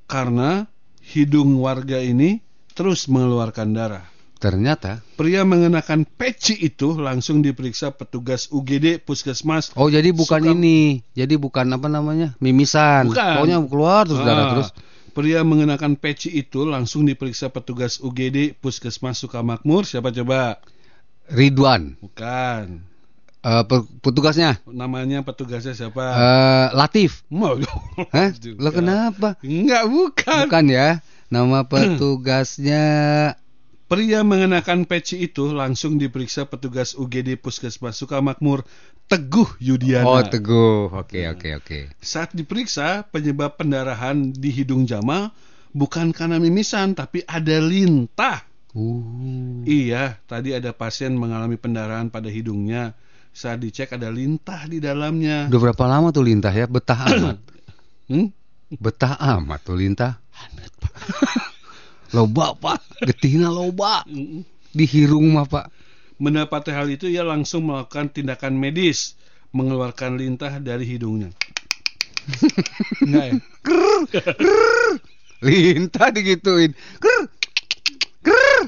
Karena 0.09 0.65
hidung 1.05 1.61
warga 1.61 2.01
ini 2.01 2.41
terus 2.73 3.05
mengeluarkan 3.05 3.69
darah 3.77 4.05
Ternyata. 4.41 5.05
Pria 5.13 5.45
mengenakan 5.45 6.01
peci 6.03 6.57
itu 6.57 6.97
langsung 6.97 7.39
diperiksa 7.39 7.93
petugas 7.93 8.49
UGD 8.49 8.97
Puskesmas. 8.97 9.69
Oh 9.75 9.85
jadi 9.85 10.09
bukan 10.09 10.41
Suka- 10.41 10.51
ini, 10.51 11.05
jadi 11.13 11.37
bukan 11.37 11.69
apa 11.69 11.85
namanya 11.85 12.33
mimisan. 12.37 13.05
Bukan. 13.05 13.37
Pokoknya 13.37 13.57
keluar 13.61 14.03
terus 14.03 14.17
darah 14.19 14.41
Ah, 14.41 14.51
terus. 14.51 14.69
Pria 15.11 15.43
mengenakan 15.43 15.93
peci 15.93 16.31
itu 16.31 16.63
langsung 16.63 17.03
diperiksa 17.03 17.47
petugas 17.47 17.99
UGD 17.99 18.57
Puskesmas 18.57 19.19
Sukamakmur. 19.19 19.85
Siapa 19.85 20.09
coba? 20.09 20.57
Ridwan. 21.27 22.01
Bukan. 22.01 22.89
Eh, 23.41 23.63
pe- 23.63 23.89
petugasnya 23.99 24.61
Namanya 24.65 25.21
petugasnya 25.21 25.73
siapa? 25.73 26.05
eh 26.07 26.67
Latif. 26.71 27.25
Mau 27.27 27.57
Hah? 28.09 28.29
Lo 28.63 28.69
kenapa? 28.69 29.37
Enggak, 29.41 29.85
bukan. 29.85 30.45
Bukan 30.45 30.65
ya. 30.65 31.01
Nama 31.27 31.65
petugasnya 31.71 32.83
Pria 33.91 34.23
mengenakan 34.23 34.87
peci 34.87 35.19
itu 35.19 35.51
langsung 35.51 35.99
diperiksa 35.99 36.47
petugas 36.47 36.95
UGD 36.95 37.35
Puskesmas 37.35 37.99
Sukamakmur 37.99 38.63
Teguh 39.11 39.59
Yudiana. 39.59 40.07
Oh 40.07 40.23
Teguh. 40.23 40.87
Oke 40.95 41.27
oke 41.27 41.59
oke. 41.59 41.79
Saat 41.99 42.31
diperiksa, 42.31 43.03
penyebab 43.11 43.59
pendarahan 43.59 44.31
di 44.31 44.47
hidung 44.47 44.87
Jamal 44.87 45.35
bukan 45.75 46.15
karena 46.15 46.39
mimisan, 46.39 46.95
tapi 46.95 47.27
ada 47.27 47.59
lintah. 47.59 48.47
Uh. 48.71 49.67
Iya, 49.67 50.23
tadi 50.23 50.55
ada 50.55 50.71
pasien 50.71 51.11
mengalami 51.19 51.59
pendarahan 51.59 52.07
pada 52.07 52.31
hidungnya. 52.31 52.95
Saat 53.35 53.59
dicek 53.59 53.91
ada 53.91 54.07
lintah 54.07 54.71
di 54.71 54.79
dalamnya. 54.79 55.51
Udah 55.51 55.59
berapa 55.67 55.83
lama 55.91 56.15
tuh 56.15 56.23
lintah 56.23 56.55
ya? 56.55 56.63
Betah 56.63 56.99
amat. 57.11 57.43
Hmm? 58.07 58.31
Betah 58.71 59.19
amat 59.19 59.59
tuh 59.67 59.75
lintah. 59.75 60.23
loba 62.11 62.55
pak, 62.55 62.79
getihna 63.03 63.51
loba. 63.51 64.03
Di 64.71 64.85
hirung 64.87 65.35
mah 65.35 65.47
pak. 65.47 65.67
Mendapati 66.21 66.69
hal 66.69 66.87
itu, 66.93 67.09
ia 67.09 67.25
langsung 67.25 67.67
melakukan 67.67 68.13
tindakan 68.13 68.53
medis, 68.53 69.17
mengeluarkan 69.51 70.21
lintah 70.21 70.61
dari 70.61 70.85
hidungnya. 70.85 71.33
Enggak 73.01 73.25
ya? 73.25 73.35
Lintah 75.41 76.13
digituin. 76.13 76.77
Krr. 77.01 77.25
Krr. 78.21 78.63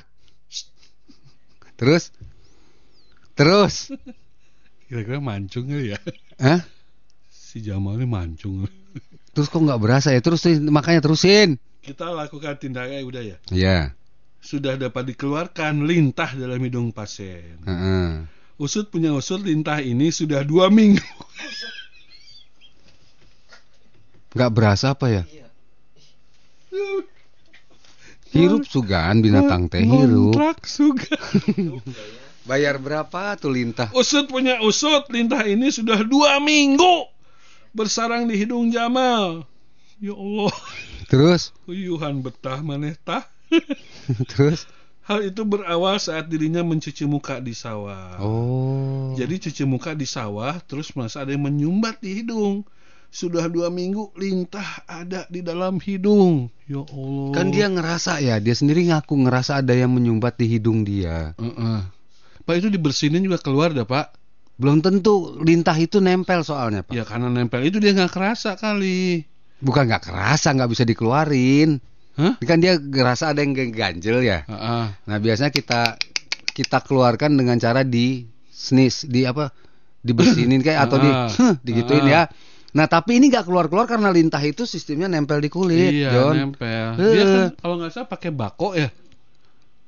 Terus? 1.78 2.10
Terus? 3.38 3.94
Kira-kira 4.90 5.22
mancung 5.22 5.70
ya? 5.70 6.02
Hah? 6.42 6.66
Si 7.30 7.62
Jamal 7.62 8.02
ini 8.02 8.10
mancung. 8.10 8.66
Terus 9.34 9.50
kok 9.50 9.62
nggak 9.62 9.82
berasa 9.82 10.10
ya? 10.10 10.22
Terus 10.22 10.46
makanya 10.66 11.06
terusin. 11.06 11.62
Kita 11.84 12.16
lakukan 12.16 12.56
tindakan 12.56 13.04
udah 13.04 13.24
ya. 13.28 13.38
Iya. 13.52 13.80
Sudah 14.40 14.80
dapat 14.80 15.12
dikeluarkan 15.12 15.84
lintah 15.84 16.32
dalam 16.32 16.64
hidung 16.64 16.96
pasien. 16.96 17.60
Heeh. 17.68 18.24
Usut 18.56 18.88
punya 18.88 19.12
usut 19.12 19.44
lintah 19.44 19.84
ini 19.84 20.08
sudah 20.08 20.48
dua 20.48 20.72
minggu. 20.72 21.04
Nggak 24.32 24.52
berasa 24.56 24.96
apa 24.96 25.12
ya? 25.12 25.24
Hirup 28.32 28.64
sugan 28.66 29.20
binatang 29.20 29.68
teh 29.68 29.84
hirup. 29.84 30.40
Bayar 32.48 32.80
berapa 32.80 33.36
tuh 33.36 33.52
lintah? 33.52 33.92
Usut 33.92 34.32
punya 34.32 34.64
usut 34.64 35.04
lintah 35.12 35.44
ini 35.44 35.68
sudah 35.68 36.00
dua 36.02 36.40
minggu 36.40 37.12
bersarang 37.76 38.28
di 38.32 38.40
hidung 38.40 38.72
Jamal. 38.72 39.44
Ya 40.04 40.12
Allah, 40.20 40.52
Terus? 41.08 41.56
uyuhan 41.64 42.20
betah 42.20 42.60
maneh 42.60 43.00
tah. 43.08 43.24
Terus? 44.36 44.68
Hal 45.08 45.24
itu 45.24 45.48
berawal 45.48 45.96
saat 45.96 46.28
dirinya 46.28 46.60
mencuci 46.60 47.08
muka 47.08 47.40
di 47.40 47.56
sawah. 47.56 48.20
Oh. 48.20 49.16
Jadi 49.16 49.48
cuci 49.48 49.64
muka 49.64 49.96
di 49.96 50.04
sawah, 50.04 50.60
terus 50.68 50.92
merasa 50.92 51.24
ada 51.24 51.32
yang 51.32 51.48
menyumbat 51.48 52.04
di 52.04 52.20
hidung. 52.20 52.68
Sudah 53.16 53.48
dua 53.48 53.72
minggu 53.72 54.12
lintah 54.20 54.84
ada 54.92 55.24
di 55.32 55.40
dalam 55.40 55.80
hidung. 55.80 56.52
Ya 56.68 56.84
Allah. 56.84 57.32
Kan 57.32 57.56
dia 57.56 57.72
ngerasa 57.72 58.20
ya, 58.20 58.44
dia 58.44 58.56
sendiri 58.60 58.92
ngaku 58.92 59.24
ngerasa 59.24 59.64
ada 59.64 59.72
yang 59.72 59.96
menyumbat 59.96 60.36
di 60.36 60.52
hidung 60.52 60.84
dia. 60.84 61.32
Heeh. 61.40 61.80
Pak 62.44 62.56
itu 62.60 62.68
dibersinin 62.68 63.24
juga 63.24 63.40
keluar 63.40 63.72
dah 63.72 63.88
pak. 63.88 64.20
Belum 64.60 64.84
tentu 64.84 65.40
lintah 65.40 65.80
itu 65.80 66.04
nempel 66.04 66.44
soalnya 66.44 66.84
pak. 66.84 66.92
Ya 66.92 67.08
karena 67.08 67.32
nempel 67.32 67.64
itu 67.64 67.80
dia 67.80 67.96
nggak 67.96 68.12
kerasa 68.12 68.60
kali. 68.60 69.32
Bukan 69.64 69.88
nggak 69.88 70.04
kerasa, 70.04 70.52
nggak 70.52 70.70
bisa 70.70 70.84
dikeluarin. 70.84 71.80
Hah? 72.14 72.36
Kan 72.38 72.60
dia 72.60 72.76
ngerasa 72.76 73.32
ada 73.32 73.40
yang 73.40 73.56
ganjel 73.72 74.22
ya. 74.22 74.44
Heeh. 74.44 74.86
Nah 74.94 75.18
biasanya 75.18 75.50
kita 75.50 75.96
kita 76.46 76.84
keluarkan 76.84 77.34
dengan 77.34 77.58
cara 77.58 77.82
di 77.82 78.22
sneeze, 78.46 79.08
di 79.08 79.24
apa? 79.24 79.50
Dibersinin 79.98 80.60
kayak 80.60 80.82
atau 80.84 80.98
di 81.00 81.10
huh, 81.10 81.56
digituin 81.64 82.06
ya. 82.06 82.28
Nah 82.74 82.86
tapi 82.86 83.18
ini 83.18 83.32
nggak 83.32 83.48
keluar 83.48 83.66
keluar 83.66 83.88
karena 83.88 84.12
lintah 84.12 84.42
itu 84.42 84.66
sistemnya 84.66 85.08
nempel 85.08 85.40
di 85.40 85.48
kulit, 85.48 85.96
Iya 85.96 86.12
John. 86.12 86.34
nempel. 86.36 87.00
Eh. 87.00 87.14
Dia 87.16 87.24
kan 87.24 87.48
kalau 87.56 87.76
nggak 87.80 87.90
salah 87.90 88.08
pakai 88.08 88.30
bako 88.30 88.68
ya. 88.76 88.90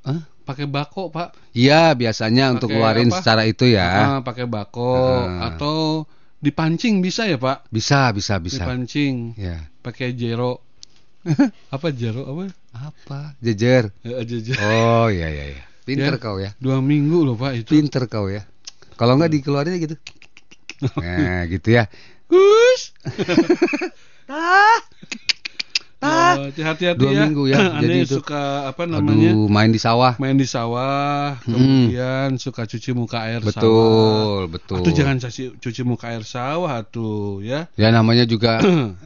Hah? 0.05 0.21
Pakai 0.45 0.65
bako 0.65 1.09
pak. 1.09 1.33
Iya 1.51 1.91
biasanya 1.93 2.53
untuk 2.53 2.69
Pakai 2.69 2.77
ngeluarin 2.77 3.09
apa? 3.09 3.17
secara 3.17 3.41
itu 3.43 3.65
ya. 3.67 3.89
Ah, 3.89 4.19
pakai 4.21 4.45
bako 4.45 4.93
Ah. 5.25 5.51
atau 5.51 6.05
dipancing 6.45 7.01
bisa 7.01 7.25
ya 7.25 7.41
pak? 7.41 7.65
Bisa 7.73 8.13
bisa 8.13 8.37
bisa. 8.37 8.61
Dipancing. 8.61 9.33
Ya. 9.33 9.65
Pakai 9.81 10.13
jero. 10.13 10.61
apa 11.75 11.89
jero 11.89 12.29
apa? 12.29 12.53
Apa? 12.77 13.33
Jejer. 13.41 13.89
Ya, 14.05 14.21
jejer. 14.21 14.55
Oh 14.61 15.09
iya 15.09 15.33
iya 15.33 15.45
iya. 15.57 15.63
Ya. 15.85 15.93
Pinter 15.93 16.17
kau 16.17 16.41
ya. 16.41 16.49
Dua 16.57 16.81
minggu 16.81 17.21
loh 17.21 17.37
pak 17.37 17.61
itu. 17.61 17.77
Pinter 17.77 18.09
kau 18.09 18.25
ya. 18.25 18.41
Kalau 18.97 19.17
nggak 19.17 19.37
dikeluarin 19.37 19.77
gitu. 19.77 19.97
Nah 21.01 21.45
gitu 21.47 21.71
ya. 21.71 21.87
Gus. 22.25 22.91
Tah. 24.25 24.81
Oh, 26.05 26.45
hati-hati 26.45 26.95
Dua 26.95 27.11
ya. 27.11 27.21
minggu 27.25 27.43
ya. 27.47 27.57
Jadi 27.83 27.97
itu. 28.03 28.19
suka 28.19 28.41
apa 28.67 28.85
namanya? 28.85 29.31
Aduh, 29.33 29.47
main 29.47 29.69
di 29.69 29.77
sawah. 29.77 30.13
Main 30.15 30.35
di 30.35 30.45
sawah, 30.45 31.35
Hmm. 31.41 31.53
kemudian 31.89 32.29
suka 32.35 32.63
cuci 32.63 32.91
muka 32.91 33.23
air 33.23 33.41
sawah. 33.41 33.51
Betul, 33.51 34.39
betul. 34.51 34.77
Atau 34.81 34.91
jangan 34.91 35.17
cuci, 35.17 35.43
cuci 35.57 35.81
muka 35.81 36.11
air 36.11 36.21
sawah 36.21 36.81
tuh 36.83 37.41
ya. 37.41 37.65
Ya 37.75 37.89
namanya 37.89 38.23
juga 38.23 38.61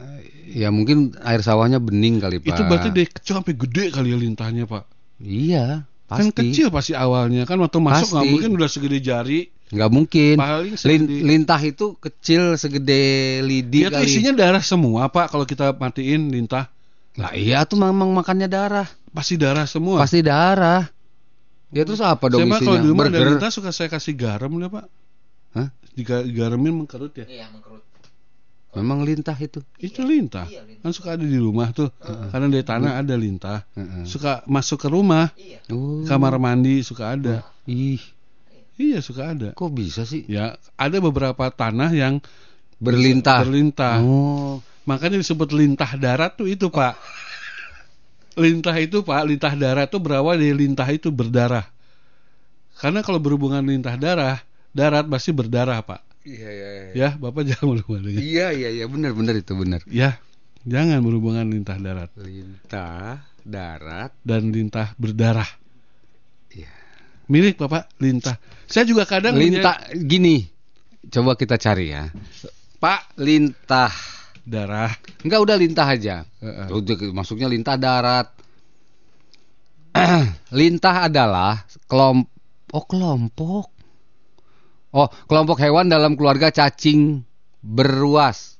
ya 0.50 0.68
mungkin 0.68 1.14
air 1.20 1.40
sawahnya 1.40 1.78
bening 1.78 2.18
kali 2.18 2.38
pak. 2.38 2.50
Itu 2.50 2.62
berarti 2.64 2.88
dari 2.90 3.06
kecil 3.06 3.34
sampai 3.38 3.54
gede 3.54 3.84
kali 3.90 4.10
ya 4.10 4.18
lintahnya 4.18 4.64
pak. 4.66 4.84
Iya 5.20 5.86
Kan 6.10 6.34
pasti. 6.34 6.50
kecil 6.50 6.66
pasti 6.68 6.92
awalnya 6.92 7.46
kan 7.46 7.54
waktu 7.56 7.78
masuk 7.78 8.18
nggak 8.18 8.26
mungkin 8.28 8.50
udah 8.58 8.66
segede 8.66 8.98
jari. 8.98 9.46
Nggak 9.70 9.90
mungkin. 9.94 10.34
Lin- 10.34 10.74
segede- 10.74 11.22
lintah 11.22 11.60
itu 11.62 11.94
kecil 11.96 12.58
segede 12.58 13.02
lidi 13.40 13.86
Dia 13.86 13.94
tuh 13.94 14.02
kali. 14.02 14.10
isinya 14.10 14.32
darah 14.34 14.58
semua 14.58 15.06
pak 15.06 15.30
kalau 15.30 15.46
kita 15.46 15.70
matiin 15.72 16.34
lintah. 16.34 16.66
Lah 17.18 17.32
iya 17.34 17.66
tuh 17.66 17.76
memang 17.76 18.10
makannya 18.12 18.46
darah. 18.46 18.86
Pasti 19.10 19.34
darah 19.34 19.66
semua. 19.66 19.98
Pasti 19.98 20.22
darah. 20.22 20.86
Ya 21.70 21.82
terus 21.86 22.02
apa 22.02 22.26
dong 22.26 22.42
Saya 22.42 22.50
mah 22.50 22.58
kalau 22.58 22.74
isinya? 22.74 22.82
di 22.82 22.90
rumah 22.90 23.04
ada 23.06 23.18
lintah 23.20 23.50
suka 23.50 23.70
saya 23.70 23.86
kasih 23.86 24.14
garam 24.14 24.50
ya 24.56 24.68
pak. 24.68 24.86
Hah? 25.54 25.68
Digaramin 25.94 26.82
mengkerut 26.82 27.14
ya. 27.14 27.26
Iya, 27.26 27.46
mengkerut. 27.50 27.82
Memang 28.70 29.02
lintah 29.02 29.34
itu. 29.34 29.58
Itu 29.76 30.02
lintah. 30.02 30.46
Kan 30.78 30.90
suka 30.90 31.18
ada 31.18 31.26
di 31.26 31.34
rumah 31.34 31.70
tuh. 31.70 31.90
Karena 32.00 32.46
dari 32.46 32.62
tanah 32.62 33.02
ada 33.02 33.14
lintah. 33.14 33.66
Heeh. 33.74 34.06
Suka 34.06 34.46
masuk 34.46 34.78
ke 34.78 34.88
rumah, 34.88 35.34
Oh. 35.68 36.06
kamar 36.06 36.38
mandi 36.38 36.82
suka 36.82 37.18
ada. 37.18 37.42
Ih, 37.66 37.98
Iya 38.78 39.02
suka 39.02 39.34
ada. 39.34 39.50
kok 39.52 39.70
bisa 39.70 40.06
sih? 40.06 40.22
Ya 40.24 40.54
ada 40.74 40.96
beberapa 40.98 41.50
tanah 41.50 41.90
yang 41.90 42.22
Berlintah. 42.78 43.42
berlintah. 43.42 43.98
Oh. 44.00 44.62
Makanya 44.88 45.20
disebut 45.20 45.52
lintah 45.52 45.92
darat 46.00 46.36
tuh 46.36 46.48
itu 46.48 46.72
pak. 46.72 46.96
Lintah 48.38 48.76
itu 48.80 49.02
pak, 49.04 49.26
lintah 49.26 49.52
darat 49.52 49.90
tuh 49.90 50.00
berawal 50.00 50.38
dari 50.38 50.54
lintah 50.54 50.86
itu 50.88 51.12
berdarah. 51.12 51.66
Karena 52.80 53.04
kalau 53.04 53.20
berhubungan 53.20 53.60
lintah 53.60 53.98
darah, 54.00 54.40
darat 54.72 55.04
pasti 55.04 55.36
berdarah 55.36 55.84
pak. 55.84 56.00
Iya 56.24 56.48
iya 56.48 56.68
iya. 56.70 56.92
Ya 56.96 57.08
bapak 57.16 57.42
jangan 57.48 57.76
berhubungan 57.76 58.02
dengan. 58.08 58.20
Iya 58.24 58.46
iya 58.52 58.68
iya 58.72 58.84
benar 58.88 59.12
benar 59.16 59.34
itu 59.36 59.52
benar. 59.56 59.80
Ya 59.88 60.20
jangan 60.68 61.00
berhubungan 61.00 61.48
lintah 61.48 61.80
darat 61.80 62.12
Lintah 62.20 63.24
darat. 63.44 64.12
dan 64.24 64.52
lintah 64.52 64.92
berdarah. 65.00 65.48
Iya. 66.52 66.72
Mirip 67.28 67.56
bapak 67.60 67.88
lintah. 68.00 68.36
Saya 68.68 68.84
juga 68.84 69.08
kadang 69.08 69.34
Lintah 69.34 69.90
gini. 69.96 70.46
Coba 71.10 71.34
kita 71.34 71.56
cari 71.56 71.90
ya. 71.90 72.12
Pak 72.78 73.16
lintah. 73.18 74.19
Darah. 74.44 74.92
Enggak 75.24 75.40
udah 75.42 75.56
lintah 75.56 75.86
aja. 75.86 76.16
Heeh. 76.42 76.66
Udah, 76.72 76.96
masuknya 77.12 77.48
lintah 77.50 77.76
darat. 77.76 78.28
lintah 80.60 81.10
adalah 81.10 81.66
kelompok 81.90 82.30
oh 82.70 82.84
kelompok. 82.86 83.66
Oh, 84.90 85.06
kelompok 85.30 85.62
hewan 85.62 85.86
dalam 85.86 86.18
keluarga 86.18 86.50
cacing 86.50 87.22
beruas 87.62 88.58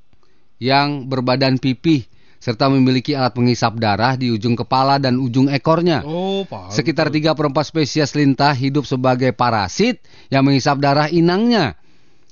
yang 0.63 1.11
berbadan 1.11 1.59
pipih 1.59 2.07
serta 2.41 2.71
memiliki 2.71 3.13
alat 3.13 3.35
pengisap 3.35 3.77
darah 3.77 4.15
di 4.15 4.31
ujung 4.31 4.55
kepala 4.55 4.97
dan 5.03 5.19
ujung 5.19 5.51
ekornya. 5.51 6.07
Oh, 6.07 6.47
paham. 6.47 6.71
Sekitar 6.71 7.13
3 7.13 7.35
per 7.35 7.47
4 7.51 7.67
spesies 7.67 8.15
lintah 8.15 8.55
hidup 8.55 8.87
sebagai 8.87 9.35
parasit 9.35 10.01
yang 10.33 10.47
mengisap 10.47 10.79
darah 10.81 11.11
inangnya. 11.11 11.77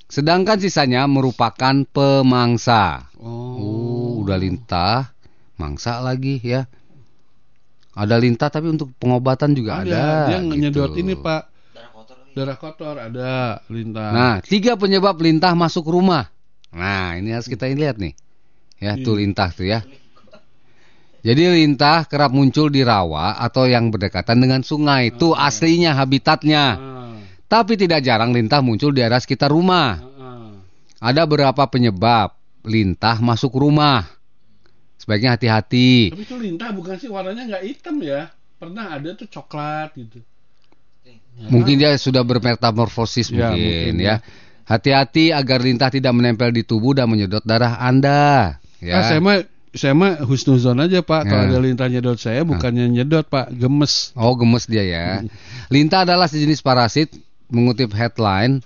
Sedangkan 0.08 0.56
sisanya 0.56 1.04
merupakan 1.04 1.84
pemangsa. 1.84 3.12
Oh, 3.20 4.24
udah 4.24 4.40
lintah, 4.40 5.12
mangsa 5.60 6.00
lagi 6.00 6.40
ya. 6.40 6.64
Ada 7.92 8.16
lintah 8.16 8.48
tapi 8.48 8.72
untuk 8.72 8.88
pengobatan 8.96 9.52
juga 9.52 9.84
ada. 9.84 10.32
Dia 10.32 10.40
gitu. 10.40 10.56
nyedot 10.56 10.92
ini, 10.96 11.12
Pak. 11.12 11.42
Darah 12.32 12.56
kotor 12.56 12.96
ada 12.96 13.60
lintah. 13.68 14.14
Nah, 14.14 14.34
tiga 14.40 14.78
penyebab 14.78 15.18
lintah 15.18 15.52
masuk 15.58 15.90
rumah. 15.90 16.30
Nah, 16.70 17.18
ini 17.18 17.34
harus 17.34 17.50
kita 17.50 17.66
lihat 17.68 17.98
nih. 17.98 18.14
Ya, 18.78 18.94
tuh 18.94 19.18
lintah 19.18 19.50
tuh 19.50 19.66
ya. 19.66 19.82
Jadi 21.26 21.66
lintah 21.66 22.06
kerap 22.06 22.30
muncul 22.30 22.70
di 22.70 22.86
rawa 22.86 23.42
atau 23.42 23.66
yang 23.66 23.90
berdekatan 23.90 24.38
dengan 24.38 24.62
sungai. 24.62 25.10
Itu 25.10 25.34
aslinya 25.34 25.98
habitatnya. 25.98 26.78
Tapi 27.48 27.80
tidak 27.80 28.04
jarang 28.04 28.36
lintah 28.36 28.60
muncul 28.60 28.92
di 28.92 29.00
area 29.00 29.16
sekitar 29.16 29.48
rumah. 29.48 29.96
Ada 31.00 31.24
beberapa 31.24 31.64
penyebab 31.64 32.36
lintah 32.68 33.16
masuk 33.24 33.56
rumah. 33.56 34.04
Sebaiknya 35.00 35.38
hati-hati. 35.38 36.12
Tapi 36.12 36.22
itu 36.28 36.36
lintah 36.36 36.68
bukan 36.76 37.00
sih 37.00 37.08
warnanya 37.08 37.56
nggak 37.56 37.64
hitam 37.64 37.96
ya? 38.04 38.28
Pernah 38.60 39.00
ada 39.00 39.16
tuh 39.16 39.30
coklat 39.30 39.96
gitu. 39.96 40.20
Mungkin 41.38 41.78
dia 41.78 41.94
sudah 41.94 42.26
bermetamorfosis 42.26 43.30
Ya, 43.30 43.54
mungkin, 43.54 43.94
mungkin, 43.94 43.94
ya. 44.02 44.14
Hati-hati 44.68 45.32
agar 45.32 45.64
lintah 45.64 45.88
tidak 45.88 46.12
menempel 46.12 46.52
di 46.52 46.66
tubuh 46.66 46.92
dan 46.92 47.08
menyedot 47.08 47.40
darah 47.46 47.80
Anda. 47.80 48.58
Ya. 48.82 49.00
Ah, 49.00 49.04
saya 49.08 49.22
mah 49.22 49.38
saya 49.72 49.94
mah 49.94 50.20
husnuzon 50.26 50.82
aja 50.82 51.00
Pak. 51.00 51.30
Kalau 51.30 51.44
Ya. 51.46 51.56
ada 51.56 51.58
lintah 51.62 51.86
nyedot 51.88 52.18
saya 52.20 52.42
bukannya 52.44 52.90
nyedot 52.90 53.24
Pak, 53.24 53.54
gemes. 53.54 54.12
Oh, 54.18 54.34
gemes 54.36 54.66
dia 54.68 54.84
ya. 54.84 55.06
Lintah 55.72 56.04
adalah 56.04 56.26
sejenis 56.28 56.60
parasit 56.60 57.14
mengutip 57.48 57.92
headline 57.96 58.60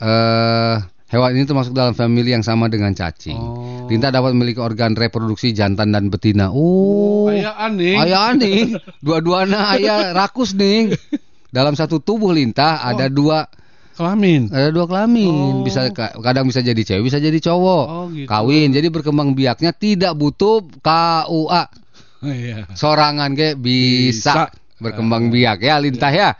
eh 0.00 0.76
hewan 1.10 1.34
ini 1.34 1.44
termasuk 1.44 1.74
dalam 1.74 1.92
famili 1.92 2.30
yang 2.30 2.46
sama 2.46 2.70
dengan 2.70 2.94
cacing. 2.94 3.36
Oh. 3.36 3.90
Lintah 3.90 4.14
dapat 4.14 4.32
memiliki 4.32 4.62
organ 4.62 4.94
reproduksi 4.94 5.50
jantan 5.50 5.90
dan 5.90 6.06
betina. 6.08 6.54
Oh. 6.54 7.26
Ayah 7.26 7.58
aneh. 7.58 7.98
Ayah 7.98 8.30
aneh. 8.30 8.78
Dua-duanya 9.02 9.74
ayah 9.76 10.14
rakus 10.14 10.54
nih. 10.54 10.94
Dalam 11.50 11.74
satu 11.74 11.98
tubuh 11.98 12.30
lintah 12.30 12.86
ada 12.86 13.10
dua 13.10 13.50
kelamin. 13.98 14.54
Ada 14.54 14.70
dua 14.70 14.86
kelamin. 14.86 15.66
Bisa 15.66 15.90
ka- 15.90 16.14
kadang 16.22 16.46
bisa 16.46 16.62
jadi 16.62 16.78
cewek, 16.78 17.10
bisa 17.10 17.18
jadi 17.18 17.36
cowok. 17.42 17.84
Oh, 17.90 18.06
gitu. 18.14 18.30
Kawin. 18.30 18.70
Jadi 18.70 18.86
berkembang 18.88 19.34
biaknya 19.34 19.74
tidak 19.74 20.14
butuh 20.14 20.62
KUA. 20.78 21.64
Iya. 22.22 22.70
Sorangan 22.78 23.34
kayak 23.34 23.58
bisa, 23.58 24.46
berkembang 24.78 25.34
biak 25.34 25.58
ya 25.58 25.82
lintah 25.82 26.14
ya. 26.14 26.30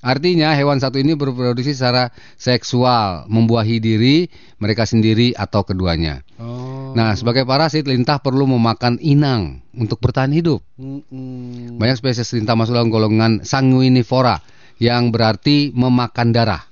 Artinya 0.00 0.56
hewan 0.56 0.80
satu 0.80 0.96
ini 0.96 1.12
berproduksi 1.12 1.76
secara 1.76 2.08
seksual, 2.40 3.28
membuahi 3.28 3.76
diri 3.78 4.28
mereka 4.56 4.88
sendiri 4.88 5.36
atau 5.36 5.60
keduanya. 5.60 6.24
Oh. 6.40 6.96
Nah, 6.96 7.12
sebagai 7.12 7.44
parasit 7.44 7.84
lintah 7.84 8.16
perlu 8.18 8.48
memakan 8.48 8.96
inang 9.04 9.60
untuk 9.76 10.00
bertahan 10.00 10.32
hidup. 10.32 10.64
Mm-mm. 10.80 11.76
Banyak 11.76 12.00
spesies 12.00 12.32
lintah 12.32 12.56
masuk 12.56 12.72
dalam 12.72 12.88
golongan 12.88 13.44
sanguinivora 13.44 14.40
yang 14.80 15.12
berarti 15.12 15.76
memakan 15.76 16.32
darah. 16.32 16.64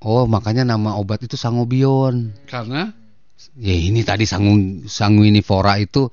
Oh, 0.00 0.24
makanya 0.24 0.64
nama 0.64 0.96
obat 0.96 1.20
itu 1.24 1.36
sangobion. 1.36 2.32
Karena 2.48 2.92
Ya 3.56 3.72
ini 3.72 4.04
tadi 4.04 4.28
sangu 4.28 4.84
sanguinivora 4.88 5.80
itu 5.80 6.08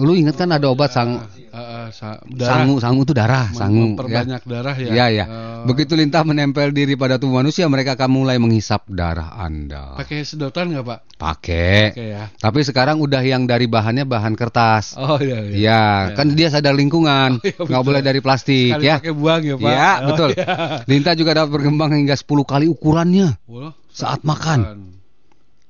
lu 0.00 0.12
ingat 0.12 0.34
kan 0.34 0.48
ada 0.48 0.66
obat 0.66 0.90
sang 0.90 1.20
eh, 1.20 1.50
eh, 1.50 1.86
sa- 1.90 2.18
darah. 2.24 2.62
sangu 2.62 2.74
sangu 2.78 3.00
itu 3.02 3.12
darah, 3.12 3.46
sangu 3.50 3.92
memperbanyak 3.92 4.42
darah 4.44 4.72
ya? 4.72 4.90
Iya, 4.90 5.06
ya. 5.12 5.24
Oh. 5.24 5.66
Begitu 5.66 5.92
lintah 5.92 6.22
menempel 6.22 6.70
diri 6.70 6.94
pada 6.94 7.16
tubuh 7.16 7.38
manusia, 7.38 7.66
mereka 7.66 7.92
akan 7.92 8.08
mulai 8.08 8.36
menghisap 8.36 8.86
darah 8.86 9.34
Anda. 9.34 9.94
pakai 9.94 10.22
sedotan 10.22 10.72
nggak 10.72 10.82
Pak? 10.82 10.98
Pakai. 11.16 11.92
Ya. 11.92 12.32
Tapi 12.32 12.60
sekarang 12.62 12.96
udah 12.98 13.20
yang 13.20 13.44
dari 13.44 13.64
bahannya 13.64 14.04
bahan 14.04 14.32
kertas. 14.34 14.96
Oh 14.96 15.16
iya. 15.16 15.42
iya. 15.42 15.52
Iya, 15.52 15.82
kan 16.16 16.32
dia 16.32 16.48
sadar 16.48 16.72
lingkungan, 16.72 17.42
iya, 17.42 17.54
nggak 17.56 17.68
betul. 17.76 17.88
boleh 17.92 18.00
dari 18.00 18.20
plastik 18.20 18.72
Sekali 18.74 18.88
ya. 18.88 18.96
pakai 18.98 19.12
buang 19.12 19.42
ya 19.42 19.54
Pak? 19.54 19.68
Iya, 19.68 19.90
Oh, 19.92 20.06
betul. 20.08 20.30
iya. 20.32 20.46
Lintah 20.86 21.14
juga 21.14 21.30
dapat 21.34 21.50
berkembang 21.52 21.90
hingga 21.92 22.14
10 22.14 22.24
kali 22.42 22.66
ukurannya 22.66 23.36
Wah, 23.44 23.76
saat 23.88 24.22
makan. 24.22 24.88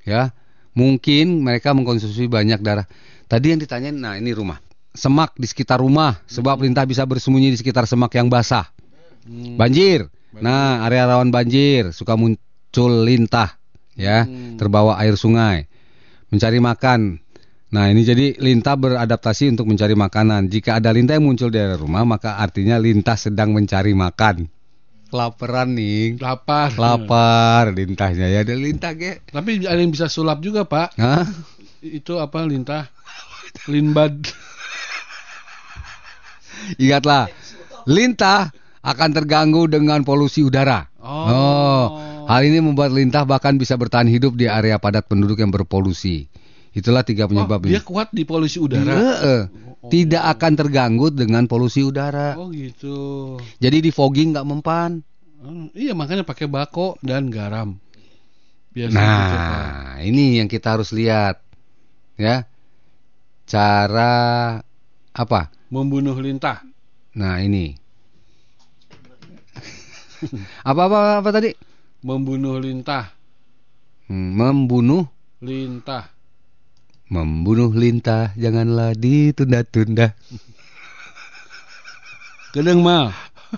Ya, 0.01 0.33
mungkin 0.71 1.41
mereka 1.41 1.73
mengkonsumsi 1.73 2.25
banyak 2.25 2.61
darah. 2.61 2.87
Tadi 3.31 3.55
yang 3.55 3.63
ditanyain, 3.63 3.95
nah 3.95 4.19
ini 4.19 4.35
rumah. 4.35 4.59
Semak 4.91 5.31
di 5.39 5.47
sekitar 5.47 5.79
rumah, 5.79 6.19
sebab 6.27 6.67
lintah 6.67 6.83
bisa 6.83 7.07
bersembunyi 7.07 7.55
di 7.55 7.57
sekitar 7.63 7.87
semak 7.87 8.11
yang 8.19 8.27
basah. 8.27 8.67
Hmm. 9.23 9.55
Banjir. 9.55 10.11
Nah, 10.35 10.83
area 10.83 11.07
rawan 11.07 11.31
banjir 11.31 11.95
suka 11.95 12.19
muncul 12.19 13.07
lintah, 13.07 13.55
ya, 13.95 14.27
terbawa 14.59 14.99
air 14.99 15.15
sungai. 15.15 15.63
Mencari 16.27 16.59
makan. 16.59 17.23
Nah, 17.71 17.87
ini 17.87 18.03
jadi 18.03 18.35
lintah 18.35 18.75
beradaptasi 18.75 19.55
untuk 19.55 19.63
mencari 19.71 19.95
makanan. 19.95 20.51
Jika 20.51 20.83
ada 20.83 20.91
lintah 20.91 21.15
yang 21.15 21.23
muncul 21.23 21.47
di 21.47 21.55
area 21.55 21.79
rumah, 21.79 22.03
maka 22.03 22.35
artinya 22.35 22.75
lintah 22.75 23.15
sedang 23.15 23.55
mencari 23.55 23.95
makan. 23.95 24.43
Kelaparan 25.07 25.71
nih. 25.71 26.19
Lapar. 26.19 26.75
Lapar 26.75 27.71
lintahnya 27.71 28.27
ya, 28.27 28.43
ada 28.43 28.55
lintah 28.59 28.91
ge. 28.91 29.23
Tapi 29.23 29.63
ada 29.63 29.79
yang 29.79 29.91
bisa 29.91 30.11
sulap 30.11 30.43
juga 30.43 30.67
Pak. 30.67 30.99
Hah? 30.99 31.23
Itu 31.81 32.21
apa 32.21 32.45
lintah? 32.45 32.93
Linbad. 33.65 34.29
Ingatlah, 36.77 37.25
lintah 37.89 38.53
akan 38.85 39.09
terganggu 39.17 39.65
dengan 39.65 40.05
polusi 40.05 40.45
udara. 40.45 40.85
Oh. 41.01 41.97
hal 42.29 42.45
ini 42.45 42.61
membuat 42.61 42.93
lintah 42.93 43.25
bahkan 43.25 43.57
bisa 43.57 43.75
bertahan 43.75 44.05
hidup 44.07 44.37
di 44.37 44.45
area 44.45 44.77
padat 44.77 45.09
penduduk 45.09 45.41
yang 45.41 45.49
berpolusi. 45.49 46.29
Itulah 46.71 47.03
tiga 47.03 47.27
penyebab 47.27 47.59
Oh, 47.59 47.67
dia 47.67 47.81
ini. 47.81 47.83
kuat 47.83 48.13
di 48.15 48.23
polusi 48.23 48.61
udara. 48.61 48.93
Heeh. 48.95 49.41
Tidak 49.81 50.23
akan 50.37 50.53
terganggu 50.55 51.09
dengan 51.09 51.49
polusi 51.49 51.81
udara. 51.81 52.37
Oh 52.37 52.53
gitu. 52.53 53.35
Jadi 53.57 53.89
di 53.89 53.91
fogging 53.91 54.37
nggak 54.37 54.47
mempan. 54.47 55.01
Hmm, 55.41 55.73
iya 55.73 55.97
makanya 55.97 56.21
pakai 56.21 56.45
bako 56.45 57.01
dan 57.01 57.33
garam. 57.33 57.75
Biasa 58.71 58.93
gitu, 58.95 59.35
Pak. 59.35 59.59
Nah, 59.59 59.95
ini 60.05 60.39
yang 60.39 60.47
kita 60.47 60.79
harus 60.79 60.95
lihat, 60.95 61.43
ya. 62.21 62.37
Cara 63.49 64.13
apa? 65.11 65.51
Membunuh 65.73 66.15
lintah. 66.21 66.61
Nah 67.17 67.41
ini. 67.41 67.73
apa 70.69 70.81
apa 70.85 70.99
apa 71.19 71.29
tadi? 71.33 71.51
Membunuh 72.05 72.61
lintah. 72.61 73.09
Hmm, 74.05 74.37
membunuh 74.37 75.09
Lintah. 75.41 76.05
Membunuh 77.09 77.73
lintah 77.73 78.29
janganlah 78.37 78.93
ditunda-tunda. 78.93 80.13
Gedeng 82.53 82.85
mal. 82.85 83.09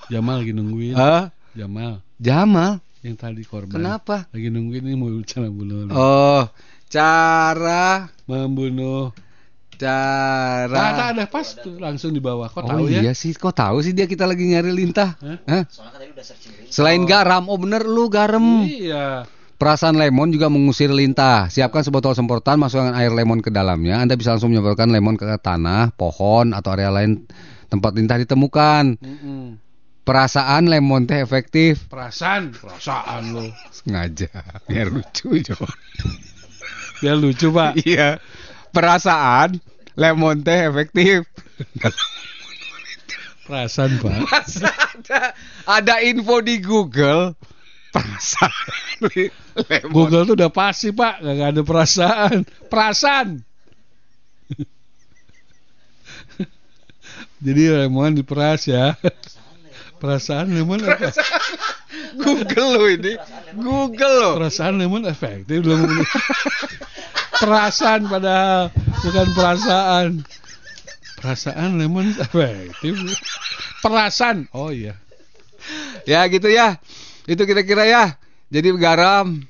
Jamal 0.07 0.39
lagi 0.41 0.55
nungguin. 0.55 0.95
Hah? 0.95 1.28
Jamal 1.53 1.99
Jamal. 2.24 2.80
yang 3.03 3.20
tadi 3.20 3.43
korban. 3.43 3.76
Kenapa? 3.76 4.32
Lagi 4.32 4.47
nungguin 4.47 4.88
ini 4.88 4.95
mau 4.95 5.11
cara 5.28 5.51
bunuh. 5.51 5.91
Oh, 5.91 6.47
cara 6.94 8.14
Membunuh. 8.30 9.10
cara. 9.74 10.70
Nah, 10.70 10.91
tak 10.94 11.08
ada 11.18 11.26
pas 11.26 11.48
tuh 11.58 11.76
langsung 11.82 12.14
di 12.14 12.22
bawah. 12.22 12.48
Kok 12.48 12.62
oh 12.62 12.70
tahu 12.70 12.86
ya? 12.94 13.02
iya 13.02 13.14
sih, 13.18 13.34
kok 13.34 13.58
tahu 13.58 13.82
sih 13.82 13.91
dia 13.91 14.06
kita 14.06 14.30
lagi 14.30 14.46
nyari 14.46 14.70
lintah? 14.70 15.18
Hah? 15.50 15.66
Selain 16.70 17.02
garam, 17.04 17.50
oh 17.50 17.58
bener 17.58 17.84
lu 17.84 18.08
garam. 18.08 18.64
Iya. 18.64 19.26
Perasan 19.58 19.96
lemon 19.96 20.30
juga 20.30 20.48
mengusir 20.48 20.91
lintah. 20.91 21.48
Siapkan 21.48 21.84
sebotol 21.84 22.14
semprotan, 22.14 22.60
masukkan 22.60 22.94
air 22.96 23.12
lemon 23.12 23.39
ke 23.39 23.50
dalamnya. 23.50 24.00
Anda 24.00 24.14
bisa 24.20 24.36
langsung 24.36 24.52
menyemprotkan 24.52 24.91
lemon 24.91 25.16
ke 25.16 25.26
tanah, 25.39 25.96
pohon, 25.96 26.52
atau 26.52 26.70
area 26.76 26.91
lain 26.91 27.26
tempat 27.72 27.91
lintah 27.96 28.20
ditemukan. 28.20 29.00
Mm-mm. 29.00 29.58
Perasaan 30.04 30.68
lemon 30.68 31.08
teh 31.08 31.24
efektif. 31.24 31.88
Perasaan, 31.88 32.52
perasaan 32.52 33.24
lo. 33.32 33.48
Sengaja, 33.72 34.28
biar 34.68 34.91
lucu 34.91 35.39
Jo. 35.39 35.56
Biar 37.04 37.20
lucu, 37.20 37.51
Pak. 37.51 37.76
Iya. 37.84 38.24
Perasaan 38.72 39.60
lemon 39.99 40.39
teh 40.39 40.72
efektif. 40.72 41.28
Perasaan, 43.43 43.99
Pak. 43.99 44.24
Masa 44.24 44.72
ada, 44.72 45.36
ada 45.68 45.95
info 45.99 46.39
di 46.39 46.64
Google 46.64 47.36
perasaan 47.93 48.66
lemon. 49.04 49.30
Google 49.91 50.24
tuh 50.26 50.39
udah 50.39 50.49
pasti, 50.49 50.95
Pak. 50.95 51.22
Gak 51.22 51.49
ada 51.54 51.62
perasaan. 51.62 52.47
Perasaan. 52.72 53.43
Jadi 57.45 57.62
lemon 57.68 58.16
diperas 58.16 58.66
ya. 58.66 58.95
Perasaan 59.99 60.56
lemon 60.56 60.82
apa? 60.88 61.12
Google 62.18 62.70
lo 62.76 62.84
ini. 62.89 63.14
Google 63.58 64.16
lo. 64.20 64.32
Perasaan 64.41 64.78
lemon 64.80 65.08
efektif 65.08 65.64
belum 65.64 65.88
Perasaan 67.41 68.08
padahal 68.08 68.72
bukan 69.04 69.28
perasaan. 69.36 70.10
Perasaan 71.20 71.80
lemon 71.80 72.12
itu? 72.12 72.24
Perasaan. 73.84 74.47
Oh 74.56 74.72
iya. 74.72 74.95
Ya 76.04 76.24
gitu 76.28 76.47
ya. 76.51 76.80
Itu 77.28 77.47
kira-kira 77.47 77.88
ya. 77.88 78.20
Jadi 78.54 78.70
garam 78.78 79.43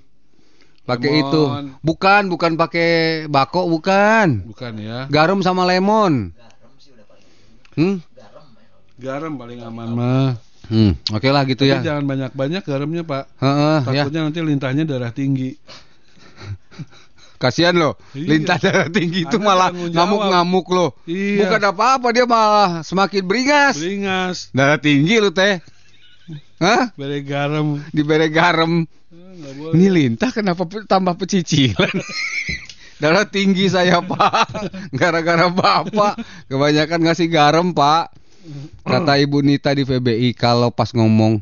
pakai 0.87 1.09
Lemon. 1.11 1.21
itu. 1.27 1.41
Bukan, 1.83 2.21
bukan 2.31 2.51
pakai 2.55 2.91
bako, 3.27 3.67
bukan. 3.67 4.47
Bukan 4.47 4.73
ya. 4.79 5.09
Garam 5.11 5.41
sama 5.43 5.67
lemon. 5.67 6.31
Hmm? 7.73 7.99
Garam 9.01 9.35
paling 9.35 9.59
aman 9.65 9.89
mah. 9.91 10.29
Hmm, 10.71 10.95
oke 11.11 11.27
lah 11.27 11.43
gitu 11.43 11.67
Tapi 11.67 11.83
ya. 11.83 11.93
jangan 11.93 12.07
banyak-banyak 12.07 12.63
garamnya, 12.63 13.03
Pak. 13.03 13.23
Heeh, 13.43 13.79
ya. 13.91 14.03
Takutnya 14.07 14.21
nanti 14.23 14.39
lintahnya 14.39 14.83
darah 14.87 15.11
tinggi. 15.11 15.51
Kasihan 17.41 17.75
loh, 17.75 17.99
Iya. 18.15 18.27
lintah 18.31 18.55
darah 18.55 18.87
tinggi 18.87 19.27
itu 19.27 19.35
Anda 19.35 19.47
malah 19.51 19.69
ngamuk-ngamuk 19.75 20.67
loh. 20.71 20.95
Iya. 21.03 21.43
Bukan 21.43 21.61
apa-apa 21.75 22.07
dia 22.15 22.23
malah 22.23 22.87
semakin 22.87 23.23
beringas. 23.27 23.75
Beringas, 23.75 24.37
Darah 24.55 24.79
tinggi 24.79 25.19
lu 25.19 25.35
teh. 25.35 25.59
Hah? 26.63 26.95
bere 26.95 27.19
garam. 27.19 27.83
Diberi 27.91 28.31
garam. 28.31 28.87
Eh. 28.87 29.75
Ini 29.75 29.87
lintah 29.91 30.31
kenapa 30.31 30.63
tambah 30.87 31.19
pecicilan? 31.19 31.91
Darah 33.03 33.27
tinggi 33.27 33.67
saya 33.67 33.99
pak, 33.99 34.47
gara-gara 34.99 35.51
bapak 35.51 36.23
kebanyakan 36.47 36.99
ngasih 37.03 37.27
garam 37.27 37.75
pak. 37.75 38.15
Kata 38.83 39.15
Ibu 39.15 39.39
Nita 39.39 39.71
di 39.71 39.87
VBI 39.87 40.35
kalau 40.35 40.69
pas 40.69 40.91
ngomong 40.91 41.39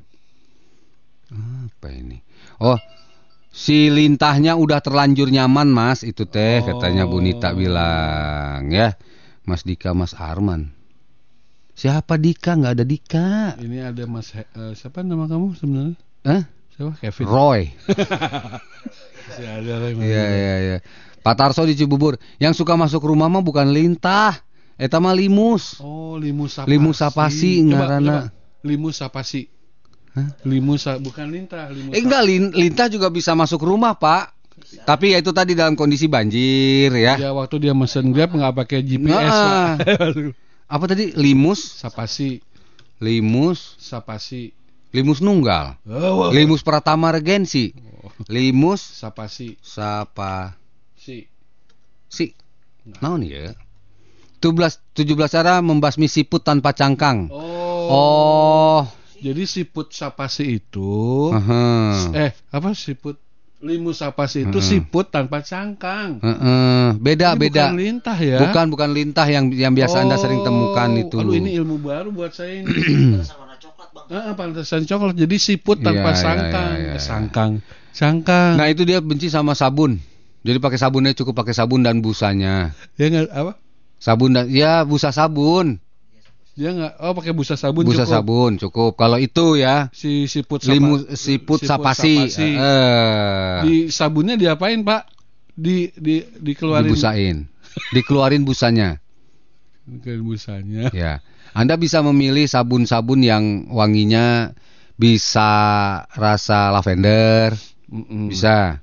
apa 1.32 1.88
ini? 1.90 2.22
Oh, 2.62 2.78
si 3.50 3.90
lintahnya 3.90 4.54
udah 4.54 4.84
terlanjur 4.86 5.34
nyaman 5.34 5.72
mas, 5.72 6.06
itu 6.06 6.30
teh 6.30 6.62
katanya 6.62 7.10
Bu 7.10 7.18
Nita 7.24 7.56
bilang 7.58 8.70
ya, 8.70 8.94
Mas 9.48 9.66
Dika, 9.66 9.98
Mas 9.98 10.14
Arman. 10.14 10.70
Siapa 11.74 12.22
Dika? 12.22 12.54
Nggak 12.54 12.74
ada 12.78 12.86
Dika. 12.86 13.30
Ini 13.58 13.90
ada 13.90 14.04
Mas 14.06 14.30
He- 14.38 14.46
eh, 14.54 14.74
siapa 14.78 15.02
nama 15.02 15.26
kamu 15.26 15.58
sebenarnya? 15.58 15.98
Hah? 16.22 16.44
Siapa? 16.78 16.94
Kevin. 17.02 17.26
Roy. 17.26 17.62
Iya 19.32 20.24
iya 20.28 20.56
iya. 20.60 20.78
Pak 21.22 21.36
Tarso 21.38 21.64
di 21.64 21.78
Cibubur, 21.78 22.20
yang 22.42 22.52
suka 22.52 22.76
masuk 22.76 23.06
rumah 23.08 23.30
mah 23.32 23.40
bukan 23.40 23.70
lintah, 23.72 24.42
eta 24.82 24.98
mah 24.98 25.14
limus. 25.14 25.78
Oh, 25.78 26.18
limus 26.18 26.58
sapasi. 26.58 26.74
Limus 26.74 26.98
ngaranna. 27.70 28.02
coba. 28.02 28.22
Limus 28.66 28.96
sapasi. 28.98 29.42
Hah? 30.18 30.28
Limus 30.44 30.90
bukan 31.00 31.30
lintah, 31.30 31.70
limus. 31.70 31.94
Eh 31.94 32.02
enggak, 32.02 32.24
lin- 32.26 32.54
lintah 32.58 32.90
juga 32.90 33.08
bisa 33.08 33.38
masuk 33.38 33.62
rumah, 33.62 33.94
Pak. 33.94 34.34
Tapi 34.84 35.16
ya 35.16 35.18
itu 35.22 35.32
tadi 35.32 35.56
dalam 35.58 35.74
kondisi 35.78 36.06
banjir 36.06 36.92
ya. 36.94 37.18
Ya 37.18 37.30
waktu 37.34 37.70
dia 37.70 37.74
mesen 37.74 38.12
Grab 38.12 38.34
nggak 38.36 38.56
pakai 38.66 38.80
GPS, 38.84 39.30
Nah. 39.32 39.78
Apa 40.76 40.86
tadi? 40.88 41.12
Limus, 41.16 41.60
sapasi, 41.60 42.40
limus, 43.04 43.76
sapasi. 43.76 44.56
limus 44.96 45.20
nunggal. 45.20 45.76
Oh, 45.84 46.32
Limus 46.32 46.64
Pratama 46.64 47.12
Regensi. 47.12 47.76
Limus 48.32 48.80
sapasi, 48.80 49.56
sapa 49.64 50.56
si. 50.96 51.28
si. 52.08 52.32
Naon 53.04 53.24
ya? 53.24 53.52
17 54.42 54.98
17 54.98 55.06
cara 55.32 55.62
membasmi 55.62 56.10
siput 56.10 56.42
tanpa 56.42 56.74
cangkang. 56.74 57.30
Oh. 57.30 57.88
Oh. 57.88 58.82
Jadi 59.22 59.46
siput 59.46 59.94
sapasi 59.94 60.58
itu 60.58 61.30
Aha. 61.30 62.10
eh 62.12 62.32
apa 62.50 62.74
siput 62.74 63.22
limus 63.62 64.02
sapasi 64.02 64.50
itu 64.50 64.58
Hmm. 64.58 64.66
siput 64.66 65.14
tanpa 65.14 65.46
cangkang. 65.46 66.18
Heeh, 66.18 66.98
beda 66.98 67.38
Ini 67.38 67.40
beda. 67.40 67.64
Bukan 67.70 67.78
lintah 67.78 68.18
ya. 68.18 68.38
Bukan 68.42 68.66
bukan 68.74 68.90
lintah 68.90 69.28
yang 69.30 69.54
yang 69.54 69.78
biasa 69.78 70.02
Anda 70.02 70.18
sering 70.18 70.42
temukan 70.42 70.90
Oh, 70.90 71.02
itu. 71.06 71.16
Aduh 71.22 71.38
ini 71.38 71.54
ilmu 71.54 71.78
baru 71.78 72.10
buat 72.10 72.34
saya 72.34 72.66
ini. 72.66 72.74
Ah, 74.12 74.36
pantesan 74.36 74.84
coklat. 74.84 75.16
Jadi 75.16 75.36
siput 75.40 75.80
tanpa 75.80 76.12
Iya, 76.12 76.16
iya, 76.16 76.20
sangkang. 76.20 76.72
iya, 76.76 76.84
iya. 76.84 76.96
Eh, 76.96 77.00
sangkang. 77.00 77.52
Sangkang. 77.92 78.52
Nah, 78.60 78.68
itu 78.68 78.84
dia 78.84 79.00
benci 79.00 79.32
sama 79.32 79.56
sabun. 79.56 80.00
Jadi 80.44 80.60
pakai 80.60 80.76
sabunnya 80.76 81.16
cukup 81.16 81.32
pakai 81.38 81.56
sabun 81.56 81.80
dan 81.80 82.00
busanya. 82.00 82.76
dia 82.96 83.08
nggak 83.08 83.32
apa? 83.32 83.56
Sabun 84.02 84.34
dan 84.34 84.50
ya 84.50 84.82
busa 84.82 85.14
sabun. 85.14 85.78
Dia 86.52 86.74
nggak 86.74 86.94
oh 87.00 87.14
pakai 87.14 87.32
busa 87.32 87.54
sabun 87.54 87.86
busa 87.86 88.04
cukup. 88.04 88.12
sabun 88.12 88.52
cukup. 88.58 88.92
Kalau 88.98 89.16
itu 89.16 89.56
ya 89.56 89.88
Si 89.94 90.26
siput 90.26 90.60
sapa- 90.60 90.74
limus 90.74 91.02
siput, 91.16 91.62
sapasi. 91.62 92.28
Eh, 92.28 93.56
Di 93.62 93.76
sabunnya 93.88 94.36
diapain, 94.36 94.82
Pak? 94.82 95.08
Di 95.54 95.94
di 95.96 96.20
dikeluarin 96.42 96.90
dibusain. 96.90 97.38
Dikeluarin 97.94 98.44
busanya. 98.44 98.98
Dikeluarin 99.86 100.26
busanya. 100.26 100.84
Ya. 100.98 101.22
Anda 101.52 101.76
bisa 101.76 102.00
memilih 102.00 102.48
sabun-sabun 102.48 103.22
yang 103.22 103.44
wanginya 103.68 104.56
bisa 104.96 105.52
rasa 106.14 106.72
lavender, 106.72 107.52
Mm-mm. 107.86 108.32
bisa 108.32 108.80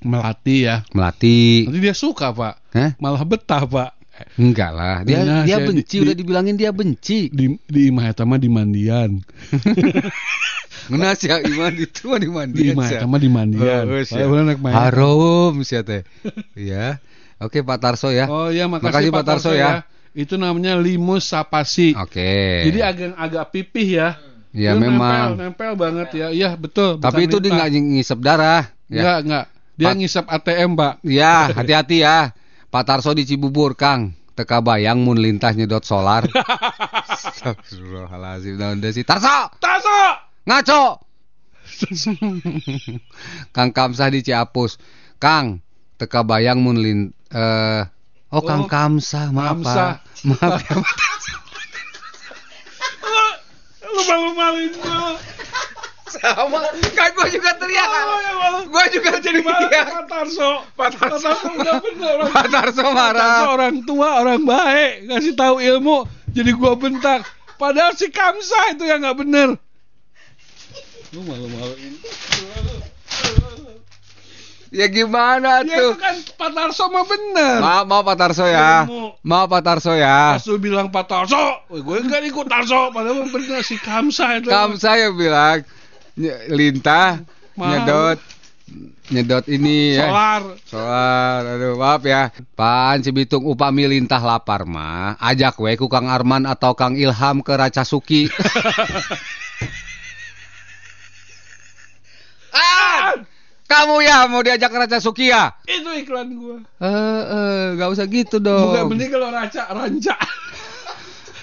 melati 0.00 0.64
ya. 0.64 0.88
melati. 0.94 1.68
Nanti 1.68 1.80
dia 1.82 1.92
suka, 1.92 2.32
Pak. 2.32 2.54
Hah? 2.72 2.90
Malah 2.96 3.24
betah, 3.28 3.68
Pak. 3.68 3.90
Enggak 4.34 4.70
lah, 4.70 4.96
dia 5.02 5.20
Nah, 5.20 5.42
dia 5.42 5.58
benci 5.60 5.94
di- 5.94 6.02
udah 6.02 6.14
dibilangin 6.14 6.54
dia 6.54 6.70
benci. 6.70 7.28
Di 7.28 7.46
di 7.64 7.80
imah 7.88 8.08
eta 8.08 8.22
mah 8.22 8.36
di 8.36 8.46
mandian. 8.46 9.22
Ngena 10.88 11.12
sih 11.12 11.28
iman 11.28 11.72
itu 11.74 12.08
mah 12.08 12.16
di 12.16 12.24
Di 12.24 12.32
mandian. 12.32 12.72
imah 12.72 12.86
eta 12.88 13.04
mah 13.04 13.20
di 13.20 13.28
mandian. 13.28 13.84
Oh. 13.84 14.70
Harum 14.70 15.60
sih 15.60 15.82
teh. 15.82 16.02
Ya. 16.54 16.96
Oke 17.38 17.60
Pak 17.60 17.78
Tarso 17.78 18.08
ya. 18.08 18.26
Oh 18.26 18.48
ya, 18.48 18.66
makasih, 18.66 18.88
Makasih, 18.88 19.10
Pak 19.12 19.24
Tarso 19.24 19.50
ya. 19.52 19.84
Itu 20.10 20.34
namanya 20.34 20.74
limus 20.74 21.28
sapasi. 21.28 21.94
Oke. 21.94 22.66
Jadi 22.66 22.78
agak 22.80 23.14
agak 23.14 23.44
pipih 23.52 23.88
ya. 23.94 24.08
Ya 24.50 24.72
Itu 24.72 24.80
memang. 24.80 25.36
nempel, 25.36 25.44
nempel 25.44 25.72
banget 25.76 26.08
ya. 26.16 26.26
Iya, 26.32 26.50
betul. 26.56 26.98
Tapi 26.98 27.28
itu 27.28 27.36
dia 27.38 27.52
nggak 27.52 27.70
ngisep 27.70 28.18
darah. 28.18 28.66
Ya. 28.88 28.98
Enggak, 29.04 29.18
enggak. 29.22 29.44
Dia 29.78 29.86
Pak- 29.86 29.96
ngisap 30.00 30.24
ATM, 30.26 30.70
Pak. 30.74 30.92
Ya, 31.06 31.34
hati-hati 31.52 31.96
ya. 32.02 32.18
Pak 32.68 32.84
Tarso 32.84 33.16
di 33.16 33.24
Cibubur, 33.24 33.72
Kang. 33.72 34.12
Teka 34.36 34.62
bayang 34.62 35.02
mun 35.02 35.18
lintah 35.18 35.50
nyedot 35.50 35.82
solar. 35.82 36.22
Astagfirullahalazim. 37.10 38.54
Naon 38.54 38.78
sih? 38.94 39.02
Tarso, 39.02 39.50
Taso! 39.58 39.98
ngaco. 40.46 41.02
Kang 43.56 43.70
Kamsah 43.74 44.08
di 44.14 44.22
Ciapus. 44.22 44.78
Kang, 45.18 45.58
teka 45.98 46.22
bayang 46.22 46.62
mun 46.62 46.78
lin 46.78 47.00
eh 47.34 47.82
Oh, 48.28 48.44
Kang 48.44 48.64
Oh, 48.64 48.70
Kamsah, 48.70 49.32
maaf 49.32 49.58
Kamsah. 49.64 50.04
Pak. 50.04 50.28
Maaf 50.28 50.60
ya. 50.68 50.76
Pak. 53.00 53.34
Lu 53.88 54.00
malu-maluin. 54.04 54.72
Sama. 56.08 56.58
Kan 56.96 57.08
gua 57.12 57.26
juga 57.28 57.50
teriak. 57.54 57.88
Oh, 57.88 58.18
ya 58.18 58.32
malu. 58.34 58.58
Gua 58.66 58.84
juga 58.88 59.10
jadi 59.18 59.38
teriak. 59.38 59.86
Pak 59.92 60.04
Tarso? 60.06 60.50
Pak 60.72 60.90
Pak 60.94 60.98
Tarso. 60.98 61.28
Tarso 61.28 61.48
udah 61.54 61.74
bener. 61.78 62.14
Orang, 62.18 62.32
Pak 62.32 62.46
Tarso 62.48 62.80
Pak 62.80 62.92
Tarso 62.92 62.96
marah. 62.96 63.40
orang 63.48 63.74
tua, 63.84 64.08
orang 64.18 64.40
baik, 64.42 64.92
ngasih 65.06 65.34
tahu 65.34 65.56
ilmu, 65.60 65.96
jadi 66.30 66.50
gua 66.52 66.72
bentak. 66.74 67.22
Padahal 67.54 67.92
si 67.92 68.08
Kamsa 68.08 68.72
itu 68.72 68.86
yang 68.86 69.02
nggak 69.02 69.18
bener. 69.18 69.48
Lu 71.10 71.20
malu-maluin. 71.24 71.94
Ya 74.68 74.84
gimana 74.84 75.64
Ya 75.64 75.80
tuh? 75.80 75.96
itu 75.96 75.96
kan 75.96 76.14
Pak 76.36 76.50
Tarso 76.52 76.92
mah 76.92 77.08
bener. 77.08 77.56
Maaf, 77.56 77.84
maaf 77.88 78.04
Pak 78.04 78.16
Tarso 78.20 78.44
ya. 78.44 78.84
Ilmu. 78.84 79.16
Maaf 79.24 79.46
Pak 79.48 79.62
Tarso 79.64 79.92
ya. 79.96 80.36
Pas 80.36 80.44
lu 80.44 80.60
bilang 80.60 80.92
Pak 80.92 81.08
Tarso, 81.08 81.40
"Weh, 81.72 81.80
gue 81.80 82.04
enggak 82.04 82.20
ikut 82.28 82.44
Tarso, 82.44 82.92
padahal 82.92 83.24
bener 83.26 83.64
si 83.64 83.80
Kamsa 83.80 84.36
itu. 84.36 84.52
Kam 84.52 84.76
saya 84.76 85.08
bilang 85.08 85.64
lintah 86.50 87.22
Mau. 87.54 87.70
nyedot 87.70 88.18
nyedot 89.08 89.44
ini 89.48 89.96
ya. 89.96 90.06
Solar. 90.12 90.42
Solar. 90.68 91.40
Aduh, 91.56 91.80
maaf 91.80 92.04
ya. 92.04 92.28
Pan 92.52 93.00
Cibitung 93.00 93.48
upami 93.48 93.88
lintah 93.88 94.20
lapar 94.20 94.68
mah, 94.68 95.16
ajak 95.16 95.56
we 95.62 95.72
ku 95.80 95.88
Kang 95.88 96.08
Arman 96.12 96.44
atau 96.44 96.76
Kang 96.76 96.92
Ilham 96.96 97.40
ke 97.40 97.56
Racasuki. 97.56 98.28
ah! 102.52 103.16
Kamu 103.68 104.00
ya 104.00 104.24
mau 104.32 104.40
diajak 104.40 104.72
ke 104.72 104.78
Racasuki 104.80 105.28
ya? 105.28 105.52
Itu 105.68 105.92
iklan 105.92 106.32
gua. 106.40 106.56
Eh, 106.80 107.22
eh, 107.28 107.76
gak 107.76 107.88
usah 107.92 108.08
gitu 108.08 108.40
dong. 108.40 108.72
Bukan 108.72 108.96
mending 108.96 109.12
kalau 109.12 109.28
raca 109.28 109.62
ranca. 109.72 110.16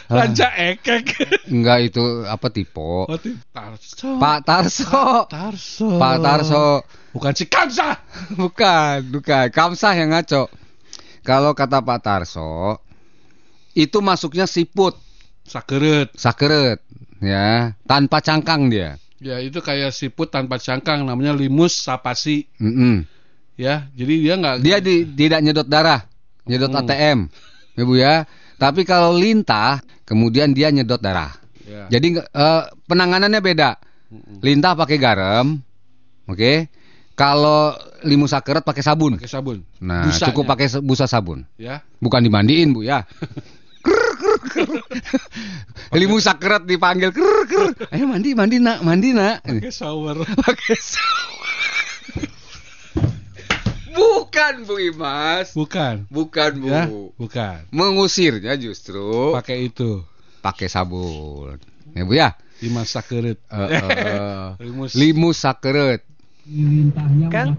Ah. 0.06 0.22
ranca 0.22 0.54
ekek. 0.54 1.06
Enggak 1.50 1.90
itu 1.90 2.04
apa 2.24 2.48
tipe? 2.50 2.78
Oh, 2.78 3.10
Tarso. 3.50 4.22
Pak 4.22 4.38
Tarso. 4.44 5.26
Tarso. 5.26 5.88
Pak 5.98 6.16
Tarso. 6.22 6.66
Bukan 7.10 7.34
si 7.34 7.46
Kamsa. 7.48 7.96
Bukan, 8.40 8.98
bukan. 9.10 9.48
Kamsah 9.50 9.94
yang 9.96 10.12
ngaco. 10.12 10.52
Kalau 11.22 11.52
kata 11.52 11.82
Pak 11.82 12.00
Tarso, 12.00 12.78
itu 13.74 13.98
masuknya 13.98 14.46
siput, 14.46 14.94
Sakeret. 15.42 16.14
sakeret, 16.14 16.80
ya, 17.18 17.74
tanpa 17.84 18.22
cangkang 18.22 18.70
dia. 18.70 19.02
Ya 19.18 19.42
itu 19.42 19.58
kayak 19.58 19.90
siput 19.90 20.30
tanpa 20.30 20.62
cangkang 20.62 21.02
namanya 21.02 21.34
limus 21.34 21.82
sapasi 21.82 22.46
Mm-mm. 22.62 23.10
ya. 23.56 23.90
Jadi 23.92 24.14
dia 24.22 24.36
nggak 24.38 24.56
Dia 24.62 24.78
di- 24.78 25.08
tidak 25.08 25.40
nyedot 25.42 25.66
darah. 25.66 26.06
nyedot 26.46 26.70
Hmm. 26.70 26.82
ATM, 26.84 27.20
ya 27.74 27.82
Bu 27.82 27.94
ya. 27.96 28.16
Tapi 28.56 28.86
kalau 28.86 29.12
lintah, 29.12 29.82
kemudian 30.06 30.54
dia 30.54 30.72
nyedot 30.72 31.02
darah. 31.02 31.34
Ya. 31.66 31.98
Jadi 31.98 32.22
eh, 32.22 32.64
penanganannya 32.88 33.42
beda. 33.42 33.82
Lintah 34.40 34.78
pakai 34.78 34.98
garam, 35.02 35.60
oke. 36.30 36.70
Kalau 37.16 37.72
limu 38.04 38.28
sakeret 38.28 38.62
pakai 38.62 38.84
sabun. 38.84 39.16
Pakai 39.18 39.32
sabun. 39.32 39.64
Nah, 39.80 40.08
Busanya. 40.08 40.28
cukup 40.32 40.44
pakai 40.52 40.68
busa 40.84 41.08
sabun. 41.08 41.48
Ya. 41.56 41.80
Bukan 42.04 42.22
dimandiin, 42.22 42.76
Bu 42.76 42.84
ya. 42.84 43.08
limu 46.00 46.20
sakeret 46.20 46.68
dipanggil 46.68 47.16
ker 47.16 47.48
ker. 47.48 47.72
Ayo 47.96 48.06
mandi, 48.06 48.36
mandi 48.36 48.60
nak, 48.60 48.84
mandi 48.84 49.16
nak. 49.16 49.48
Pakai 49.48 49.72
shower. 49.72 50.28
Pakai 50.28 50.76
sabun. 50.76 52.30
Bukan 53.96 54.54
Bu 54.64 54.76
Imas. 54.78 55.52
Bukan. 55.52 56.04
Bukan 56.08 56.52
Bu. 56.60 56.68
Ya, 56.68 56.84
bukan. 57.16 57.58
Mengusirnya 57.72 58.54
justru 58.56 59.32
Pakai 59.32 59.68
itu. 59.68 60.04
pakai 60.40 60.68
sabun. 60.68 61.58
Ya 61.92 62.04
Bu 62.04 62.14
ya. 62.14 62.30
Dimas 62.56 62.88
sakerit. 62.88 63.36
Eh, 63.52 63.68
eh, 63.68 64.48
Limus. 64.64 64.92
limus 64.96 65.38
sakeret. 65.40 66.04
Kang, 67.28 67.58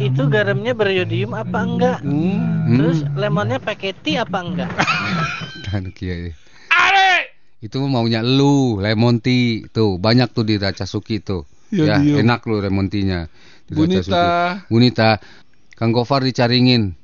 itu 0.00 0.22
garamnya 0.26 0.72
beriodium 0.72 1.36
apa 1.36 1.58
enggak? 1.62 1.98
Hmm. 2.00 2.74
Terus 2.74 2.98
lemonnya 3.12 3.60
pakai 3.60 3.92
tea 3.92 4.24
apa 4.24 4.40
enggak? 4.40 4.70
Kan 5.68 5.92
kiai. 5.92 6.32
Itu 7.62 7.78
maunya 7.86 8.24
lu, 8.26 8.82
lemon 8.82 9.22
tea 9.22 9.68
tuh 9.70 9.94
banyak 9.94 10.32
tuh 10.32 10.42
di 10.42 10.58
Racasuki 10.58 11.22
tuh. 11.22 11.46
Ya, 11.70 11.94
Ya, 11.94 11.96
diem. 12.02 12.26
enak 12.26 12.42
lu 12.44 12.58
lemon 12.58 12.90
tea-nya. 12.90 13.30
di 13.62 13.78
Bunita. 13.78 14.64
Bunita. 14.66 15.08
Kang 15.82 15.90
Gofar 15.90 16.22
dicaringin. 16.22 16.94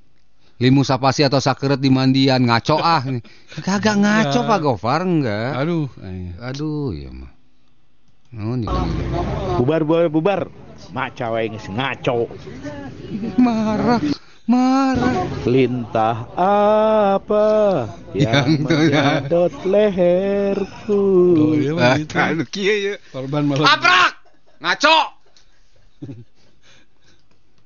Limu 0.62 0.86
sapasi 0.86 1.26
atau 1.26 1.42
sakeret 1.42 1.82
di 1.82 1.90
mandian 1.90 2.46
ngaco 2.46 2.78
ah 2.78 3.02
nih. 3.02 3.18
Kagak 3.58 3.98
ngaco 3.98 4.38
Ya. 4.38 4.46
Pak 4.46 4.58
Gofar 4.62 5.02
enggak. 5.02 5.50
Aduh. 5.58 5.90
Aduh 6.38 6.94
ya 6.94 7.10
mah. 7.10 7.34
Oh, 8.38 8.54
Bubar 9.58 9.82
bubar 9.82 10.06
bubar. 10.06 10.40
Mak 10.94 11.18
geus 11.18 11.66
ngaco. 11.66 12.30
marah, 13.34 13.98
marah. 14.46 15.26
Lintah 15.42 16.30
apa 16.38 17.46
yang 18.14 18.62
Yang 18.62 19.26
tuh 19.26 19.58
ya. 19.58 19.66
leherku? 19.66 21.02
Oh, 21.34 21.54
iya, 21.58 21.72
Ah, 21.74 21.98
begitu. 21.98 22.14
anu 22.14 22.44
kieu 22.46 22.76
ya. 22.78 22.94
Korban 23.10 23.42
malam. 23.42 23.66
Aprak! 23.66 24.12
Ngaco! 24.62 24.98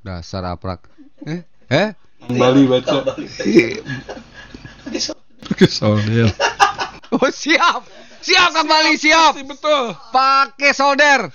Dasar 0.00 0.48
aprak. 0.48 0.91
Eh? 1.26 1.40
Eh? 1.70 1.88
Kembali 2.26 2.60
baca. 2.66 2.96
Pakai 5.42 5.68
solder. 5.68 6.30
Oh 7.12 7.28
siap! 7.28 7.84
Siap 8.22 8.48
Kang 8.54 8.70
Bali, 8.70 8.94
siap! 8.96 9.36
Betul. 9.42 9.92
Pakai 10.14 10.72
solder. 10.72 11.28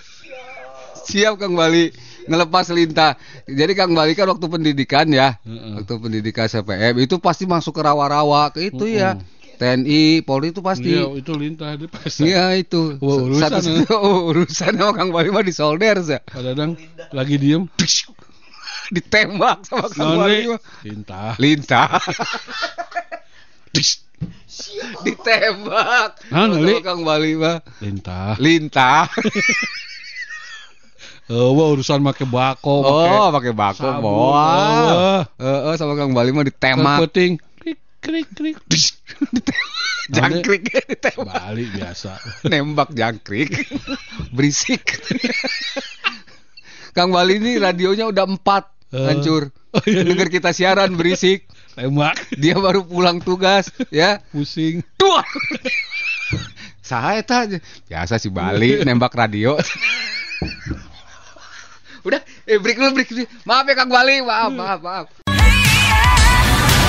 Siap 1.06 1.38
Kang 1.38 1.54
Bali. 1.54 1.92
Ngelepas 2.28 2.72
lintah. 2.76 3.16
Jadi 3.48 3.72
Kang 3.76 3.96
Bali 3.96 4.16
kan 4.16 4.28
waktu 4.28 4.48
pendidikan 4.48 5.08
ya. 5.08 5.40
Heeh. 5.44 5.80
Waktu 5.80 5.94
pendidikan 6.00 6.48
CPM 6.52 7.00
itu 7.00 7.20
pasti 7.24 7.48
masuk 7.48 7.76
ke 7.78 7.82
rawa-rawa 7.84 8.52
ke 8.52 8.72
itu 8.72 8.88
ya. 8.88 9.16
TNI, 9.58 10.22
Polri 10.22 10.54
itu 10.54 10.62
pasti. 10.62 10.94
Iya, 10.94 11.18
itu 11.18 11.34
lintah 11.34 11.74
di 11.74 11.90
pasar. 11.90 12.24
Iya 12.30 12.46
itu. 12.62 13.02
Wah, 13.02 13.26
urusan, 13.26 13.50
Satu, 13.50 13.70
ya. 13.74 13.90
oh, 14.06 14.30
urusan 14.30 14.74
sama 14.78 14.94
Kang 14.94 15.10
Bali 15.10 15.34
mah 15.34 15.42
di 15.42 15.54
solder 15.56 15.98
ya. 16.06 16.22
Kadang 16.30 16.78
lagi 17.10 17.36
diem. 17.42 17.66
Ditembak 18.96 19.68
sama 19.68 19.88
Kang 19.92 20.16
Noni. 20.16 20.20
Bali 20.20 20.42
mah. 20.48 20.62
Lintah. 20.84 21.32
Lintah. 21.38 21.90
Ditembak. 25.06 26.10
Nah. 26.32 26.48
Sama 26.50 26.80
Kang 26.82 27.02
Bali 27.04 27.36
mah. 27.36 27.60
Lintah. 27.80 28.34
Lintah. 28.40 29.06
Oh, 31.28 31.52
wah, 31.58 31.68
urusan 31.70 32.00
make 32.00 32.24
bako, 32.24 32.76
Oh, 32.82 33.28
pakai 33.30 33.52
bako 33.52 33.84
sabun, 33.84 34.02
bawa. 34.02 34.48
oh. 34.88 35.22
Heeh, 35.38 35.74
sama 35.76 35.94
Kang 35.94 36.16
Bali 36.16 36.32
mah 36.32 36.48
ditembak. 36.48 36.98
peting. 37.08 37.38
Krik 37.60 37.80
krik 38.00 38.28
krik. 38.32 38.58
Jangkrik 40.08 40.64
ditembak. 40.88 41.36
Bali 41.36 41.68
biasa. 41.68 42.16
Nembak 42.48 42.96
jangkrik. 42.96 43.52
Berisik. 44.32 44.82
Kang 46.96 47.12
Bali 47.12 47.38
ini 47.38 47.60
radionya 47.60 48.08
udah 48.08 48.26
empat 48.26 48.76
Eh. 48.94 49.04
hancur. 49.04 49.52
Oh, 49.76 49.84
iya. 49.84 50.02
Dengar 50.08 50.32
kita 50.32 50.56
siaran 50.56 50.96
berisik. 50.96 51.46
Tembak. 51.76 52.18
Dia 52.34 52.56
baru 52.58 52.88
pulang 52.88 53.20
tugas, 53.20 53.70
ya. 53.92 54.24
Pusing. 54.32 54.82
Dua. 54.96 55.22
Saya 56.82 57.20
tanya, 57.20 57.60
biasa 57.92 58.16
si 58.16 58.32
Bali 58.32 58.80
nembak 58.88 59.12
radio. 59.12 59.60
Udah, 62.08 62.24
eh 62.48 62.56
break 62.56 62.80
dulu, 62.80 62.90
break 62.96 63.10
dulu. 63.12 63.28
Maaf 63.44 63.68
ya 63.68 63.76
Kang 63.76 63.92
Bali, 63.92 64.24
maaf, 64.24 64.52
maaf, 64.56 64.80
maaf. 64.80 65.08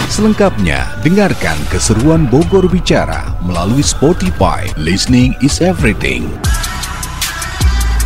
Selengkapnya, 0.08 0.86
dengarkan 1.02 1.58
keseruan 1.68 2.30
Bogor 2.30 2.70
Bicara 2.70 3.36
melalui 3.42 3.82
Spotify. 3.82 4.70
Listening 4.78 5.34
is 5.42 5.58
everything. 5.58 6.30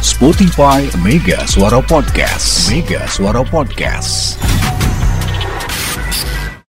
Spotify 0.03 0.91
Mega 0.99 1.47
Suara 1.47 1.81
Podcast. 1.81 2.69
Mega 2.69 3.07
Suara 3.07 3.45
Podcast. 3.45 4.82